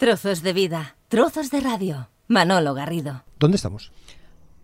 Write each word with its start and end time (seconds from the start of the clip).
Trozos 0.00 0.40
de 0.42 0.54
vida, 0.54 0.96
trozos 1.08 1.50
de 1.50 1.60
radio. 1.60 2.08
Manolo 2.26 2.72
Garrido. 2.72 3.22
¿Dónde 3.38 3.56
estamos? 3.56 3.92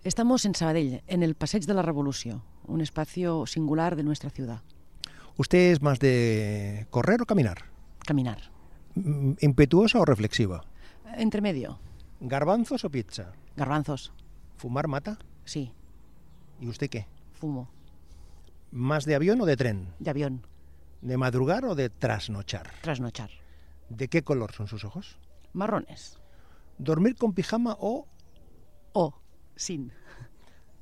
Estamos 0.03 0.47
en 0.47 0.55
Sabadell, 0.55 1.03
en 1.09 1.23
el 1.23 1.35
Passeig 1.35 1.67
de 1.67 1.75
la 1.75 1.83
Revolución, 1.83 2.43
un 2.67 2.81
espacio 2.81 3.45
singular 3.45 3.97
de 3.97 4.03
nuestra 4.03 4.31
ciudad. 4.31 4.63
¿Usted 5.37 5.73
es 5.73 5.83
más 5.83 5.99
de 5.99 6.87
correr 6.89 7.21
o 7.21 7.27
caminar? 7.27 7.67
Caminar. 8.07 8.51
Mm, 8.95 9.33
¿Impetuosa 9.41 9.99
o 9.99 10.07
reflexiva? 10.07 10.65
Entre 11.19 11.43
medio. 11.43 11.81
¿Garbanzos 12.21 12.87
o 12.87 12.91
pizza? 12.91 13.33
Garbanzos. 13.57 14.15
¿Fumar 14.57 14.89
mata? 14.89 15.19
Sí, 15.45 15.71
¿Y 16.63 16.69
usted 16.69 16.89
qué? 16.89 17.09
fumo. 17.35 17.69
¿Más 18.71 19.05
de 19.05 19.15
avión 19.15 19.39
o 19.43 19.45
de 19.45 19.59
tren? 19.59 19.89
De 19.99 20.09
avión. 20.09 20.47
¿De 21.03 21.19
madrugar 21.19 21.67
o 21.67 21.75
de 21.75 21.91
trasnochar? 21.91 22.71
Trasnochar. 22.81 23.29
¿De 23.91 24.09
qué 24.09 24.23
color 24.23 24.53
son 24.53 24.67
sus 24.67 24.83
ojos? 24.87 25.19
Marrones. 25.57 26.19
¿Dormir 26.79 27.17
con 27.17 27.33
pijama 27.33 27.77
o 27.81 28.07
O. 28.93 29.15
Sin. 29.57 29.93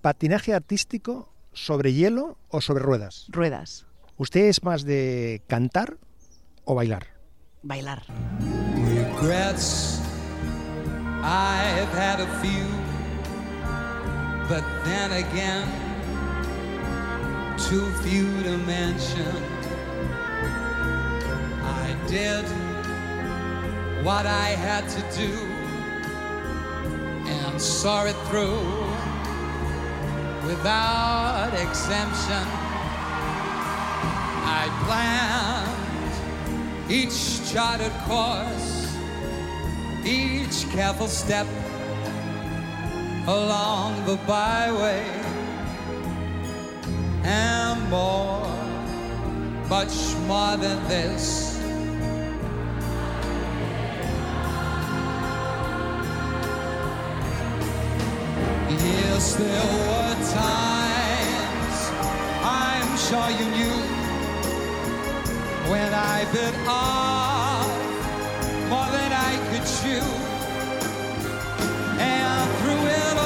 patinaje 0.02 0.52
artístico 0.52 1.32
sobre 1.52 1.92
hielo 1.92 2.36
o 2.48 2.60
sobre 2.60 2.82
ruedas? 2.82 3.26
Ruedas. 3.28 3.86
¿Usted 4.16 4.46
es 4.46 4.62
más 4.62 4.84
de 4.84 5.42
cantar 5.46 5.98
o 6.64 6.74
bailar? 6.74 7.06
Bailar. 7.62 8.02
Regrets, 8.88 10.00
I've 11.22 11.92
had 11.94 12.20
a 12.20 12.26
few, 12.42 12.66
but 14.48 14.64
then 14.84 15.12
again, 15.12 15.66
too 17.56 17.86
few 18.02 18.26
to 18.42 18.58
mention. 18.58 19.34
I 21.62 21.96
did 22.08 22.44
what 24.04 24.26
I 24.26 24.48
had 24.48 24.86
to 24.90 25.00
do 25.18 25.32
and 27.26 27.58
saw 27.58 28.04
it 28.04 28.16
through 28.28 28.60
without 30.46 31.54
exemption. 31.54 32.46
I 34.44 34.68
planned 34.84 35.70
each 36.92 37.50
charted 37.50 37.92
course, 38.04 38.94
each 40.04 40.70
careful 40.70 41.08
step 41.08 41.46
along 43.26 44.04
the 44.04 44.16
byway, 44.26 45.08
and 47.22 47.88
more, 47.88 48.46
much 49.70 50.14
more 50.26 50.58
than 50.58 50.86
this. 50.88 51.53
Yes, 58.82 59.34
there 59.36 59.66
were 59.86 60.14
times 60.34 61.78
I'm 62.42 62.96
sure 62.96 63.30
you 63.38 63.46
knew 63.56 63.78
when 65.70 65.94
I 65.94 66.24
bit 66.32 66.54
off 66.66 67.68
more 68.68 68.90
than 68.90 69.12
I 69.12 69.36
could 69.50 69.66
chew. 69.78 70.06
And 72.00 72.50
through 72.58 72.86
it 72.86 73.16
all, 73.18 73.23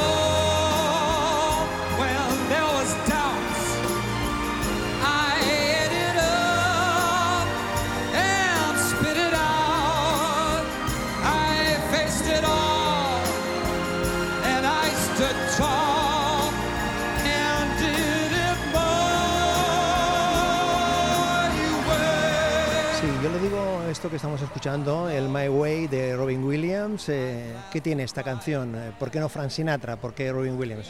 esto 23.98 24.08
que 24.10 24.14
estamos 24.14 24.40
escuchando, 24.40 25.10
el 25.10 25.28
My 25.28 25.48
Way 25.48 25.88
de 25.88 26.14
Robin 26.14 26.44
Williams. 26.44 27.08
eh, 27.08 27.52
¿Qué 27.72 27.80
tiene 27.80 28.04
esta 28.04 28.22
canción? 28.22 28.72
Eh, 28.76 28.92
¿Por 28.96 29.10
qué 29.10 29.18
no 29.18 29.28
Frank 29.28 29.50
Sinatra? 29.50 29.96
¿Por 29.96 30.14
qué 30.14 30.30
Robin 30.30 30.56
Williams? 30.56 30.86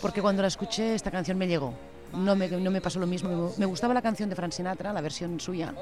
Porque 0.00 0.22
cuando 0.22 0.42
la 0.42 0.48
escuché, 0.48 0.94
esta 0.94 1.10
canción 1.10 1.36
me 1.38 1.48
llegó. 1.48 1.74
No 2.14 2.36
me, 2.36 2.46
no 2.46 2.70
me 2.70 2.80
pasó 2.80 3.00
lo 3.00 3.06
mismo. 3.08 3.52
Me- 3.56 3.66
gustaba 3.66 3.92
la 3.92 4.00
canción 4.00 4.28
de 4.30 4.36
Frank 4.36 4.52
Sinatra, 4.52 4.92
la 4.92 5.00
versión 5.00 5.40
suya, 5.40 5.74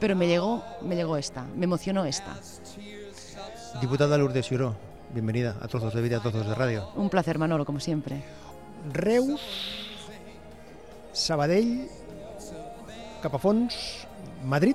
pero 0.00 0.16
me 0.16 0.26
llegó, 0.26 0.64
me 0.80 0.96
llegó 0.96 1.18
esta. 1.18 1.42
Me 1.54 1.64
emocionó 1.66 2.06
esta. 2.06 2.34
Diputada 3.82 4.16
Lourdes 4.16 4.48
Ciuró, 4.48 4.74
bienvenida 5.12 5.58
a 5.60 5.68
Trozos 5.68 5.92
de 5.92 6.00
Vida, 6.00 6.20
Trozos 6.20 6.46
de 6.46 6.54
Radio. 6.54 6.88
Un 6.96 7.10
placer, 7.10 7.38
Manolo, 7.38 7.66
como 7.66 7.80
siempre. 7.80 8.24
Reus, 8.94 9.42
Sabadell, 11.12 11.86
Capafons, 13.20 14.06
Madrid. 14.42 14.74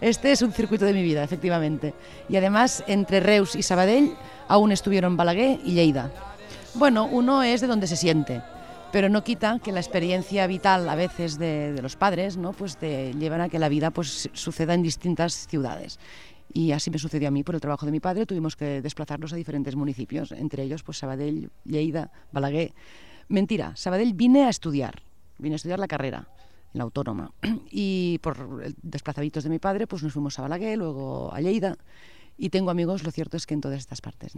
Este 0.00 0.30
es 0.30 0.42
un 0.42 0.52
circuito 0.52 0.84
de 0.84 0.92
mi 0.92 1.02
vida, 1.02 1.24
efectivamente. 1.24 1.94
Y 2.28 2.36
además, 2.36 2.84
entre 2.86 3.20
Reus 3.20 3.56
y 3.56 3.62
Sabadell 3.62 4.14
aún 4.46 4.72
estuvieron 4.72 5.16
Balaguer 5.16 5.58
y 5.64 5.72
Lleida. 5.72 6.12
Bueno, 6.74 7.06
uno 7.06 7.42
es 7.42 7.60
de 7.60 7.66
donde 7.66 7.86
se 7.86 7.96
siente, 7.96 8.42
pero 8.92 9.08
no 9.08 9.24
quita 9.24 9.58
que 9.58 9.72
la 9.72 9.80
experiencia 9.80 10.46
vital 10.46 10.88
a 10.88 10.94
veces 10.94 11.38
de, 11.38 11.72
de 11.72 11.82
los 11.82 11.96
padres, 11.96 12.36
¿no? 12.36 12.52
Pues 12.52 12.76
te 12.76 13.12
llevan 13.14 13.40
a 13.40 13.48
que 13.48 13.58
la 13.58 13.68
vida 13.68 13.90
pues 13.90 14.30
suceda 14.32 14.74
en 14.74 14.82
distintas 14.82 15.46
ciudades. 15.48 15.98
Y 16.52 16.72
así 16.72 16.90
me 16.90 16.98
sucedió 16.98 17.28
a 17.28 17.30
mí 17.30 17.42
por 17.42 17.56
el 17.56 17.60
trabajo 17.60 17.84
de 17.84 17.92
mi 17.92 18.00
padre, 18.00 18.24
tuvimos 18.24 18.56
que 18.56 18.80
desplazarnos 18.80 19.32
a 19.32 19.36
diferentes 19.36 19.76
municipios, 19.76 20.32
entre 20.32 20.62
ellos 20.62 20.82
pues 20.82 20.98
Sabadell, 20.98 21.50
Lleida, 21.64 22.10
Balaguer. 22.32 22.72
Mentira, 23.28 23.74
Sabadell 23.76 24.14
vine 24.14 24.44
a 24.44 24.48
estudiar, 24.48 25.02
vine 25.38 25.54
a 25.54 25.56
estudiar 25.56 25.78
la 25.78 25.88
carrera 25.88 26.28
la 26.72 26.84
autónoma. 26.84 27.32
Y 27.70 28.18
por 28.18 28.72
desplazamientos 28.82 29.44
de 29.44 29.50
mi 29.50 29.58
padre, 29.58 29.86
pues 29.86 30.02
nos 30.02 30.12
fuimos 30.12 30.38
a 30.38 30.42
Balaguer, 30.42 30.78
luego 30.78 31.32
a 31.32 31.40
Lleida. 31.40 31.76
Y 32.40 32.50
tengo 32.50 32.70
amigos, 32.70 33.02
lo 33.02 33.10
cierto 33.10 33.36
es 33.36 33.46
que 33.46 33.54
en 33.54 33.60
todas 33.60 33.80
estas 33.80 34.00
partes. 34.00 34.32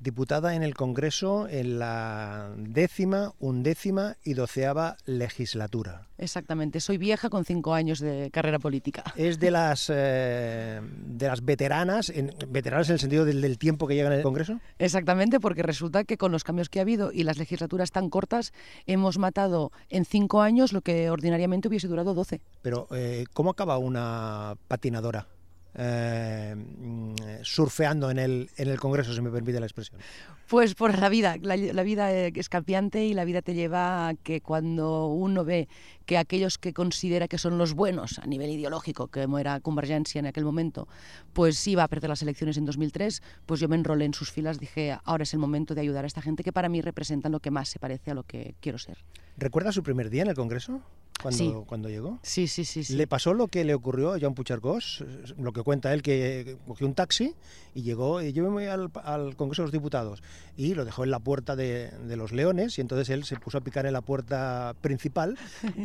Diputada 0.00 0.56
en 0.56 0.64
el 0.64 0.74
Congreso 0.74 1.46
en 1.48 1.78
la 1.78 2.52
décima, 2.56 3.32
undécima 3.38 4.16
y 4.24 4.34
doceava 4.34 4.96
legislatura. 5.06 6.08
exactamente, 6.18 6.80
soy 6.80 6.98
vieja 6.98 7.30
con 7.30 7.44
cinco 7.44 7.72
años 7.72 8.00
de 8.00 8.30
carrera 8.32 8.58
política. 8.58 9.04
Es 9.16 9.38
de 9.38 9.52
las, 9.52 9.90
eh, 9.94 10.80
de 10.82 11.26
las 11.28 11.44
veteranas, 11.44 12.10
en, 12.10 12.34
veteranas 12.48 12.88
en 12.88 12.94
el 12.94 13.00
sentido 13.00 13.24
del, 13.24 13.40
del 13.40 13.56
tiempo 13.56 13.86
que 13.86 13.94
llegan 13.94 14.12
en 14.12 14.18
el 14.18 14.24
Congreso. 14.24 14.58
Exactamente, 14.78 15.38
porque 15.38 15.62
resulta 15.62 16.02
que 16.02 16.18
con 16.18 16.32
los 16.32 16.42
cambios 16.42 16.68
que 16.68 16.80
ha 16.80 16.82
habido 16.82 17.12
y 17.12 17.22
las 17.22 17.38
legislaturas 17.38 17.92
tan 17.92 18.10
cortas, 18.10 18.52
hemos 18.86 19.18
matado 19.18 19.70
en 19.88 20.04
cinco 20.04 20.42
años 20.42 20.72
lo 20.72 20.80
que 20.80 21.08
ordinariamente 21.08 21.68
hubiese 21.68 21.86
durado 21.86 22.14
doce. 22.14 22.40
Pero, 22.62 22.88
eh, 22.90 23.24
¿cómo 23.32 23.50
acaba 23.50 23.78
una 23.78 24.56
patinadora 24.66 25.28
eh, 25.74 26.54
mm, 26.56 27.14
surfeando 27.42 28.10
en 28.10 28.18
el, 28.18 28.50
en 28.56 28.68
el 28.68 28.78
Congreso, 28.78 29.12
si 29.12 29.20
me 29.20 29.30
permite 29.30 29.60
la 29.60 29.66
expresión? 29.66 30.00
Pues 30.48 30.74
por 30.74 30.98
la 30.98 31.08
vida, 31.08 31.36
la, 31.40 31.56
la 31.56 31.82
vida 31.82 32.12
eh, 32.12 32.32
es 32.34 32.48
cambiante 32.48 33.04
y 33.04 33.14
la 33.14 33.24
vida 33.24 33.42
te 33.42 33.54
lleva 33.54 34.08
a 34.08 34.14
que 34.14 34.40
cuando 34.40 35.06
uno 35.06 35.44
ve 35.44 35.68
que 36.06 36.18
aquellos 36.18 36.58
que 36.58 36.72
considera 36.72 37.28
que 37.28 37.38
son 37.38 37.58
los 37.58 37.72
buenos 37.74 38.18
a 38.18 38.26
nivel 38.26 38.50
ideológico, 38.50 39.08
como 39.08 39.38
era 39.38 39.60
Convergencia 39.60 40.18
en 40.18 40.26
aquel 40.26 40.44
momento, 40.44 40.86
pues 41.32 41.66
iba 41.66 41.82
a 41.82 41.88
perder 41.88 42.10
las 42.10 42.22
elecciones 42.22 42.56
en 42.56 42.66
2003, 42.66 43.22
pues 43.46 43.60
yo 43.60 43.68
me 43.68 43.76
enrolé 43.76 44.04
en 44.04 44.14
sus 44.14 44.30
filas, 44.30 44.58
dije, 44.58 44.96
ahora 45.04 45.22
es 45.22 45.32
el 45.32 45.40
momento 45.40 45.74
de 45.74 45.80
ayudar 45.80 46.04
a 46.04 46.06
esta 46.06 46.22
gente 46.22 46.44
que 46.44 46.52
para 46.52 46.68
mí 46.68 46.80
representan 46.80 47.32
lo 47.32 47.40
que 47.40 47.50
más 47.50 47.68
se 47.68 47.78
parece 47.78 48.10
a 48.10 48.14
lo 48.14 48.24
que 48.24 48.54
quiero 48.60 48.78
ser. 48.78 48.98
¿Recuerda 49.36 49.72
su 49.72 49.82
primer 49.82 50.10
día 50.10 50.22
en 50.22 50.28
el 50.28 50.34
Congreso? 50.34 50.82
Cuando, 51.22 51.38
Sí. 51.38 51.52
cuando 51.66 51.88
llegó. 51.88 52.18
Sí, 52.22 52.46
sí, 52.48 52.64
sí. 52.66 52.84
sí. 52.84 52.96
¿Le 52.96 53.06
pasó 53.06 53.32
lo 53.32 53.48
que 53.48 53.64
le 53.64 53.72
ocurrió 53.74 54.12
a 54.12 54.18
Joan 54.20 54.34
Puigcercós? 54.34 55.02
Lo 55.38 55.52
que 55.54 55.62
cuenta 55.62 55.94
él, 55.94 56.02
que 56.02 56.58
cogió 56.66 56.86
un 56.86 56.94
taxi 56.94 57.34
y 57.74 57.82
llegó, 57.82 58.20
y 58.20 58.32
yo 58.34 58.42
me 58.44 58.50
voy 58.50 58.64
al, 58.66 58.90
al 59.02 59.34
Congreso 59.36 59.62
de 59.62 59.66
los 59.66 59.72
Diputados, 59.72 60.22
y 60.56 60.74
lo 60.74 60.84
dejó 60.84 61.02
en 61.04 61.10
la 61.10 61.20
puerta 61.20 61.56
de, 61.56 61.90
de 61.90 62.16
los 62.16 62.32
Leones, 62.32 62.76
y 62.76 62.82
entonces 62.82 63.08
él 63.08 63.24
se 63.24 63.36
puso 63.36 63.56
a 63.58 63.62
picar 63.62 63.86
en 63.86 63.94
la 63.94 64.02
puerta 64.02 64.74
principal 64.82 65.38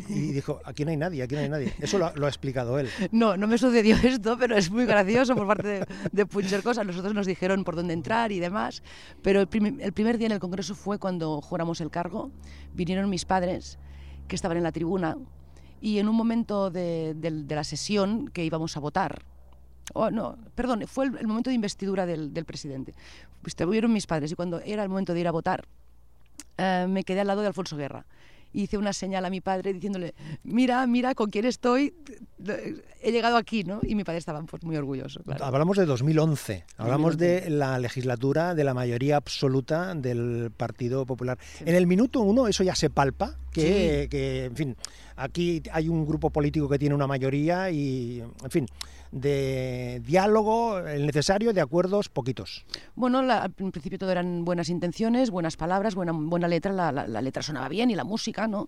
y 0.10 0.32
dijo, 0.34 0.60
aquí 0.66 0.84
no 0.84 0.92
hay 0.92 0.98
nadie, 0.98 1.24
aquí 1.24 1.36
no 1.36 1.42
hay 1.42 1.50
nadie. 1.50 1.74
Eso 1.80 1.98
lo, 2.00 2.08
ha- 2.08 2.14
lo 2.16 2.26
ha 2.26 2.30
explicado 2.30 2.78
él. 2.78 2.90
No, 3.12 3.38
no 3.38 3.48
me 3.48 3.58
sucedió 3.58 3.96
esto, 4.04 4.36
pero 4.38 4.58
es 4.58 4.70
muy 4.70 4.86
gracioso 4.86 5.36
por 5.36 5.48
parte 5.48 5.68
de, 5.68 5.86
de 6.12 6.26
Puigcercós. 6.26 6.78
A 6.80 6.84
nosotros 6.84 7.14
nos 7.14 7.26
dijeron 7.26 7.64
por 7.64 7.76
dónde 7.78 7.94
entrar 7.94 8.32
y 8.34 8.40
demás. 8.40 8.84
Pero 9.22 9.40
el, 9.40 9.48
prim- 9.48 9.80
el 9.80 9.94
primer 9.94 10.18
día 10.18 10.26
en 10.28 10.34
el 10.34 10.40
Congreso 10.40 10.76
fue 10.76 11.00
cuando 11.00 11.40
juramos 11.40 11.80
el 11.82 11.90
cargo. 11.92 12.30
Vinieron 12.74 13.10
mis 13.10 13.24
padres, 13.26 13.80
que 14.30 14.36
estaban 14.38 14.56
en 14.56 14.64
la 14.64 14.72
tribuna, 14.72 15.18
y 15.82 16.00
en 16.00 16.08
un 16.08 16.16
momento 16.16 16.70
de, 16.72 17.14
del- 17.16 17.48
de 17.48 17.56
la 17.56 17.64
sesión 17.66 18.30
que 18.30 18.46
íbamos 18.46 18.78
a 18.78 18.80
votar, 18.80 19.22
Oh, 19.94 20.12
no, 20.12 20.38
perdón, 20.54 20.84
fue 20.86 21.06
el, 21.08 21.18
el 21.18 21.26
momento 21.26 21.50
de 21.50 21.56
investidura 21.56 22.06
del, 22.06 22.32
del 22.32 22.46
presidente. 22.46 22.94
Estuvieron 23.44 23.92
mis 23.92 24.06
padres 24.06 24.32
y 24.32 24.36
cuando 24.36 24.60
era 24.60 24.84
el 24.84 24.90
momento 24.90 25.16
de 25.16 25.20
ir 25.20 25.28
a 25.28 25.32
votar, 25.32 25.66
eh, 26.60 26.86
me 26.88 27.04
quedé 27.04 27.22
al 27.22 27.28
lado 27.28 27.42
de 27.42 27.48
Alfonso 27.48 27.76
Guerra. 27.76 28.06
Hice 28.54 28.78
una 28.78 28.94
señal 28.94 29.26
a 29.26 29.30
mi 29.30 29.42
padre 29.42 29.74
diciéndole, 29.74 30.14
mira, 30.44 30.86
mira 30.88 31.16
con 31.16 31.30
quién 31.30 31.46
estoy, 31.46 31.94
he 33.02 33.12
llegado 33.12 33.38
aquí, 33.38 33.64
¿no? 33.64 33.80
Y 33.84 33.96
mi 33.96 34.04
padre 34.04 34.20
estaba 34.20 34.42
pues, 34.44 34.64
muy 34.64 34.76
orgulloso. 34.76 35.22
Claro. 35.24 35.46
Hablamos 35.46 35.78
de 35.78 35.86
2011, 35.86 36.66
hablamos 36.78 37.18
de 37.18 37.50
la 37.50 37.80
legislatura 37.80 38.56
de 38.56 38.64
la 38.64 38.74
mayoría 38.74 39.18
absoluta 39.18 39.94
del 39.96 40.52
Partido 40.56 41.06
Popular. 41.06 41.38
En 41.62 41.76
el 41.76 41.88
minuto 41.88 42.22
uno 42.22 42.48
eso 42.48 42.64
ya 42.64 42.76
se 42.76 42.90
palpa, 42.90 43.36
que, 43.52 44.08
que, 44.10 44.46
en 44.46 44.56
fin, 44.56 44.78
aquí 45.20 45.62
hay 45.72 45.90
un 45.90 46.06
grupo 46.06 46.30
político 46.30 46.70
que 46.70 46.80
tiene 46.80 46.96
una 46.96 47.08
mayoría 47.08 47.70
y, 47.70 48.22
en 48.22 48.52
fin, 48.52 48.66
de 49.12 50.02
diálogo, 50.06 50.80
el 50.80 51.06
necesario, 51.06 51.54
de 51.54 51.62
acuerdos 51.62 52.10
poquitos. 52.10 52.66
Bueno, 52.96 53.22
la, 53.22 53.44
al 53.44 53.52
principio 53.52 53.98
todo 53.98 54.12
eran 54.12 54.46
buenas 54.46 54.70
intenciones, 54.70 55.32
buenas 55.32 55.58
palabras, 55.58 55.96
buena, 55.96 56.12
buena 56.14 56.48
letra, 56.48 56.72
la, 56.72 56.92
la, 56.92 57.08
la, 57.08 57.22
letra 57.22 57.42
sonaba 57.42 57.70
bien 57.70 57.90
y 57.90 57.96
la 57.96 58.04
música, 58.04 58.48
¿no? 58.48 58.68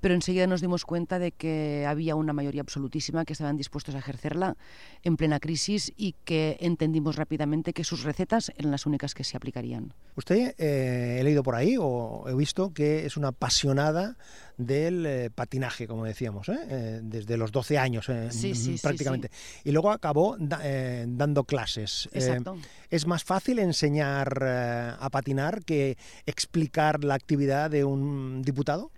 Pero 0.00 0.14
enseguida 0.14 0.46
nos 0.46 0.60
dimos 0.60 0.84
cuenta 0.84 1.18
de 1.18 1.32
que 1.32 1.86
había 1.86 2.16
una 2.16 2.32
mayoría 2.32 2.62
absolutísima 2.62 3.24
que 3.24 3.34
estaban 3.34 3.56
dispuestos 3.56 3.94
a 3.94 3.98
ejercerla 3.98 4.56
en 5.02 5.16
plena 5.16 5.40
crisis 5.40 5.92
y 5.96 6.14
que 6.24 6.56
entendimos 6.60 7.16
rápidamente 7.16 7.72
que 7.72 7.84
sus 7.84 8.02
recetas 8.02 8.50
eran 8.56 8.70
las 8.70 8.86
únicas 8.86 9.14
que 9.14 9.24
se 9.24 9.36
aplicarían. 9.36 9.92
Usted, 10.16 10.54
eh, 10.58 11.18
he 11.20 11.24
leído 11.24 11.42
por 11.42 11.54
ahí 11.54 11.76
o 11.78 12.24
he 12.28 12.34
visto 12.34 12.72
que 12.72 13.04
es 13.04 13.16
una 13.16 13.28
apasionada 13.28 14.16
del 14.56 15.06
eh, 15.06 15.30
patinaje, 15.30 15.86
como 15.86 16.04
decíamos, 16.04 16.48
¿eh? 16.48 16.58
Eh, 16.68 17.00
desde 17.02 17.36
los 17.36 17.52
12 17.52 17.78
años 17.78 18.10
sí, 18.30 18.54
sí, 18.54 18.76
prácticamente. 18.80 19.30
Sí, 19.32 19.60
y 19.64 19.72
luego 19.72 19.90
acabó 19.90 20.36
da, 20.38 20.60
dando 21.06 21.44
clases. 21.44 22.08
Exacto. 22.12 22.56
¿Es 22.90 23.06
más 23.06 23.24
fácil 23.24 23.58
enseñar 23.58 24.42
a 24.42 25.08
patinar 25.10 25.64
que 25.64 25.96
explicar 26.26 27.04
la 27.04 27.14
actividad 27.14 27.70
de 27.70 27.84
un 27.84 28.42
diputado? 28.42 28.90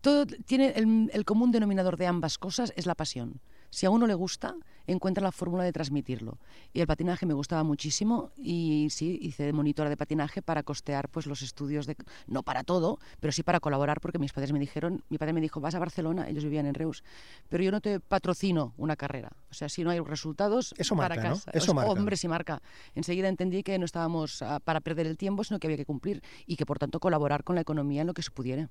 Todo 0.00 0.26
tiene 0.26 0.72
el, 0.76 1.10
el 1.12 1.24
común 1.24 1.52
denominador 1.52 1.96
de 1.96 2.06
ambas 2.06 2.38
cosas 2.38 2.72
es 2.76 2.86
la 2.86 2.94
pasión. 2.94 3.40
Si 3.74 3.86
a 3.86 3.90
uno 3.90 4.06
le 4.06 4.14
gusta, 4.14 4.54
encuentra 4.86 5.20
la 5.20 5.32
fórmula 5.32 5.64
de 5.64 5.72
transmitirlo. 5.72 6.38
Y 6.72 6.80
el 6.80 6.86
patinaje 6.86 7.26
me 7.26 7.34
gustaba 7.34 7.64
muchísimo 7.64 8.30
y 8.36 8.86
sí, 8.90 9.18
hice 9.20 9.42
de 9.42 9.52
monitora 9.52 9.90
de 9.90 9.96
patinaje 9.96 10.42
para 10.42 10.62
costear 10.62 11.08
pues 11.08 11.26
los 11.26 11.42
estudios, 11.42 11.84
de, 11.86 11.96
no 12.28 12.44
para 12.44 12.62
todo, 12.62 13.00
pero 13.18 13.32
sí 13.32 13.42
para 13.42 13.58
colaborar 13.58 14.00
porque 14.00 14.20
mis 14.20 14.32
padres 14.32 14.52
me 14.52 14.60
dijeron, 14.60 15.02
mi 15.08 15.18
padre 15.18 15.32
me 15.32 15.40
dijo, 15.40 15.60
vas 15.60 15.74
a 15.74 15.80
Barcelona, 15.80 16.28
ellos 16.28 16.44
vivían 16.44 16.66
en 16.66 16.74
Reus, 16.74 17.02
pero 17.48 17.64
yo 17.64 17.72
no 17.72 17.80
te 17.80 17.98
patrocino 17.98 18.74
una 18.76 18.94
carrera. 18.94 19.32
O 19.50 19.54
sea, 19.54 19.68
si 19.68 19.82
no 19.82 19.90
hay 19.90 19.98
resultados, 19.98 20.72
Eso 20.78 20.94
para 20.94 21.16
marca, 21.16 21.30
casa. 21.30 21.50
¿no? 21.52 21.58
Eso 21.58 21.72
o, 21.72 21.74
marca. 21.74 21.90
Hombre, 21.90 22.16
marca. 22.28 22.62
Enseguida 22.94 23.26
entendí 23.26 23.64
que 23.64 23.76
no 23.76 23.86
estábamos 23.86 24.40
uh, 24.40 24.60
para 24.62 24.80
perder 24.82 25.08
el 25.08 25.18
tiempo, 25.18 25.42
sino 25.42 25.58
que 25.58 25.66
había 25.66 25.78
que 25.78 25.84
cumplir 25.84 26.22
y 26.46 26.54
que 26.54 26.64
por 26.64 26.78
tanto 26.78 27.00
colaborar 27.00 27.42
con 27.42 27.56
la 27.56 27.62
economía 27.62 28.02
en 28.02 28.06
lo 28.06 28.14
que 28.14 28.22
se 28.22 28.30
pudiera. 28.30 28.70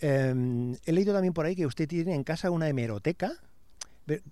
Eh, 0.00 0.74
he 0.84 0.92
leído 0.92 1.12
también 1.14 1.32
por 1.32 1.46
ahí 1.46 1.54
que 1.54 1.66
usted 1.66 1.86
tiene 1.86 2.12
en 2.16 2.24
casa 2.24 2.50
una 2.50 2.68
hemeroteca. 2.68 3.34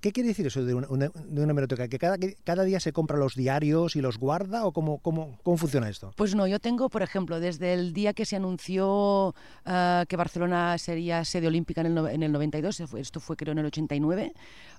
¿Qué 0.01 0.13
quiere 0.13 0.29
decir 0.29 0.47
eso 0.47 0.65
de 0.65 0.75
una, 0.75 0.89
una, 0.89 1.09
de 1.09 1.43
una 1.43 1.53
hemeroteca? 1.53 1.89
¿Que 1.89 1.99
cada, 1.99 2.19
que 2.19 2.37
cada, 2.45 2.65
día 2.65 2.81
se 2.81 2.93
compra 2.93 3.17
los 3.17 3.35
diarios 3.35 3.97
y 3.97 4.01
los 4.01 4.19
guarda 4.19 4.65
o 4.65 4.73
cómo, 4.73 4.99
cómo, 4.99 5.39
cómo, 5.43 5.57
funciona 5.57 5.89
esto? 5.89 6.13
Pues 6.17 6.35
no, 6.35 6.47
yo 6.47 6.59
tengo, 6.59 6.89
por 6.89 7.03
ejemplo, 7.03 7.41
desde 7.41 7.73
el 7.73 7.93
día 7.93 8.13
que 8.13 8.25
se 8.25 8.37
anunció 8.37 9.29
uh, 9.29 10.07
que 10.09 10.17
Barcelona 10.17 10.77
sería 10.79 11.25
sede 11.25 11.47
olímpica 11.47 11.83
en 11.83 11.99
el, 11.99 12.07
en 12.09 12.23
el 12.23 12.33
92, 12.33 12.81
esto 12.81 13.21
fue 13.21 13.37
creo 13.37 13.53
en 13.53 13.59
el 13.59 13.67
89, 13.67 14.33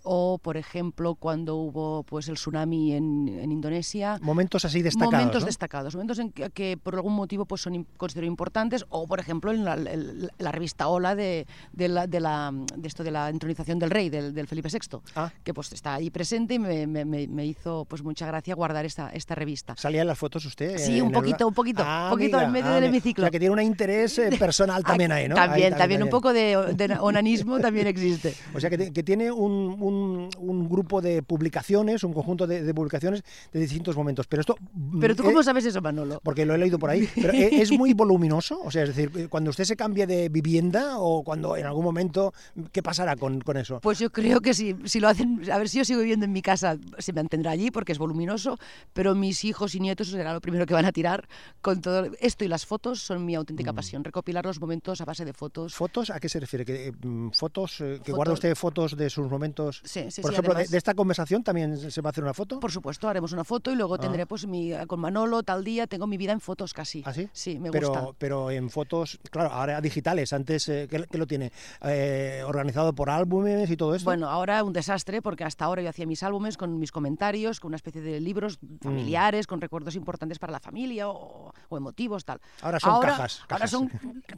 o 0.03 0.37
por 0.37 0.57
ejemplo 0.57 1.15
cuando 1.15 1.55
hubo 1.55 2.03
pues 2.03 2.27
el 2.27 2.35
tsunami 2.35 2.93
en, 2.93 3.29
en 3.29 3.51
Indonesia. 3.51 4.19
Momentos 4.21 4.65
así 4.65 4.81
destacados. 4.81 5.13
Momentos 5.13 5.41
¿no? 5.41 5.45
destacados, 5.45 5.95
momentos 5.95 6.19
en 6.19 6.31
que, 6.31 6.49
que, 6.49 6.77
por 6.77 6.95
algún 6.95 7.15
motivo 7.15 7.45
pues 7.45 7.61
son 7.61 7.85
considero 7.97 8.27
importantes, 8.27 8.85
o 8.89 9.07
por 9.07 9.19
ejemplo 9.19 9.51
en 9.51 9.63
la, 9.63 9.75
el, 9.75 10.31
la 10.37 10.51
revista 10.51 10.87
Hola 10.87 11.15
de, 11.15 11.47
de, 11.73 11.87
la, 11.87 12.07
de, 12.07 12.19
la, 12.19 12.51
de, 12.75 12.87
esto 12.87 13.03
de 13.03 13.11
la 13.11 13.29
entronización 13.29 13.79
del 13.79 13.89
rey, 13.89 14.09
del, 14.09 14.33
del 14.33 14.47
Felipe 14.47 14.69
VI. 14.71 14.88
Ah. 15.15 15.31
que 15.43 15.53
pues 15.53 15.71
está 15.71 15.95
ahí 15.95 16.09
presente 16.09 16.55
y 16.55 16.59
me, 16.59 16.87
me, 16.87 17.05
me, 17.05 17.45
hizo 17.45 17.85
pues 17.85 18.03
mucha 18.03 18.25
gracia 18.25 18.55
guardar 18.55 18.85
esta, 18.85 19.09
esta 19.11 19.35
revista. 19.35 19.75
¿Salía 19.77 20.01
en 20.01 20.07
las 20.07 20.17
fotos 20.17 20.45
usted? 20.45 20.77
Sí, 20.77 21.01
un 21.01 21.11
poquito, 21.11 21.45
el... 21.45 21.47
un 21.47 21.53
poquito, 21.53 21.83
ah, 21.85 22.05
un 22.05 22.17
poquito 22.17 22.37
amiga, 22.37 22.47
en 22.47 22.51
medio 22.51 22.71
ah, 22.71 22.75
del 22.75 22.83
hemiciclo. 22.85 23.23
O 23.23 23.25
sea, 23.25 23.31
que 23.31 23.39
tiene 23.39 23.53
un 23.53 23.61
interés 23.61 24.17
eh, 24.19 24.29
personal 24.37 24.83
también 24.83 25.11
ahí, 25.11 25.27
¿no? 25.27 25.35
También, 25.39 25.73
ahí, 25.73 25.79
también, 25.79 25.99
también, 25.99 26.03
un 26.03 26.09
poco 26.09 26.33
de, 26.33 26.73
de, 26.75 26.97
onanismo 26.99 27.59
también 27.59 27.87
existe. 27.87 28.35
O 28.53 28.59
sea, 28.59 28.69
que, 28.69 28.91
que 28.91 29.03
tiene 29.03 29.31
un, 29.31 29.77
un, 29.79 30.29
un, 30.37 30.69
grupo 30.69 31.01
de 31.01 31.21
publicaciones, 31.21 32.03
un 32.03 32.13
conjunto 32.13 32.47
de, 32.47 32.63
de, 32.63 32.73
publicaciones 32.73 33.23
de 33.53 33.59
distintos 33.59 33.95
momentos. 33.95 34.27
Pero 34.27 34.41
esto... 34.41 34.55
Pero 34.99 35.15
tú 35.15 35.23
cómo 35.23 35.41
eh, 35.41 35.43
sabes 35.43 35.65
eso, 35.65 35.81
Manolo? 35.81 36.19
Porque 36.23 36.45
lo 36.45 36.55
he 36.55 36.57
leído 36.57 36.79
por 36.79 36.89
ahí. 36.89 37.07
Pero 37.15 37.31
es 37.33 37.71
muy 37.71 37.93
voluminoso, 37.99 38.59
o 38.63 38.71
sea, 38.71 38.83
es 38.83 38.95
decir, 38.95 39.29
cuando 39.29 39.51
usted 39.51 39.63
se 39.63 39.75
cambie 39.75 40.07
de 40.07 40.29
vivienda 40.29 40.97
o 40.97 41.23
cuando 41.23 41.55
en 41.55 41.65
algún 41.65 41.83
momento, 41.83 42.33
¿qué 42.71 42.81
pasará 42.81 43.15
con, 43.15 43.39
con 43.41 43.57
eso? 43.57 43.79
Pues 43.81 43.99
yo 43.99 44.11
creo 44.11 44.41
que 44.41 44.53
si, 44.53 44.75
si 44.85 44.99
lo 44.99 45.07
hacen, 45.07 45.49
a 45.51 45.57
ver 45.57 45.69
si 45.69 45.77
yo 45.77 45.85
sigo 45.85 45.99
viviendo 45.99 46.25
en 46.25 46.31
mi 46.31 46.41
casa, 46.41 46.77
se 46.97 47.13
mantendrá 47.13 47.51
allí 47.51 47.71
porque 47.71 47.91
es 47.91 47.97
voluminoso, 47.97 48.57
pero 48.93 49.15
mis 49.15 49.43
hijos 49.45 49.75
y 49.75 49.79
nietos 49.79 50.09
será 50.09 50.33
lo 50.33 50.41
primero 50.41 50.65
que 50.65 50.73
van 50.73 50.85
a 50.85 50.91
tirar 50.91 51.27
con 51.61 51.81
todo 51.81 52.09
esto 52.19 52.45
y 52.45 52.47
las 52.47 52.65
fotos 52.65 53.01
son 53.01 53.25
mi 53.25 53.35
auténtica 53.35 53.71
mm. 53.71 53.75
pasión, 53.75 54.03
recopilar 54.03 54.45
los 54.45 54.59
momentos 54.59 55.01
a 55.01 55.05
base 55.05 55.25
de 55.25 55.33
fotos. 55.33 55.73
¿Fotos? 55.73 56.09
¿A 56.09 56.19
qué 56.19 56.29
se 56.29 56.39
refiere? 56.39 56.65
¿Que, 56.65 56.91
mm, 56.91 57.29
¿Fotos? 57.31 57.81
Eh, 57.81 58.01
¿Que 58.03 58.11
guarda 58.11 58.33
usted 58.33 58.55
fotos 58.55 58.95
de 58.95 59.09
sus 59.09 59.29
momentos? 59.29 59.81
Sí, 59.83 60.11
sí, 60.11 60.21
Por 60.21 60.31
sí, 60.31 60.35
ejemplo, 60.35 60.53
además, 60.53 60.69
de, 60.69 60.73
de, 60.73 60.77
esta 60.77 60.93
conversación 60.93 61.43
también 61.43 61.91
se 61.91 62.01
va 62.01 62.09
a 62.09 62.11
hacer 62.11 62.23
una 62.23 62.33
foto? 62.33 62.59
Por 62.59 62.71
supuesto, 62.71 63.07
haremos 63.07 63.31
una 63.31 63.43
foto 63.43 63.71
y 63.71 63.75
luego 63.75 63.95
ah. 63.95 63.99
tendré 63.99 64.25
pues 64.25 64.47
mi, 64.47 64.71
con 64.87 64.99
Manolo 64.99 65.43
tal 65.43 65.63
día, 65.63 65.87
tengo 65.87 66.07
mi 66.07 66.17
vida 66.17 66.31
en 66.31 66.39
fotos 66.39 66.73
casi. 66.73 67.03
¿Ah, 67.05 67.13
sí? 67.13 67.29
Sí, 67.33 67.59
me 67.59 67.71
pero, 67.71 67.89
gusta. 67.89 68.07
Pero 68.17 68.51
en 68.51 68.69
fotos, 68.69 69.19
claro, 69.31 69.51
ahora 69.51 69.81
digitales, 69.81 70.33
antes, 70.33 70.67
eh, 70.69 70.87
¿qué, 70.89 71.05
¿qué, 71.09 71.17
lo 71.17 71.27
tiene? 71.27 71.51
Eh, 71.81 72.43
¿Organizado 72.45 72.93
por 72.93 73.09
álbumes 73.09 73.69
y 73.69 73.77
todo 73.77 73.95
esto? 73.95 74.05
Bueno, 74.05 74.29
ahora 74.29 74.58
un 74.63 74.73
desastre 74.73 75.21
porque 75.21 75.43
hasta 75.43 75.65
ahora 75.65 75.81
yo 75.81 75.89
hacía 75.89 76.05
mis 76.05 76.21
álbumes 76.23 76.57
con 76.57 76.77
mis 76.79 76.91
comentarios, 76.91 77.59
con 77.59 77.69
una 77.69 77.77
especie 77.77 78.01
de 78.01 78.19
libros 78.19 78.59
familiares, 78.81 79.47
mm. 79.47 79.49
con 79.49 79.61
recuerdos 79.61 79.95
importantes 79.95 80.37
para 80.39 80.51
la 80.51 80.59
familia 80.59 81.09
o, 81.09 81.53
o 81.69 81.77
emotivos, 81.77 82.25
tal. 82.25 82.39
Ahora 82.61 82.79
son 82.79 82.91
ahora, 82.91 83.09
cajas, 83.09 83.43
cajas. 83.47 83.51
Ahora 83.51 83.67
son 83.67 83.89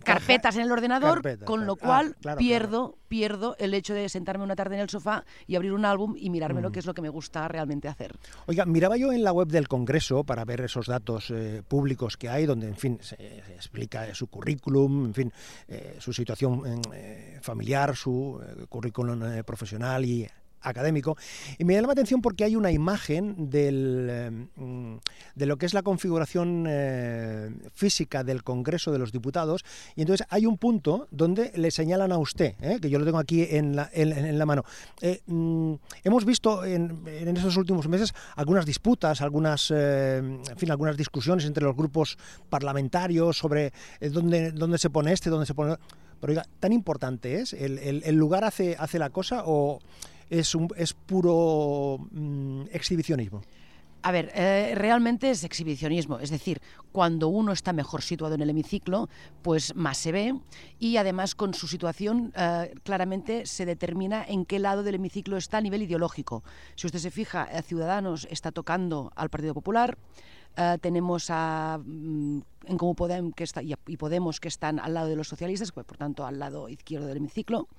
carpetas 0.03 0.56
en 0.56 0.62
el 0.63 0.71
ordenador, 0.71 1.15
Carpetas, 1.15 1.45
con 1.47 1.65
lo 1.65 1.75
cual 1.75 2.13
Ah, 2.15 2.19
claro, 2.21 2.38
pierdo, 2.38 2.69
claro. 2.91 2.97
pierdo 3.07 3.56
el 3.59 3.73
hecho 3.73 3.94
de 3.94 4.07
sentarme 4.09 4.44
una 4.44 4.56
tarde 4.56 4.75
en 4.75 4.81
el 4.81 4.89
sofá 4.89 5.25
y 5.47 5.56
abrir 5.56 5.73
un 5.73 5.85
álbum 5.85 6.15
y 6.18 6.29
mirarme 6.29 6.62
Mm. 6.62 6.71
que 6.71 6.79
es 6.79 6.85
lo 6.85 6.94
que 6.94 7.01
me 7.01 7.09
gusta 7.09 7.47
realmente 7.47 7.88
hacer. 7.88 8.15
Oiga, 8.45 8.65
miraba 8.65 8.97
yo 8.97 9.12
en 9.12 9.24
la 9.24 9.31
web 9.31 9.47
del 9.47 9.67
Congreso 9.67 10.24
para 10.24 10.45
ver 10.45 10.62
esos 10.62 10.85
datos 10.88 11.31
eh, 11.31 11.63
públicos 11.67 12.17
que 12.17 12.29
hay, 12.29 12.45
donde, 12.45 12.67
en 12.67 12.75
fin, 12.75 13.00
se, 13.01 13.15
se 13.17 13.56
explica 13.56 14.13
su 14.13 14.27
currículum, 14.27 15.06
en 15.06 15.13
fin, 15.13 15.33
eh, 15.67 15.95
su 16.00 16.13
situación 16.13 16.62
eh, 16.94 17.39
familiar, 17.41 17.95
su 17.95 18.41
eh, 18.45 18.65
currículum 18.67 19.24
eh, 19.24 19.44
profesional 19.44 20.06
y 20.06 20.11
employee 20.12 20.40
académico. 20.62 21.18
Y 21.58 21.66
me 21.66 21.74
llama 21.74 21.88
la 21.88 21.94
atención 21.94 22.22
porque 22.22 22.44
hay 22.44 22.56
una 22.56 22.72
imagen 22.72 23.50
eh, 23.54 24.48
de 25.36 25.46
lo 25.46 25.58
que 25.58 25.66
es 25.66 25.74
la 25.74 25.84
configuración 25.84 26.66
eh, 26.68 27.51
física 27.74 28.24
del 28.24 28.44
Congreso 28.44 28.91
de 28.91 29.00
los 29.00 29.12
Diputados. 29.12 29.63
Y 29.96 30.01
entonces 30.01 30.25
hay 30.30 30.46
un 30.46 30.58
punto 30.58 31.08
donde 31.12 31.51
le 31.56 31.72
señalan 31.72 32.12
a 32.12 32.18
usted, 32.18 32.56
eh, 32.62 32.80
que 32.82 32.89
yo 32.89 33.00
lo 33.00 33.06
tengo 33.06 33.20
aquí 33.20 33.48
en 33.50 33.75
la, 33.75 34.46
mano. 34.46 34.63
Mm, 35.27 35.74
hemos 36.03 36.25
visto 36.25 36.63
en, 36.63 37.03
en, 37.06 37.38
estos 37.38 37.58
últimos 37.58 37.88
meses 37.88 38.13
algunas 38.36 38.65
disputas, 38.65 39.22
algunas, 39.22 39.72
en 39.72 40.41
fin, 40.58 40.72
algunas 40.72 40.98
discusiones 40.98 41.46
entre 41.46 41.63
los 41.63 41.75
grupos 41.75 42.18
parlamentarios 42.50 43.38
sobre 43.38 43.74
dónde, 44.00 44.51
dónde 44.51 44.77
se 44.77 44.89
pone 44.89 45.13
este, 45.13 45.30
dónde 45.30 45.46
se 45.46 45.53
pone... 45.53 45.75
Pero 46.20 46.32
oiga, 46.34 46.46
¿tan 46.60 46.72
importante 46.72 47.39
es? 47.39 47.53
¿El, 47.53 47.80
el, 47.80 48.03
el 48.06 48.15
lugar 48.15 48.44
hace, 48.44 48.75
hace 48.77 49.00
la 49.00 49.10
cosa 49.10 49.44
o...? 49.46 49.80
Es, 50.31 50.55
un, 50.55 50.69
es 50.75 50.93
puro 50.93 52.00
mmm, 52.11 52.63
exhibicionismo. 52.71 53.41
A 54.03 54.11
ver, 54.11 54.31
eh, 54.33 54.73
realmente 54.75 55.29
es 55.29 55.43
exhibicionismo, 55.43 56.17
es 56.17 56.31
decir, 56.31 56.59
cuando 56.91 57.27
uno 57.27 57.51
está 57.51 57.71
mejor 57.71 58.01
situado 58.01 58.33
en 58.33 58.41
el 58.41 58.50
hemiciclo, 58.50 59.09
pues 59.43 59.75
más 59.75 59.97
se 60.00 60.11
ve 60.11 60.39
y 60.79 60.97
además 60.97 61.35
con 61.35 61.53
su 61.53 61.67
situación 61.67 62.33
eh, 62.35 62.73
claramente 62.81 63.45
se 63.45 63.67
determina 63.67 64.25
en 64.27 64.45
qué 64.45 64.57
lado 64.57 64.81
del 64.81 64.95
hemiciclo 64.95 65.38
está 65.38 65.59
a 65.59 65.61
nivel 65.61 65.83
ideológico. 65.83 66.43
Si 66.75 66.88
usted 66.88 66.97
se 66.97 67.11
fija, 67.11 67.47
eh, 67.51 67.61
Ciudadanos 67.61 68.27
está 68.31 68.51
tocando 68.51 69.11
al 69.15 69.29
Partido 69.29 69.53
Popular, 69.53 70.00
Uh, 70.57 70.77
tenemos 70.79 71.27
a 71.29 71.79
mm, 71.81 72.39
en 72.65 72.77
Comú 72.77 72.93
Podem 72.93 73.31
que 73.31 73.45
está, 73.45 73.63
y, 73.63 73.73
Podemos 73.95 74.41
que 74.41 74.50
están 74.50 74.79
al 74.79 74.93
lado 74.93 75.07
de 75.07 75.15
los 75.15 75.29
socialistas, 75.29 75.71
por 75.71 75.97
tanto 75.97 76.25
al 76.25 76.39
lado 76.39 76.67
izquierdo 76.67 77.07
del 77.07 77.17
hemiciclo. 77.17 77.69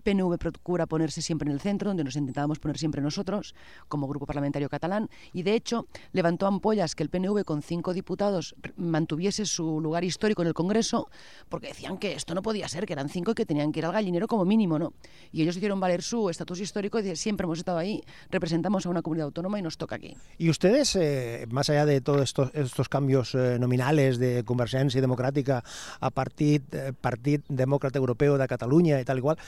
PNV 0.00 0.38
procura 0.38 0.86
ponerse 0.86 1.22
siempre 1.22 1.48
en 1.48 1.54
el 1.54 1.60
centro, 1.60 1.90
donde 1.90 2.04
nos 2.04 2.16
intentábamos 2.16 2.58
poner 2.58 2.78
siempre 2.78 3.02
nosotros, 3.02 3.54
como 3.88 4.08
grupo 4.08 4.26
parlamentario 4.26 4.68
catalán, 4.68 5.08
y 5.32 5.42
de 5.42 5.54
hecho 5.54 5.86
levantó 6.12 6.46
ampollas 6.46 6.94
que 6.94 7.02
el 7.02 7.10
PNV 7.10 7.44
con 7.44 7.62
cinco 7.62 7.94
diputados 7.94 8.54
mantuviese 8.76 9.46
su 9.46 9.80
lugar 9.80 10.04
histórico 10.04 10.42
en 10.42 10.48
el 10.48 10.54
Congreso, 10.54 11.08
porque 11.48 11.68
decían 11.68 11.98
que 11.98 12.12
esto 12.12 12.34
no 12.34 12.42
podía 12.42 12.68
ser, 12.68 12.86
que 12.86 12.92
eran 12.92 13.08
cinco 13.08 13.32
y 13.32 13.34
que 13.34 13.46
tenían 13.46 13.72
que 13.72 13.80
ir 13.80 13.86
al 13.86 13.92
gallinero 13.92 14.26
como 14.26 14.44
mínimo, 14.44 14.78
¿no? 14.78 14.92
Y 15.32 15.42
ellos 15.42 15.56
hicieron 15.56 15.80
valer 15.80 16.02
su 16.02 16.30
estatus 16.30 16.60
histórico 16.60 16.98
y 16.98 17.16
siempre 17.16 17.44
hemos 17.44 17.58
estado 17.58 17.78
ahí, 17.78 18.02
representamos 18.30 18.86
a 18.86 18.90
una 18.90 19.02
comunidad 19.02 19.26
autónoma 19.26 19.58
y 19.58 19.62
nos 19.62 19.76
toca 19.76 19.96
aquí. 19.96 20.16
¿Y 20.38 20.50
ustedes, 20.50 20.96
eh, 20.96 21.46
más 21.50 21.70
allá 21.70 21.86
de 21.86 22.00
todos 22.00 22.22
estos, 22.22 22.50
estos 22.54 22.88
cambios 22.88 23.34
eh, 23.34 23.58
nominales 23.58 24.18
de 24.18 24.44
Convergencia 24.44 25.00
Democrática 25.00 25.62
a 26.00 26.10
Partit, 26.10 26.74
eh, 26.74 26.92
Partit 26.98 27.42
Demócrata 27.48 27.98
Europeo 27.98 28.38
de 28.38 28.48
Cataluña 28.48 29.00
y 29.00 29.04
tal 29.04 29.18
igual, 29.18 29.38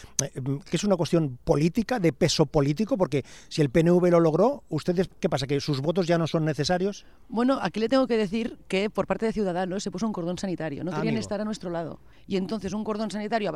que 0.42 0.76
es 0.76 0.84
una 0.84 0.96
cuestión 0.96 1.38
política, 1.44 1.98
de 1.98 2.12
peso 2.12 2.46
político, 2.46 2.96
porque 2.96 3.24
si 3.48 3.62
el 3.62 3.70
PNV 3.70 4.10
lo 4.10 4.20
logró, 4.20 4.64
¿ustedes 4.68 5.08
qué 5.20 5.28
pasa? 5.28 5.46
¿Que 5.46 5.60
sus 5.60 5.80
votos 5.80 6.06
ya 6.06 6.18
no 6.18 6.26
son 6.26 6.44
necesarios? 6.44 7.04
Bueno, 7.28 7.58
aquí 7.62 7.80
le 7.80 7.88
tengo 7.88 8.06
que 8.06 8.16
decir 8.16 8.58
que 8.68 8.90
por 8.90 9.06
parte 9.06 9.26
de 9.26 9.32
Ciudadanos 9.32 9.82
se 9.82 9.90
puso 9.90 10.06
un 10.06 10.12
cordón 10.12 10.38
sanitario, 10.38 10.84
no 10.84 10.90
Ah, 10.90 10.96
querían 10.96 11.12
amigo. 11.14 11.20
estar 11.20 11.40
a 11.40 11.44
nuestro 11.44 11.70
lado. 11.70 12.00
Y 12.26 12.36
entonces 12.36 12.72
un 12.72 12.84
cordón 12.84 13.10
sanitario, 13.10 13.52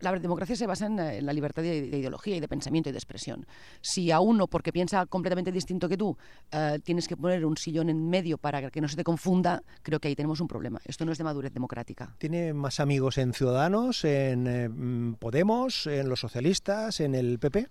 la 0.00 0.12
democracia 0.18 0.56
se 0.56 0.66
basa 0.66 0.86
en, 0.86 0.98
eh, 0.98 1.22
la 1.22 1.32
libertad 1.32 1.62
de, 1.62 1.88
de 1.90 1.98
ideología 1.98 2.36
y 2.36 2.40
de 2.40 2.48
pensamiento 2.48 2.88
y 2.88 2.92
de 2.92 2.98
expresión. 2.98 3.46
Si 3.80 4.10
a 4.10 4.20
uno, 4.20 4.46
porque 4.46 4.72
piensa 4.72 5.06
completamente 5.06 5.52
distinto 5.52 5.88
que 5.88 5.96
tú, 5.96 6.16
eh, 6.52 6.78
tienes 6.84 7.06
que 7.08 7.16
poner 7.16 7.44
un 7.44 7.56
sillón 7.56 7.88
en 7.88 8.08
medio 8.08 8.38
para 8.38 8.70
que 8.70 8.80
no 8.80 8.88
se 8.88 8.96
te 8.96 9.04
confunda, 9.04 9.62
creo 9.82 10.00
que 10.00 10.08
ahí 10.08 10.16
tenemos 10.16 10.40
un 10.40 10.48
problema. 10.48 10.80
Esto 10.84 11.04
no 11.04 11.12
es 11.12 11.18
de 11.18 11.24
madurez 11.24 11.52
democrática. 11.52 12.14
¿Tiene 12.18 12.52
más 12.52 12.80
amigos 12.80 13.18
en 13.18 13.32
Ciudadanos, 13.32 14.04
en 14.04 14.46
eh, 14.46 14.68
mm, 14.68 15.14
Podemos, 15.14 15.86
en 15.86 16.08
los 16.08 16.19
socialistas, 16.20 17.00
en 17.00 17.14
el 17.14 17.38
PP? 17.38 17.68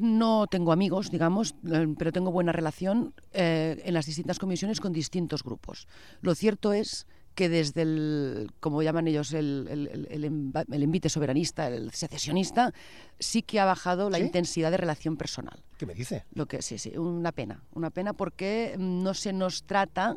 No 0.00 0.46
tengo 0.46 0.72
amigos, 0.72 1.10
digamos, 1.10 1.54
eh, 1.70 1.86
pero 1.98 2.12
tengo 2.12 2.30
buena 2.30 2.52
relación 2.52 3.14
eh, 3.32 3.82
en 3.84 3.94
las 3.94 4.06
distintas 4.06 4.38
comisiones 4.38 4.80
con 4.80 4.92
distintos 4.92 5.42
grupos. 5.42 5.86
Lo 6.20 6.34
cierto 6.34 6.72
es 6.72 7.06
que 7.34 7.48
desde 7.48 7.82
el, 7.82 8.50
como 8.60 8.82
llaman 8.82 9.06
ellos, 9.08 9.32
el, 9.32 9.66
el- 9.70 9.88
el- 10.10 10.64
el 10.72 10.82
envite 10.82 11.08
soberanista, 11.08 11.68
el 11.68 11.92
secesionista, 11.92 12.72
sí 13.20 13.42
que 13.42 13.60
ha 13.60 13.64
bajado 13.64 14.10
la 14.10 14.18
¿Sí? 14.18 14.24
intensidad 14.24 14.70
de 14.72 14.76
relación 14.76 15.16
personal. 15.16 15.62
¿Qué 15.76 15.86
me 15.86 15.94
dice? 15.94 16.24
Lo 16.34 16.46
que 16.46 16.62
sí, 16.62 16.78
sí, 16.78 16.96
una 16.96 17.30
pena, 17.32 17.62
una 17.74 17.90
pena 17.90 18.12
porque 18.12 18.74
no 18.78 19.14
se 19.14 19.32
nos 19.32 19.62
trata 19.62 20.16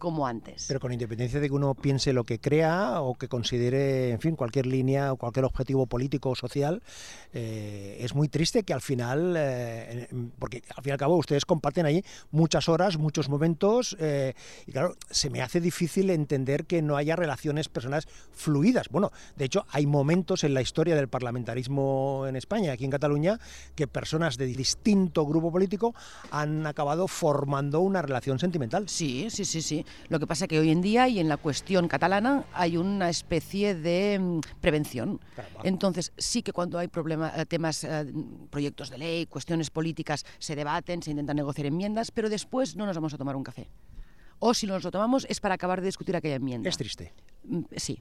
como 0.00 0.26
antes. 0.26 0.64
Pero 0.66 0.80
con 0.80 0.92
independencia 0.92 1.38
de 1.38 1.48
que 1.48 1.54
uno 1.54 1.76
piense 1.76 2.12
lo 2.12 2.24
que 2.24 2.40
crea 2.40 3.00
o 3.00 3.14
que 3.14 3.28
considere, 3.28 4.10
en 4.10 4.20
fin, 4.20 4.34
cualquier 4.34 4.66
línea 4.66 5.12
o 5.12 5.16
cualquier 5.16 5.44
objetivo 5.44 5.86
político 5.86 6.30
o 6.30 6.34
social, 6.34 6.82
eh, 7.32 7.98
es 8.00 8.16
muy 8.16 8.28
triste 8.28 8.64
que 8.64 8.72
al 8.72 8.80
final, 8.80 9.34
eh, 9.36 10.08
porque 10.40 10.64
al 10.74 10.82
fin 10.82 10.90
y 10.90 10.92
al 10.92 10.98
cabo 10.98 11.16
ustedes 11.16 11.44
comparten 11.44 11.86
ahí 11.86 12.04
muchas 12.32 12.68
horas, 12.68 12.98
muchos 12.98 13.28
momentos, 13.28 13.96
eh, 14.00 14.34
y 14.66 14.72
claro, 14.72 14.96
se 15.08 15.30
me 15.30 15.42
hace 15.42 15.60
difícil 15.60 16.10
entender 16.10 16.66
que 16.66 16.82
no 16.82 16.96
haya 16.96 17.14
relaciones 17.14 17.68
personales 17.68 18.08
fluidas. 18.32 18.88
Bueno, 18.88 19.12
de 19.36 19.44
hecho, 19.44 19.66
hay 19.70 19.86
momentos 19.86 20.42
en 20.42 20.54
la 20.54 20.62
historia 20.62 20.96
del 20.96 21.08
parlamentarismo 21.08 22.24
en 22.26 22.34
España, 22.34 22.72
aquí 22.72 22.84
en 22.84 22.90
Cataluña, 22.90 23.38
que 23.76 23.86
personas 23.86 24.38
de 24.38 24.46
distinto 24.46 25.26
grupo 25.26 25.52
político 25.52 25.94
han 26.30 26.66
acabado 26.66 27.06
formando 27.06 27.80
una 27.80 28.00
relación 28.00 28.38
sentimental. 28.38 28.88
Sí, 28.88 29.28
sí, 29.30 29.44
sí, 29.44 29.60
sí. 29.60 29.84
Lo 30.08 30.18
que 30.18 30.26
pasa 30.26 30.44
es 30.44 30.48
que 30.48 30.58
hoy 30.58 30.70
en 30.70 30.80
día 30.80 31.08
y 31.08 31.20
en 31.20 31.28
la 31.28 31.36
cuestión 31.36 31.88
catalana 31.88 32.44
hay 32.52 32.76
una 32.76 33.08
especie 33.08 33.74
de 33.74 34.18
mm, 34.18 34.40
prevención. 34.60 35.20
Entonces, 35.64 36.12
sí 36.16 36.42
que 36.42 36.52
cuando 36.52 36.78
hay 36.78 36.88
problemas, 36.88 37.36
eh, 37.36 37.46
temas, 37.46 37.84
eh, 37.84 38.12
proyectos 38.50 38.90
de 38.90 38.98
ley, 38.98 39.26
cuestiones 39.26 39.70
políticas, 39.70 40.24
se 40.38 40.56
debaten, 40.56 41.02
se 41.02 41.10
intentan 41.10 41.36
negociar 41.36 41.66
enmiendas, 41.66 42.10
pero 42.10 42.28
después 42.28 42.76
no 42.76 42.86
nos 42.86 42.96
vamos 42.96 43.14
a 43.14 43.18
tomar 43.18 43.36
un 43.36 43.44
café. 43.44 43.68
O 44.38 44.54
si 44.54 44.66
nos 44.66 44.82
lo 44.82 44.90
tomamos 44.90 45.26
es 45.28 45.40
para 45.40 45.54
acabar 45.54 45.80
de 45.80 45.86
discutir 45.86 46.16
aquella 46.16 46.36
enmienda. 46.36 46.68
Es 46.68 46.76
triste. 46.76 47.12
Mm, 47.44 47.62
Sí. 47.76 47.98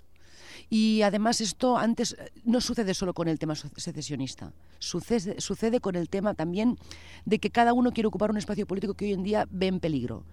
Y 0.69 1.01
además 1.01 1.41
esto 1.41 1.77
antes 1.77 2.13
eh, 2.13 2.31
no 2.43 2.61
sucede 2.61 2.93
solo 2.93 3.13
con 3.13 3.27
el 3.27 3.39
tema 3.39 3.55
secesionista, 3.55 4.53
sucede, 4.79 5.39
sucede 5.39 5.79
con 5.79 5.95
el 5.95 6.09
tema 6.09 6.33
también 6.33 6.77
de 7.25 7.39
que 7.39 7.49
cada 7.49 7.73
uno 7.73 7.91
quiere 7.91 8.07
ocupar 8.07 8.31
un 8.31 8.37
espacio 8.37 8.65
político 8.67 8.93
que 8.93 9.05
hoy 9.05 9.13
en 9.13 9.23
día 9.23 9.47
ve 9.49 9.67
en 9.67 9.79
peligro. 9.79 10.23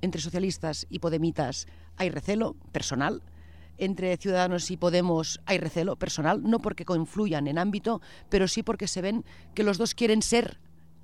Entre 0.00 0.20
socialistas 0.20 0.86
y 0.90 0.98
podemitas 0.98 1.66
hay 1.96 2.10
recelo 2.10 2.54
personal, 2.72 3.22
entre 3.78 4.16
Ciudadanos 4.16 4.70
y 4.70 4.76
Podemos 4.76 5.40
hay 5.46 5.58
recelo 5.58 5.96
personal, 5.96 6.42
no 6.42 6.60
porque 6.60 6.84
confluyan 6.84 7.46
en 7.48 7.58
ámbito, 7.58 8.00
pero 8.28 8.48
sí 8.48 8.62
porque 8.62 8.88
se 8.88 9.02
ven 9.02 9.24
que 9.54 9.64
los 9.64 9.78
dos 9.78 9.94
quieren 9.94 10.22
ser 10.22 10.58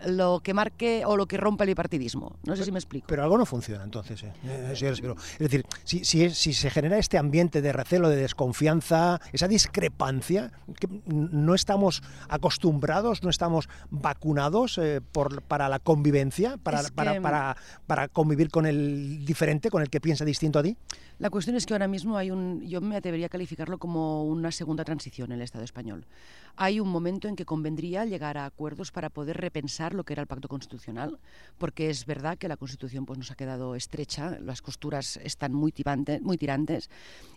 lo 0.07 0.41
que 0.41 0.55
marque 0.55 1.03
o 1.07 1.17
lo 1.17 1.27
que 1.27 1.37
rompa 1.37 1.65
el 1.65 1.69
bipartidismo. 1.71 2.37
No 2.45 2.57
sé 2.57 2.65
si 2.65 2.73
me 2.73 2.79
explico. 2.79 3.07
Pero 3.09 3.23
algo 3.23 3.37
no 3.39 3.47
funciona 3.47 3.85
entonces, 3.85 4.23
eh, 4.23 4.33
eh, 4.45 4.73
señor 4.77 4.95
Espiro. 4.95 5.17
Es 5.33 5.39
decir, 5.39 5.65
si, 5.85 6.05
si, 6.05 6.31
si 6.31 6.53
se 6.53 6.71
genera 6.71 6.99
este 6.99 7.19
ambiente 7.19 7.61
de 7.63 7.73
recelo, 7.73 8.09
de 8.09 8.17
desconfianza, 8.17 9.21
esa 9.33 9.49
discrepancia, 9.49 10.53
que 10.79 10.89
no 11.07 11.55
estamos 11.55 12.03
acostumbrados, 12.29 13.23
no 13.23 13.31
estamos 13.31 13.69
vacunados 13.91 14.79
eh, 14.79 15.01
por, 15.13 15.43
para 15.43 15.69
la 15.69 15.79
convivencia, 15.79 16.57
para, 16.57 16.81
Es 16.81 16.87
que- 16.89 16.95
para, 16.95 17.21
para, 17.21 17.57
para 17.87 18.09
convivir 18.09 18.51
con 18.51 18.67
el 18.67 19.25
diferente, 19.25 19.71
con 19.71 19.83
el 19.83 19.91
que 19.91 20.01
piensa 20.01 20.25
distinto 20.25 20.59
a 20.59 20.63
ti. 20.63 20.77
La 21.19 21.29
cuestión 21.29 21.55
es 21.57 21.67
que 21.67 21.75
ahora 21.75 21.87
mismo 21.89 22.17
hay 22.17 22.31
un, 22.31 22.67
yo 22.67 22.81
me 22.81 22.97
atrevería 22.97 23.27
a 23.27 23.29
calificarlo 23.29 23.79
como 23.79 24.25
una 24.25 24.51
segunda 24.51 24.85
transición 24.85 25.33
en 25.33 25.39
el 25.39 25.43
Estado 25.43 25.65
español. 25.65 26.07
Hay 26.57 26.81
un 26.81 26.89
momento 26.89 27.29
en 27.29 27.37
que 27.37 27.45
convendría 27.45 28.05
llegar 28.05 28.37
a 28.37 28.45
acuerdos 28.45 28.93
para 28.93 29.11
poder 29.11 29.39
repensar 29.39 29.95
lo 29.95 30.05
que 30.05 30.13
era 30.13 30.23
el 30.23 30.29
pacto 30.29 30.49
constitucional, 30.49 31.19
porque 31.59 31.91
es 31.91 32.07
verdad 32.07 32.39
que 32.39 32.49
la 32.49 32.57
Constitución 32.57 33.07
pues, 33.07 33.19
nos 33.19 33.31
ha 33.31 33.35
quedado 33.35 33.75
estrecha, 33.75 34.39
las 34.41 34.63
costuras 34.63 35.19
están 35.23 35.53
muy, 35.53 35.73
tibante- 35.73 36.21
muy 36.21 36.37
tirantes 36.37 36.91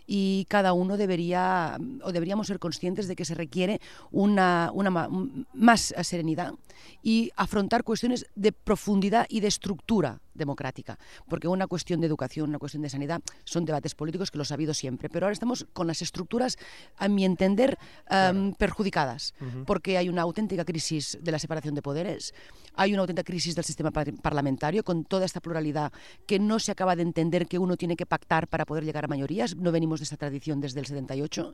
y 0.06 0.46
cada 0.48 0.72
uno 0.72 0.96
debería, 0.96 1.78
o 2.02 2.12
deberíamos 2.12 2.46
ser 2.46 2.58
conscientes 2.58 3.08
de 3.08 3.16
que 3.16 3.24
se 3.24 3.34
requiere 3.34 3.80
una, 4.10 4.70
una 4.74 5.08
más 5.54 5.94
serenidad 6.02 6.54
y 7.02 7.30
afrontar 7.36 7.84
cuestiones 7.84 8.26
de 8.34 8.52
profundidad 8.52 9.26
y 9.28 9.40
de 9.40 9.48
estructura 9.48 10.20
democrática, 10.34 10.98
porque 11.28 11.48
una 11.48 11.66
cuestión 11.66 12.00
de 12.00 12.06
educación, 12.06 12.48
una 12.50 12.58
cuestión 12.58 12.82
de 12.82 12.90
sanidad 12.90 13.22
son 13.44 13.64
debates 13.64 13.94
políticos 13.94 14.30
que 14.30 14.38
los 14.38 14.50
ha 14.50 14.54
habido 14.54 14.74
siempre, 14.74 15.08
pero 15.08 15.26
ahora 15.26 15.32
estamos 15.32 15.66
con 15.72 15.86
las 15.86 16.02
estructuras, 16.02 16.56
a 16.96 17.08
mi 17.08 17.24
entender, 17.24 17.78
em, 18.10 18.52
perjudicadas, 18.54 19.34
porque 19.66 19.96
hay 19.98 20.08
una 20.08 20.22
auténtica 20.22 20.64
crisis 20.64 21.18
de 21.22 21.32
la 21.32 21.38
separación 21.38 21.74
de 21.74 21.82
poderes, 21.82 22.34
hay 22.74 22.92
una 22.92 23.02
auténtica 23.02 23.24
crisis 23.24 23.54
del 23.54 23.64
sistema 23.64 23.90
par- 23.90 24.12
parlamentario 24.20 24.82
con 24.84 25.04
toda 25.04 25.24
esta 25.24 25.40
pluralidad 25.40 25.92
que 26.26 26.38
no 26.38 26.58
se 26.58 26.72
acaba 26.72 26.96
de 26.96 27.02
entender 27.02 27.46
que 27.46 27.58
uno 27.58 27.76
tiene 27.76 27.96
que 27.96 28.06
pactar 28.06 28.48
para 28.48 28.64
poder 28.64 28.84
llegar 28.84 29.04
a 29.04 29.08
mayorías, 29.08 29.56
no 29.56 29.70
venimos 29.72 30.00
de 30.00 30.04
esta 30.04 30.16
tradición 30.16 30.60
desde 30.60 30.80
el 30.80 30.86
78 30.86 31.52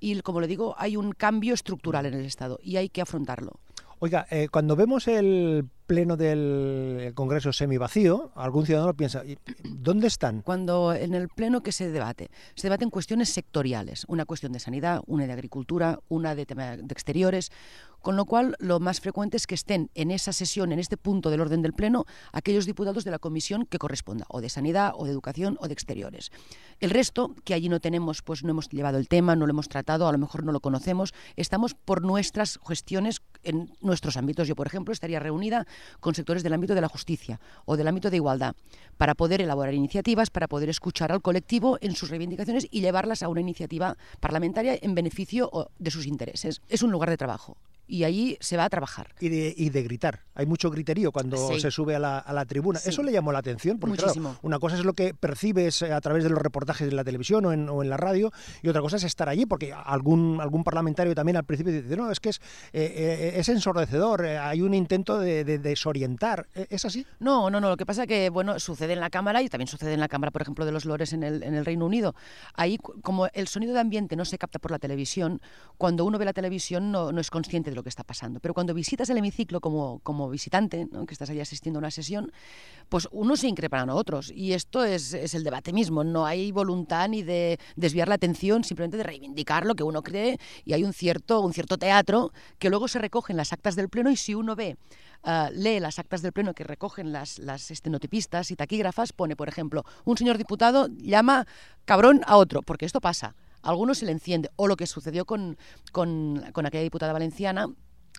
y 0.00 0.20
como 0.22 0.40
le 0.40 0.46
digo, 0.46 0.74
hay 0.78 0.96
un 0.96 1.12
cambio 1.12 1.54
estructural 1.54 2.06
en 2.06 2.14
el 2.14 2.24
Estado 2.24 2.58
y 2.62 2.76
hay 2.76 2.88
que 2.88 3.00
afrontarlo. 3.02 3.52
Oiga, 3.98 4.26
eh, 4.30 4.48
cuando 4.50 4.76
vemos 4.76 5.08
el 5.08 5.68
pleno 5.90 6.16
del 6.16 7.10
Congreso 7.16 7.52
semivacío, 7.52 8.30
algún 8.36 8.64
ciudadano 8.64 8.94
piensa, 8.94 9.24
"¿Y- 9.24 9.36
¿dónde 9.64 10.06
están? 10.06 10.40
Cuando 10.40 10.94
en 10.94 11.14
el 11.14 11.28
pleno 11.28 11.64
que 11.64 11.72
se 11.72 11.90
debate, 11.90 12.30
se 12.54 12.68
debaten 12.68 12.90
cuestiones 12.90 13.30
sectoriales, 13.30 14.04
una 14.06 14.24
cuestión 14.24 14.52
de 14.52 14.60
sanidad, 14.60 15.02
una 15.08 15.26
de 15.26 15.32
agricultura, 15.32 15.98
una 16.08 16.36
de 16.36 16.46
tema 16.46 16.76
de 16.76 16.92
exteriores, 16.92 17.50
con 18.02 18.16
lo 18.16 18.24
cual 18.24 18.54
lo 18.60 18.78
más 18.78 19.00
frecuente 19.00 19.36
es 19.36 19.46
que 19.48 19.56
estén 19.56 19.90
en 19.94 20.12
esa 20.12 20.32
sesión, 20.32 20.70
en 20.72 20.78
este 20.78 20.96
punto 20.96 21.28
del 21.28 21.40
orden 21.40 21.60
del 21.60 21.72
pleno, 21.74 22.06
aquellos 22.32 22.66
diputados 22.66 23.04
de 23.04 23.10
la 23.10 23.18
comisión 23.18 23.66
que 23.66 23.78
corresponda, 23.78 24.24
o 24.28 24.40
de 24.40 24.48
sanidad, 24.48 24.92
o 24.96 25.04
de 25.04 25.10
educación, 25.10 25.58
o 25.60 25.66
de 25.66 25.74
exteriores. 25.74 26.30
El 26.78 26.90
resto, 26.90 27.34
que 27.44 27.52
allí 27.52 27.68
no 27.68 27.78
tenemos, 27.80 28.22
pues 28.22 28.42
no 28.42 28.50
hemos 28.52 28.68
llevado 28.70 28.96
el 28.96 29.06
tema, 29.08 29.36
no 29.36 29.44
lo 29.46 29.50
hemos 29.50 29.68
tratado, 29.68 30.08
a 30.08 30.12
lo 30.12 30.18
mejor 30.18 30.44
no 30.44 30.52
lo 30.52 30.60
conocemos, 30.60 31.12
estamos 31.36 31.74
por 31.74 32.00
nuestras 32.00 32.58
gestiones 32.66 33.20
en 33.42 33.70
nuestros 33.82 34.16
ámbitos. 34.16 34.48
Yo, 34.48 34.54
por 34.54 34.66
ejemplo, 34.66 34.92
estaría 34.94 35.18
reunida 35.18 35.66
con 36.00 36.14
sectores 36.14 36.42
del 36.42 36.52
ámbito 36.52 36.74
de 36.74 36.80
la 36.80 36.88
justicia 36.88 37.40
o 37.64 37.76
del 37.76 37.88
ámbito 37.88 38.10
de 38.10 38.16
igualdad 38.16 38.54
para 38.98 39.14
poder 39.14 39.40
elaborar 39.40 39.74
iniciativas, 39.74 40.30
para 40.30 40.48
poder 40.48 40.68
escuchar 40.68 41.12
al 41.12 41.22
colectivo 41.22 41.78
en 41.80 41.94
sus 41.94 42.10
reivindicaciones 42.10 42.66
y 42.70 42.80
llevarlas 42.80 43.22
a 43.22 43.28
una 43.28 43.40
iniciativa 43.40 43.96
parlamentaria 44.20 44.78
en 44.80 44.94
beneficio 44.94 45.50
de 45.78 45.90
sus 45.90 46.06
intereses. 46.06 46.60
Es 46.68 46.82
un 46.82 46.90
lugar 46.90 47.10
de 47.10 47.16
trabajo 47.16 47.56
y 47.90 48.04
allí 48.04 48.36
se 48.40 48.56
va 48.56 48.64
a 48.64 48.70
trabajar. 48.70 49.08
Y 49.20 49.28
de, 49.28 49.54
y 49.56 49.70
de 49.70 49.82
gritar. 49.82 50.20
Hay 50.34 50.46
mucho 50.46 50.70
griterío 50.70 51.12
cuando 51.12 51.36
Sí. 51.48 51.60
se 51.60 51.70
sube 51.70 51.94
a 51.96 51.98
la, 51.98 52.18
a 52.18 52.32
la 52.32 52.44
tribuna. 52.46 52.78
Sí. 52.78 52.88
Eso 52.90 53.02
le 53.02 53.12
llamó 53.12 53.32
la 53.32 53.40
atención, 53.40 53.78
porque 53.78 53.96
claro, 53.96 54.08
Muchísimo. 54.14 54.36
una 54.42 54.58
cosa 54.58 54.76
es 54.76 54.84
lo 54.84 54.92
que 54.94 55.12
percibes 55.12 55.82
eh, 55.82 55.92
a 55.92 56.00
través 56.00 56.24
de 56.24 56.30
los 56.30 56.38
reportajes 56.38 56.88
de 56.88 56.94
la 56.94 57.04
televisión 57.04 57.44
o 57.46 57.52
en, 57.52 57.68
o 57.68 57.82
en 57.82 57.90
la 57.90 57.96
radio, 57.96 58.32
y 58.62 58.68
otra 58.68 58.80
cosa 58.80 58.96
es 58.96 59.04
estar 59.04 59.28
allí, 59.28 59.44
porque 59.46 59.72
algún, 59.72 60.38
algún 60.40 60.64
parlamentario 60.64 61.14
también 61.14 61.36
al 61.36 61.44
principio 61.44 61.72
dice, 61.72 61.96
no, 61.96 62.10
es 62.10 62.20
que 62.20 62.30
es, 62.30 62.40
eh, 62.72 62.92
eh, 62.96 63.32
es 63.36 63.48
ensordecedor, 63.48 64.24
eh, 64.24 64.38
hay 64.38 64.62
un 64.62 64.72
intento 64.72 65.18
de, 65.18 65.44
de 65.44 65.58
desorientar. 65.58 66.46
¿Eh, 66.54 66.66
¿Es 66.70 66.84
así? 66.84 67.04
No, 67.18 67.50
no, 67.50 67.60
no. 67.60 67.68
Lo 67.70 67.76
que 67.76 67.86
pasa 67.86 68.06
que, 68.06 68.30
bueno, 68.30 68.58
sucede 68.60 68.92
en 68.92 69.00
la 69.00 69.10
Cámara 69.10 69.42
y 69.42 69.48
también 69.48 69.66
sucede 69.68 69.92
en 69.94 70.00
la 70.00 70.08
Cámara, 70.08 70.30
por 70.30 70.42
ejemplo, 70.42 70.64
de 70.64 70.72
los 70.72 70.84
Lores 70.84 71.12
en 71.12 71.22
el, 71.22 71.42
en 71.42 71.54
el 71.54 71.64
Reino 71.64 71.86
Unido. 71.86 72.14
Ahí, 72.54 72.78
como 73.02 73.26
el 73.32 73.48
sonido 73.48 73.74
de 73.74 73.80
ambiente 73.80 74.16
no 74.16 74.24
se 74.24 74.38
capta 74.38 74.58
por 74.58 74.70
la 74.70 74.78
televisión, 74.78 75.40
cuando 75.76 76.04
uno 76.04 76.18
ve 76.18 76.24
la 76.24 76.32
televisión 76.32 76.92
no, 76.92 77.10
no 77.12 77.20
es 77.20 77.30
consciente 77.30 77.70
de 77.70 77.76
lo 77.80 77.82
que 77.82 77.88
está 77.88 78.04
pasando. 78.04 78.40
Pero 78.40 78.54
cuando 78.54 78.74
visitas 78.74 79.08
el 79.10 79.16
hemiciclo 79.16 79.60
como, 79.60 80.00
como 80.02 80.28
visitante, 80.28 80.86
¿no? 80.92 81.06
que 81.06 81.14
estás 81.14 81.30
allí 81.30 81.40
asistiendo 81.40 81.78
a 81.78 81.80
una 81.80 81.90
sesión, 81.90 82.30
pues 82.88 83.08
unos 83.10 83.40
se 83.40 83.48
increpan 83.48 83.88
a 83.88 83.94
otros. 83.94 84.30
Y 84.30 84.52
esto 84.52 84.84
es, 84.84 85.14
es 85.14 85.34
el 85.34 85.44
debate 85.44 85.72
mismo. 85.72 86.04
No 86.04 86.26
hay 86.26 86.52
voluntad 86.52 87.08
ni 87.08 87.22
de 87.22 87.58
desviar 87.76 88.08
la 88.08 88.16
atención, 88.16 88.64
simplemente 88.64 88.96
de 88.96 89.02
reivindicar 89.02 89.64
lo 89.64 89.74
que 89.74 89.82
uno 89.82 90.02
cree. 90.02 90.38
Y 90.64 90.74
hay 90.74 90.84
un 90.84 90.92
cierto, 90.92 91.40
un 91.40 91.52
cierto 91.52 91.78
teatro 91.78 92.32
que 92.58 92.70
luego 92.70 92.86
se 92.86 92.98
recoge 92.98 93.32
en 93.32 93.38
las 93.38 93.52
actas 93.52 93.76
del 93.76 93.88
Pleno 93.88 94.10
y 94.10 94.16
si 94.16 94.34
uno 94.34 94.54
ve 94.54 94.76
Uh, 95.22 95.52
lee 95.52 95.80
las 95.80 95.98
actas 95.98 96.22
del 96.22 96.32
Pleno 96.32 96.54
que 96.54 96.64
recogen 96.64 97.12
las, 97.12 97.38
las 97.38 97.70
estenotipistas 97.70 98.50
y 98.50 98.56
taquígrafas, 98.56 99.12
pone, 99.12 99.36
por 99.36 99.50
ejemplo, 99.50 99.84
un 100.06 100.16
señor 100.16 100.38
diputado 100.38 100.88
llama 100.96 101.46
cabrón 101.84 102.22
a 102.26 102.38
otro, 102.38 102.62
porque 102.62 102.86
esto 102.86 103.02
pasa. 103.02 103.34
Algunos 103.62 103.98
se 103.98 104.06
le 104.06 104.12
enciende. 104.12 104.50
O 104.56 104.68
lo 104.68 104.76
que 104.76 104.86
sucedió 104.86 105.24
con, 105.24 105.56
con, 105.92 106.44
con 106.52 106.66
aquella 106.66 106.82
diputada 106.82 107.12
valenciana 107.12 107.68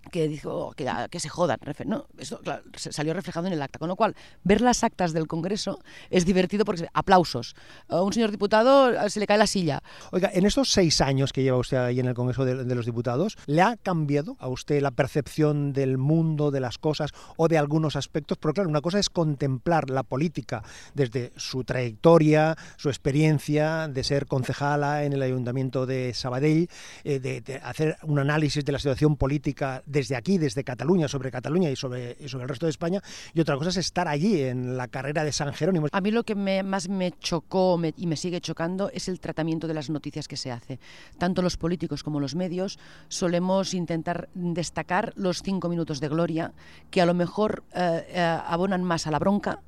que 0.10 0.28
dijo 0.28 0.74
que, 0.76 0.90
que 1.10 1.20
se 1.20 1.30
jodan. 1.30 1.60
No, 1.86 2.08
eso 2.18 2.40
claro, 2.40 2.64
salió 2.76 3.14
reflejado 3.14 3.48
en 3.48 3.54
el 3.54 3.62
acta. 3.62 3.80
Con 3.80 3.90
lo 3.90 3.96
cual, 3.96 4.16
ver 4.44 4.62
las 4.62 4.84
actas 4.84 5.14
del 5.14 5.28
Congreso 5.28 5.80
es 6.10 6.26
divertido 6.26 6.66
porque 6.66 6.88
aplausos. 6.94 7.56
A 7.88 8.02
un 8.02 8.14
señor 8.14 8.32
diputado 8.32 9.10
se 9.10 9.20
le 9.20 9.28
cae 9.28 9.38
la 9.38 9.48
silla. 9.48 9.84
Oiga, 10.12 10.30
en 10.34 10.46
estos 10.46 10.72
seis 10.72 11.02
años 11.02 11.34
que 11.34 11.44
lleva 11.44 11.58
usted 11.58 11.78
ahí 11.78 12.00
en 12.00 12.08
el 12.08 12.14
Congreso 12.14 12.46
de, 12.46 12.76
los 12.76 12.86
Diputados, 12.86 13.38
¿le 13.46 13.62
ha 13.62 13.78
cambiado 13.78 14.38
a 14.40 14.48
usted 14.48 14.82
la 14.82 14.92
percepción 14.92 15.74
del 15.74 15.98
mundo, 15.98 16.52
de 16.52 16.60
las 16.60 16.78
cosas 16.78 17.12
o 17.38 17.48
de 17.48 17.58
algunos 17.58 17.96
aspectos? 17.96 18.38
Pero 18.38 18.54
claro, 18.54 18.70
una 18.70 18.82
cosa 18.82 19.00
es 19.00 19.10
contemplar 19.10 19.90
la 19.90 20.04
política 20.04 20.64
desde 20.94 21.32
su 21.36 21.64
trayectoria, 21.64 22.56
su 22.78 22.90
experiencia 22.90 23.88
de 23.88 24.04
ser 24.04 24.26
concejala 24.26 25.04
en 25.04 25.14
el 25.14 25.22
Ayuntamiento 25.22 25.86
de 25.86 26.14
Sabadell, 26.14 26.70
eh, 27.04 27.20
de 27.20 27.62
hacer 27.64 27.98
un 28.04 28.20
análisis 28.20 28.64
de 28.66 28.72
la 28.72 28.80
situación 28.80 29.16
política 29.16 29.84
desde 29.92 30.16
aquí, 30.16 30.38
desde 30.38 30.64
Cataluña, 30.64 31.08
sobre 31.08 31.32
Cataluña 31.32 31.70
y 31.70 31.76
sobre, 31.76 32.18
el 32.20 32.48
resto 32.48 32.66
de 32.66 32.72
España, 32.72 33.02
y 33.34 33.42
otra 33.42 33.58
cosa 33.58 33.70
es 33.70 33.78
estar 33.78 34.08
allí 34.08 34.42
en 34.42 34.78
la 34.78 34.88
carrera 34.88 35.24
de 35.24 35.32
San 35.32 35.54
Jerónimo. 35.54 35.88
A 35.92 36.02
mí 36.02 36.12
lo 36.12 36.24
que 36.24 36.36
más 36.36 36.90
me 36.90 37.12
chocó 37.20 37.80
y 37.98 38.08
me 38.08 38.16
sigue 38.16 38.42
chocando 38.42 38.90
es 38.94 39.08
el 39.08 39.20
tratamiento 39.20 39.68
de 39.68 39.74
las 39.74 39.90
noticias 39.90 40.28
que 40.28 40.38
se 40.38 40.52
hace. 40.52 40.80
Tanto 41.18 41.42
los 41.42 41.58
políticos 41.58 42.04
como 42.04 42.20
los 42.20 42.36
medios 42.36 42.80
solemos 43.08 43.74
intentar 43.74 44.30
destacar 44.34 45.14
los 45.16 45.42
cinco 45.42 45.70
minutos 45.70 46.00
de 46.00 46.08
gloria 46.08 46.54
que 46.90 47.02
a 47.02 47.06
lo 47.06 47.14
mejor 47.14 47.64
eh, 47.74 48.06
eh, 48.10 48.38
abonan 48.46 48.84
más 48.84 49.08
a 49.08 49.12
la 49.12 49.20
bronca 49.20 49.60